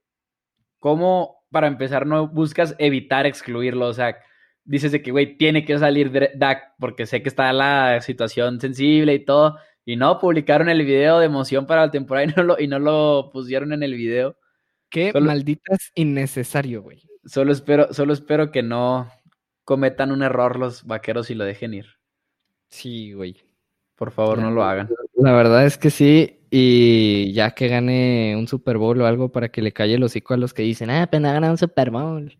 ¿cómo 0.79 1.40
para 1.51 1.67
empezar 1.67 2.07
no 2.07 2.27
buscas 2.27 2.75
evitar 2.79 3.25
excluirlo? 3.25 3.87
O 3.87 3.93
sea, 3.93 4.17
dices 4.63 4.91
de 4.91 5.01
que, 5.01 5.11
güey, 5.11 5.37
tiene 5.37 5.65
que 5.65 5.77
salir 5.77 6.11
Dak 6.35 6.75
porque 6.79 7.05
sé 7.05 7.21
que 7.21 7.29
está 7.29 7.51
la 7.53 8.01
situación 8.01 8.59
sensible 8.59 9.13
y 9.13 9.25
todo. 9.25 9.57
Y 9.85 9.95
no, 9.95 10.19
publicaron 10.19 10.69
el 10.69 10.85
video 10.85 11.19
de 11.19 11.25
emoción 11.25 11.65
para 11.65 11.85
la 11.85 11.91
temporada 11.91 12.25
y 12.25 12.33
no 12.35 12.43
lo, 12.43 12.59
y 12.59 12.67
no 12.67 12.79
lo 12.79 13.29
pusieron 13.31 13.73
en 13.73 13.83
el 13.83 13.93
video. 13.93 14.37
Qué 14.89 15.11
solo, 15.11 15.27
malditas 15.27 15.91
innecesario, 15.95 16.81
güey. 16.81 17.01
Solo 17.25 17.51
espero, 17.51 17.93
solo 17.93 18.13
espero 18.13 18.51
que 18.51 18.61
no 18.61 19.09
cometan 19.63 20.11
un 20.11 20.21
error 20.23 20.59
los 20.59 20.85
vaqueros 20.85 21.29
y 21.31 21.35
lo 21.35 21.45
dejen 21.45 21.73
ir. 21.73 21.85
Sí, 22.67 23.13
güey. 23.13 23.37
Por 23.95 24.11
favor, 24.11 24.37
la, 24.37 24.43
no 24.45 24.51
lo 24.51 24.63
hagan. 24.63 24.89
La 25.15 25.33
verdad 25.33 25.65
es 25.65 25.77
que 25.77 25.89
sí. 25.89 26.40
Y 26.53 27.31
ya 27.31 27.51
que 27.51 27.69
gane 27.69 28.35
un 28.37 28.45
Super 28.45 28.77
Bowl 28.77 28.99
o 28.99 29.05
algo 29.07 29.31
para 29.31 29.49
que 29.49 29.61
le 29.61 29.71
calle 29.71 29.95
el 29.95 30.03
hocico 30.03 30.33
a 30.33 30.37
los 30.37 30.53
que 30.53 30.63
dicen, 30.63 30.89
ah, 30.89 31.03
apenas 31.03 31.31
gana 31.31 31.49
un 31.49 31.57
Super 31.57 31.91
Bowl. 31.91 32.37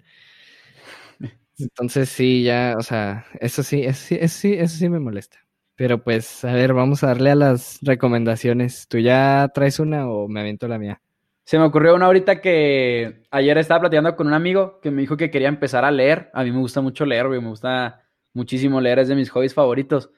Entonces 1.57 2.09
sí, 2.09 2.43
ya, 2.43 2.76
o 2.78 2.82
sea, 2.82 3.26
eso 3.39 3.64
sí, 3.64 3.84
eso 3.84 4.03
sí, 4.05 4.18
eso 4.20 4.38
sí, 4.38 4.53
eso 4.53 4.78
sí 4.78 4.89
me 4.89 4.99
molesta. 4.99 5.39
Pero 5.76 6.03
pues, 6.03 6.43
a 6.43 6.53
ver, 6.53 6.74
vamos 6.74 7.03
a 7.03 7.07
darle 7.07 7.32
a 7.32 7.36
las 7.36 7.80
recomendaciones. 7.82 8.88
¿Tú 8.89 8.99
ya 8.99 9.49
traes 9.53 9.80
una 9.80 10.09
o 10.09 10.28
me 10.28 10.41
aviento 10.41 10.68
la 10.68 10.78
mía? 10.78 11.01
Se 11.45 11.57
me 11.57 11.64
ocurrió 11.64 11.95
una 11.95 12.07
ahorita 12.07 12.41
que 12.41 13.24
ayer 13.32 13.57
estaba 13.57 13.82
platicando 13.82 14.16
con 14.16 14.28
un 14.28 14.34
amigo 14.34 14.80
que 14.82 14.91
me 14.91 15.01
dijo 15.01 15.18
que 15.18 15.32
quería 15.32 15.47
empezar 15.47 15.86
a 15.86 15.91
leer. 15.91 16.30
A 16.34 16.43
mí 16.43 16.51
me 16.51 16.59
gusta 16.59 16.82
mucho 16.82 17.05
leer. 17.05 17.30
Me 17.30 17.38
gusta 17.38 18.03
muchísimo 18.34 18.82
leer, 18.82 18.99
es 18.99 19.07
de 19.07 19.16
mis 19.16 19.30
hobbies 19.30 19.53
favoritos. 19.53 20.12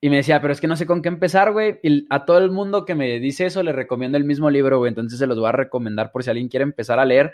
Y 0.00 0.10
me 0.10 0.16
decía, 0.16 0.40
pero 0.40 0.52
es 0.52 0.60
que 0.60 0.68
no 0.68 0.76
sé 0.76 0.86
con 0.86 1.02
qué 1.02 1.08
empezar, 1.08 1.52
güey. 1.52 1.80
Y 1.82 2.06
a 2.10 2.24
todo 2.24 2.38
el 2.38 2.50
mundo 2.50 2.84
que 2.84 2.94
me 2.94 3.18
dice 3.18 3.46
eso 3.46 3.62
le 3.62 3.72
recomiendo 3.72 4.16
el 4.16 4.24
mismo 4.24 4.48
libro, 4.50 4.78
güey. 4.78 4.90
Entonces 4.90 5.18
se 5.18 5.26
los 5.26 5.38
voy 5.38 5.48
a 5.48 5.52
recomendar 5.52 6.12
por 6.12 6.22
si 6.22 6.30
alguien 6.30 6.48
quiere 6.48 6.62
empezar 6.62 7.00
a 7.00 7.04
leer. 7.04 7.32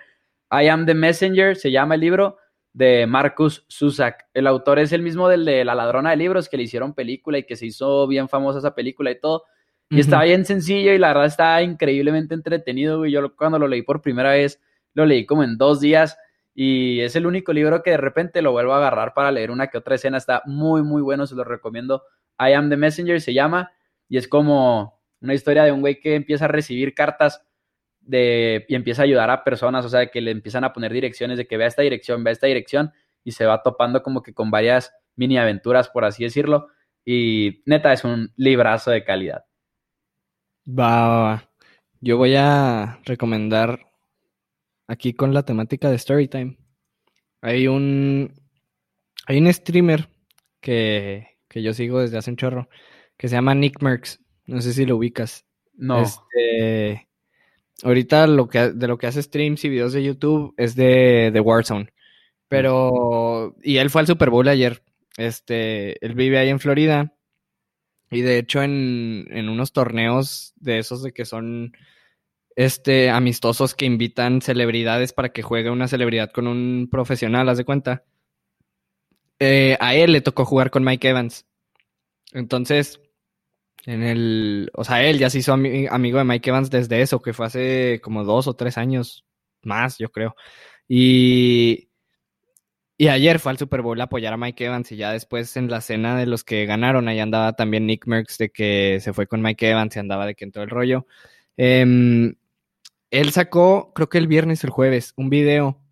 I 0.51 0.69
Am 0.69 0.87
the 0.87 0.95
Messenger, 0.95 1.57
se 1.57 1.71
llama 1.71 1.97
el 1.97 2.01
libro, 2.01 2.39
de 2.75 3.07
Marcus 3.07 3.65
Zusak. 3.71 4.27
El 4.35 4.47
autor 4.47 4.79
es 4.79 4.93
el 4.93 5.03
mismo 5.03 5.29
del 5.29 5.45
de 5.45 5.65
La 5.65 5.75
ladrona 5.75 6.11
de 6.11 6.17
libros, 6.17 6.49
que 6.49 6.57
le 6.57 6.65
hicieron 6.65 6.93
película 6.93 7.39
y 7.39 7.45
que 7.45 7.57
se 7.57 7.67
hizo 7.67 8.07
bien 8.07 8.29
famosa 8.29 8.59
esa 8.59 8.75
película 8.75 9.11
y 9.11 9.21
todo. 9.21 9.45
Y 9.91 10.01
estaba 10.01 10.25
bien 10.25 10.45
sencillo 10.45 10.93
y 10.93 10.99
la 10.99 11.09
verdad 11.09 11.27
está 11.27 11.63
increíblemente 11.63 12.35
entretenido, 12.35 12.99
güey. 12.99 13.13
Yo 13.13 13.37
cuando 13.37 13.59
lo 13.59 13.69
leí 13.69 13.83
por 13.83 14.03
primera 14.03 14.31
vez, 14.31 14.61
lo 14.95 15.07
leí 15.07 15.25
como 15.25 15.45
en 15.45 15.57
dos 15.57 15.81
días 15.81 16.19
y 16.53 17.01
es 17.01 17.15
el 17.15 17.27
único 17.27 17.53
libro 17.53 17.83
que 17.83 17.91
de 17.91 17.97
repente 17.97 18.43
lo 18.43 18.53
vuelvo 18.53 18.75
a 18.75 18.79
agarrar 18.79 19.15
para 19.15 19.31
leer 19.31 19.51
una 19.51 19.69
que 19.69 19.79
otra 19.79 19.95
escena. 19.95 20.19
Está 20.19 20.43
muy, 20.47 20.83
muy 20.83 21.01
bueno, 21.01 21.27
se 21.27 21.37
lo 21.37 21.45
recomiendo. 21.45 22.03
I 22.39 22.53
Am 22.53 22.69
the 22.71 22.77
Messenger 22.77 23.21
se 23.21 23.35
llama 23.35 23.73
y 24.09 24.17
es 24.17 24.29
como 24.29 25.01
una 25.21 25.35
historia 25.35 25.65
de 25.65 25.73
un 25.73 25.81
güey 25.81 26.01
que 26.01 26.15
empieza 26.15 26.45
a 26.45 26.49
recibir 26.49 26.95
cartas 26.95 27.43
de, 28.01 28.67
y 28.69 28.75
empieza 28.75 29.03
a 29.03 29.05
ayudar 29.05 29.31
a 29.31 29.45
personas, 29.45 29.85
o 29.85 29.89
sea, 29.89 30.07
que 30.11 30.21
le 30.21 30.31
empiezan 30.31 30.65
a 30.65 30.73
poner 30.73 30.93
direcciones 30.93 31.39
de 31.39 31.47
que 31.47 31.57
vea 31.57 31.69
esta 31.69 31.83
dirección, 31.83 32.23
vea 32.23 32.33
esta 32.33 32.47
dirección, 32.47 32.93
y 33.25 33.33
se 33.33 33.47
va 33.47 33.63
topando 33.63 34.03
como 34.03 34.23
que 34.23 34.35
con 34.35 34.51
varias 34.51 34.93
mini 35.17 35.39
aventuras, 35.39 35.89
por 35.89 36.05
así 36.05 36.25
decirlo. 36.25 36.69
Y 37.05 37.63
neta, 37.67 37.93
es 37.93 38.05
un 38.05 38.33
librazo 38.37 38.91
de 38.91 39.05
calidad. 39.05 39.47
Va, 40.67 41.51
Yo 42.01 42.17
voy 42.19 42.35
a 42.37 43.01
recomendar 43.05 43.81
aquí 44.87 45.15
con 45.15 45.35
la 45.35 45.45
temática 45.45 45.91
de 45.91 45.99
Storytime. 45.99 46.59
Hay 47.41 47.67
un. 47.67 48.35
Hay 49.27 49.39
un 49.39 49.53
streamer 49.53 50.09
que, 50.61 51.34
que 51.55 51.63
yo 51.63 51.73
sigo 51.73 52.01
desde 52.01 52.19
hace 52.19 52.33
un 52.33 52.37
chorro 52.37 52.69
que 53.17 53.29
se 53.29 53.37
llama 53.37 53.55
Nick 53.55 53.81
Merckx. 53.81 54.19
No 54.47 54.61
sé 54.61 54.73
si 54.73 54.85
lo 54.87 54.97
ubicas. 54.97 55.47
No. 55.75 56.03
Este, 56.03 57.07
Ahorita 57.85 58.27
lo 58.27 58.49
que, 58.49 58.73
de 58.73 58.89
lo 58.89 58.99
que 58.99 59.07
hace 59.07 59.23
streams 59.23 59.65
y 59.65 59.69
videos 59.69 59.93
de 59.93 60.03
YouTube 60.03 60.53
es 60.57 60.75
de, 60.75 61.31
de 61.33 61.41
Warzone. 61.41 61.93
Pero, 62.49 63.55
y 63.63 63.77
él 63.77 63.89
fue 63.89 64.01
al 64.01 64.09
Super 64.09 64.31
Bowl 64.31 64.49
ayer. 64.49 64.83
Este, 65.17 66.05
él 66.05 66.17
vive 66.17 66.39
ahí 66.39 66.49
en 66.49 66.59
Florida. 66.59 67.15
Y 68.11 68.23
de 68.23 68.39
hecho, 68.39 68.61
en, 68.61 69.29
en 69.31 69.49
unos 69.49 69.73
torneos 69.73 70.55
de 70.57 70.81
esos 70.81 71.05
de 71.05 71.13
que 71.13 71.25
son 71.25 71.71
este, 72.57 73.11
amistosos 73.11 73.77
que 73.77 73.87
invitan 73.87 74.43
celebridades 74.43 75.13
para 75.13 75.29
que 75.29 75.43
juegue 75.43 75.71
una 75.71 75.87
celebridad 75.87 76.33
con 76.33 76.49
un 76.49 76.89
profesional, 76.91 77.49
haz 77.49 77.59
de 77.59 77.65
cuenta. 77.65 78.03
Eh, 79.39 79.77
a 79.81 79.95
él 79.95 80.13
le 80.13 80.21
tocó 80.21 80.45
jugar 80.45 80.71
con 80.71 80.85
Mike 80.85 81.09
Evans. 81.09 81.47
Entonces, 82.33 83.01
en 83.87 84.03
el, 84.03 84.71
o 84.75 84.85
sea, 84.85 85.03
él 85.05 85.19
ya 85.19 85.31
se 85.31 85.39
hizo 85.39 85.53
amigo 85.53 86.19
de 86.19 86.25
Mike 86.25 86.51
Evans 86.51 86.71
desde 86.71 87.03
eso, 87.03 87.21
que 87.23 87.33
fue 87.33 87.47
hace 87.47 88.01
como 88.03 88.25
dos 88.25 88.47
o 88.49 88.55
tres 88.55 88.79
años 88.79 89.25
más, 89.63 89.99
yo 89.99 90.11
creo. 90.11 90.35
Y, 90.89 91.91
y 92.97 93.09
ayer 93.09 93.39
fue 93.39 93.53
al 93.53 93.59
Super 93.59 93.83
Bowl 93.83 94.01
a 94.01 94.05
apoyar 94.05 94.33
a 94.35 94.37
Mike 94.37 94.65
Evans 94.67 94.93
y 94.93 94.97
ya 94.97 95.13
después 95.13 95.57
en 95.57 95.71
la 95.71 95.81
cena 95.81 96.17
de 96.17 96.27
los 96.27 96.45
que 96.45 96.67
ganaron, 96.67 97.09
ahí 97.09 97.21
andaba 97.21 97.55
también 97.55 97.87
Nick 97.87 98.07
Merckx 98.07 98.39
de 98.39 98.51
que 98.51 98.99
se 99.01 99.13
fue 99.13 99.27
con 99.27 99.43
Mike 99.43 99.71
Evans 99.71 99.97
y 99.97 99.99
andaba 99.99 100.27
de 100.27 100.35
que 100.35 100.45
entró 100.45 100.63
el 100.63 100.71
rollo. 100.71 101.07
Em, 101.57 102.37
él 103.11 103.33
sacó, 103.33 103.93
creo 103.95 104.09
que 104.09 104.19
el 104.19 104.29
viernes, 104.29 104.65
el 104.65 104.71
jueves, 104.71 105.13
un 105.17 105.31
video 105.31 105.84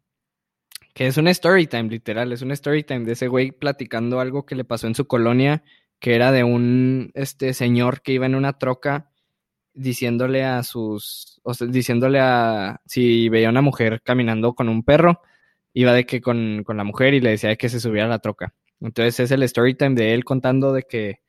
que 0.93 1.07
es 1.07 1.16
un 1.16 1.28
story 1.28 1.66
time, 1.66 1.88
literal, 1.88 2.32
es 2.32 2.43
un 2.43 2.53
story 2.53 2.84
time 2.84 3.05
de 3.05 3.12
ese 3.12 3.28
güey 3.28 3.53
platicando 3.53 4.20
algo 4.20 4.45
que 4.47 4.55
le 4.55 4.64
pasó 4.64 4.86
en 4.86 4.95
su 4.95 5.07
colonia 5.07 5.62
que 6.03 6.16
era 6.16 6.32
de 6.32 6.43
un 6.43 7.12
este 7.14 7.55
señor 7.55 8.03
que 8.03 8.12
iba 8.12 8.26
en 8.26 8.34
una 8.34 8.59
troca 8.59 9.12
diciéndole 9.72 10.45
a 10.45 10.64
sus, 10.64 11.40
o 11.45 11.55
sea, 11.55 11.68
diciéndole 11.68 12.18
a, 12.20 12.80
si 12.86 13.28
veía 13.28 13.49
una 13.49 13.62
mujer 13.62 14.03
caminando 14.03 14.55
con 14.55 14.68
un 14.68 14.82
perro, 14.82 15.22
iba 15.72 15.93
de 15.95 16.05
que 16.05 16.20
con, 16.20 16.64
con 16.64 16.76
la 16.76 16.84
mujer 16.84 17.14
y 17.14 17.20
le 17.20 17.30
decía 17.30 17.55
que 17.57 17.68
se 17.68 17.80
subiera 17.80 18.07
a 18.07 18.11
la 18.11 18.18
troca. 18.18 18.53
Entonces 18.80 19.20
es 19.20 19.30
el 19.30 19.45
story 19.45 19.74
time 19.76 19.95
de 19.95 20.12
él 20.12 20.24
contando 20.24 20.72
de 20.72 20.82
que, 20.82 21.20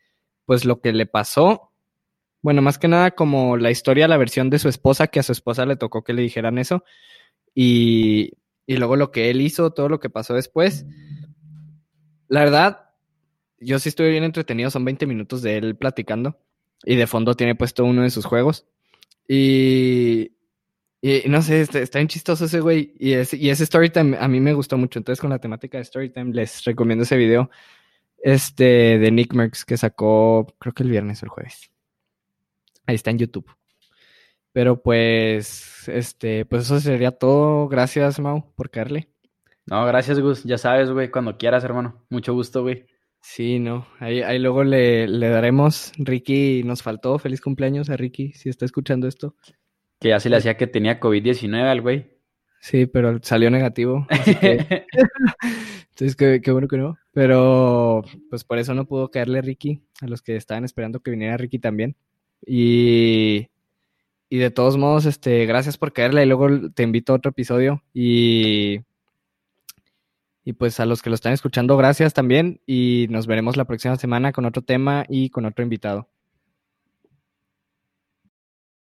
pues 0.45 0.65
lo 0.65 0.81
que 0.81 0.91
le 0.91 1.05
pasó, 1.05 1.71
bueno, 2.41 2.63
más 2.63 2.79
que 2.79 2.87
nada 2.87 3.11
como 3.11 3.57
la 3.57 3.71
historia, 3.71 4.07
la 4.07 4.17
versión 4.17 4.49
de 4.49 4.59
su 4.59 4.69
esposa, 4.69 5.07
que 5.07 5.19
a 5.19 5.23
su 5.23 5.33
esposa 5.33 5.67
le 5.67 5.77
tocó 5.77 6.03
que 6.03 6.13
le 6.13 6.23
dijeran 6.23 6.57
eso, 6.57 6.83
y, 7.53 8.33
y 8.65 8.77
luego 8.77 8.95
lo 8.95 9.11
que 9.11 9.29
él 9.29 9.41
hizo, 9.41 9.71
todo 9.71 9.89
lo 9.89 9.99
que 9.99 10.09
pasó 10.09 10.33
después. 10.33 10.85
La 12.27 12.41
verdad, 12.41 12.89
yo 13.59 13.79
sí 13.79 13.89
estuve 13.89 14.09
bien 14.09 14.23
entretenido, 14.23 14.69
son 14.69 14.85
20 14.85 15.05
minutos 15.05 15.41
de 15.41 15.57
él 15.57 15.75
platicando 15.75 16.39
y 16.83 16.95
de 16.95 17.07
fondo 17.07 17.35
tiene 17.35 17.55
puesto 17.55 17.85
uno 17.85 18.03
de 18.03 18.09
sus 18.09 18.25
juegos. 18.25 18.65
Y, 19.27 20.33
y 21.01 21.23
no 21.27 21.41
sé, 21.41 21.61
está, 21.61 21.79
está 21.79 21.99
bien 21.99 22.07
chistoso 22.07 22.45
ese 22.45 22.59
güey. 22.59 22.93
Y, 22.99 23.13
ese, 23.13 23.37
y 23.37 23.49
ese 23.49 23.65
Storytime 23.65 24.17
a 24.17 24.27
mí 24.27 24.39
me 24.39 24.53
gustó 24.53 24.77
mucho. 24.77 24.99
Entonces, 24.99 25.21
con 25.21 25.29
la 25.29 25.39
temática 25.39 25.77
de 25.77 25.85
Storytime, 25.85 26.33
les 26.33 26.63
recomiendo 26.63 27.03
ese 27.03 27.17
video 27.17 27.49
este, 28.23 28.97
de 28.99 29.11
Nick 29.11 29.33
Merckx 29.33 29.65
que 29.65 29.77
sacó, 29.77 30.55
creo 30.59 30.73
que 30.73 30.83
el 30.83 30.89
viernes 30.89 31.21
o 31.21 31.25
el 31.25 31.29
jueves. 31.29 31.71
Ahí 32.85 32.95
está 32.95 33.11
en 33.11 33.19
YouTube. 33.19 33.49
Pero 34.53 34.81
pues, 34.81 35.89
este, 35.89 36.45
pues 36.45 36.63
eso 36.63 36.79
sería 36.79 37.11
todo. 37.11 37.67
Gracias, 37.67 38.19
Mau, 38.19 38.53
por 38.55 38.69
caerle. 38.69 39.09
No, 39.65 39.85
gracias, 39.85 40.19
Gus. 40.19 40.43
Ya 40.43 40.57
sabes, 40.57 40.89
güey, 40.91 41.09
cuando 41.09 41.37
quieras, 41.37 41.63
hermano. 41.63 42.05
Mucho 42.09 42.33
gusto, 42.33 42.61
güey. 42.61 42.85
Sí, 43.19 43.57
no, 43.57 43.87
ahí, 43.99 44.21
ahí 44.21 44.37
luego 44.37 44.63
le, 44.63 45.07
le, 45.07 45.29
daremos. 45.29 45.91
Ricky 45.97 46.61
nos 46.63 46.83
faltó. 46.83 47.17
Feliz 47.17 47.41
cumpleaños 47.41 47.89
a 47.89 47.97
Ricky, 47.97 48.33
si 48.33 48.49
está 48.49 48.65
escuchando 48.65 49.07
esto. 49.07 49.35
Que 49.99 50.09
ya 50.09 50.19
se 50.19 50.29
le 50.29 50.37
hacía 50.37 50.57
que 50.57 50.67
tenía 50.67 50.99
COVID-19 50.99 51.63
al 51.63 51.81
güey. 51.81 52.13
Sí, 52.59 52.85
pero 52.85 53.19
salió 53.23 53.49
negativo. 53.49 54.05
Entonces, 55.89 56.15
qué, 56.15 56.41
qué, 56.41 56.51
bueno 56.51 56.67
que 56.67 56.77
no. 56.77 56.97
Pero, 57.11 58.03
pues 58.29 58.43
por 58.43 58.57
eso 58.57 58.73
no 58.73 58.85
pudo 58.85 59.09
caerle 59.09 59.41
Ricky, 59.41 59.81
a 60.01 60.07
los 60.07 60.21
que 60.21 60.35
estaban 60.35 60.63
esperando 60.63 60.99
que 60.99 61.11
viniera 61.11 61.37
Ricky 61.37 61.59
también. 61.59 61.95
Y, 62.45 63.47
y 64.33 64.39
de 64.39 64.49
todos 64.49 64.77
modos, 64.77 65.05
este, 65.05 65.45
gracias 65.45 65.77
por 65.77 65.93
caerle. 65.93 66.23
Y 66.23 66.25
luego 66.25 66.71
te 66.71 66.81
invito 66.81 67.13
a 67.13 67.17
otro 67.17 67.29
episodio. 67.29 67.83
Y 67.93 68.79
y 70.43 70.53
pues 70.53 70.79
a 70.79 70.87
los 70.87 71.03
que 71.03 71.11
lo 71.11 71.15
están 71.15 71.33
escuchando, 71.33 71.77
gracias 71.77 72.13
también 72.15 72.59
y 72.65 73.05
nos 73.11 73.27
veremos 73.27 73.57
la 73.57 73.65
próxima 73.65 73.95
semana 73.95 74.31
con 74.31 74.45
otro 74.45 74.63
tema 74.63 75.05
y 75.07 75.29
con 75.29 75.45
otro 75.45 75.63
invitado. 75.63 76.09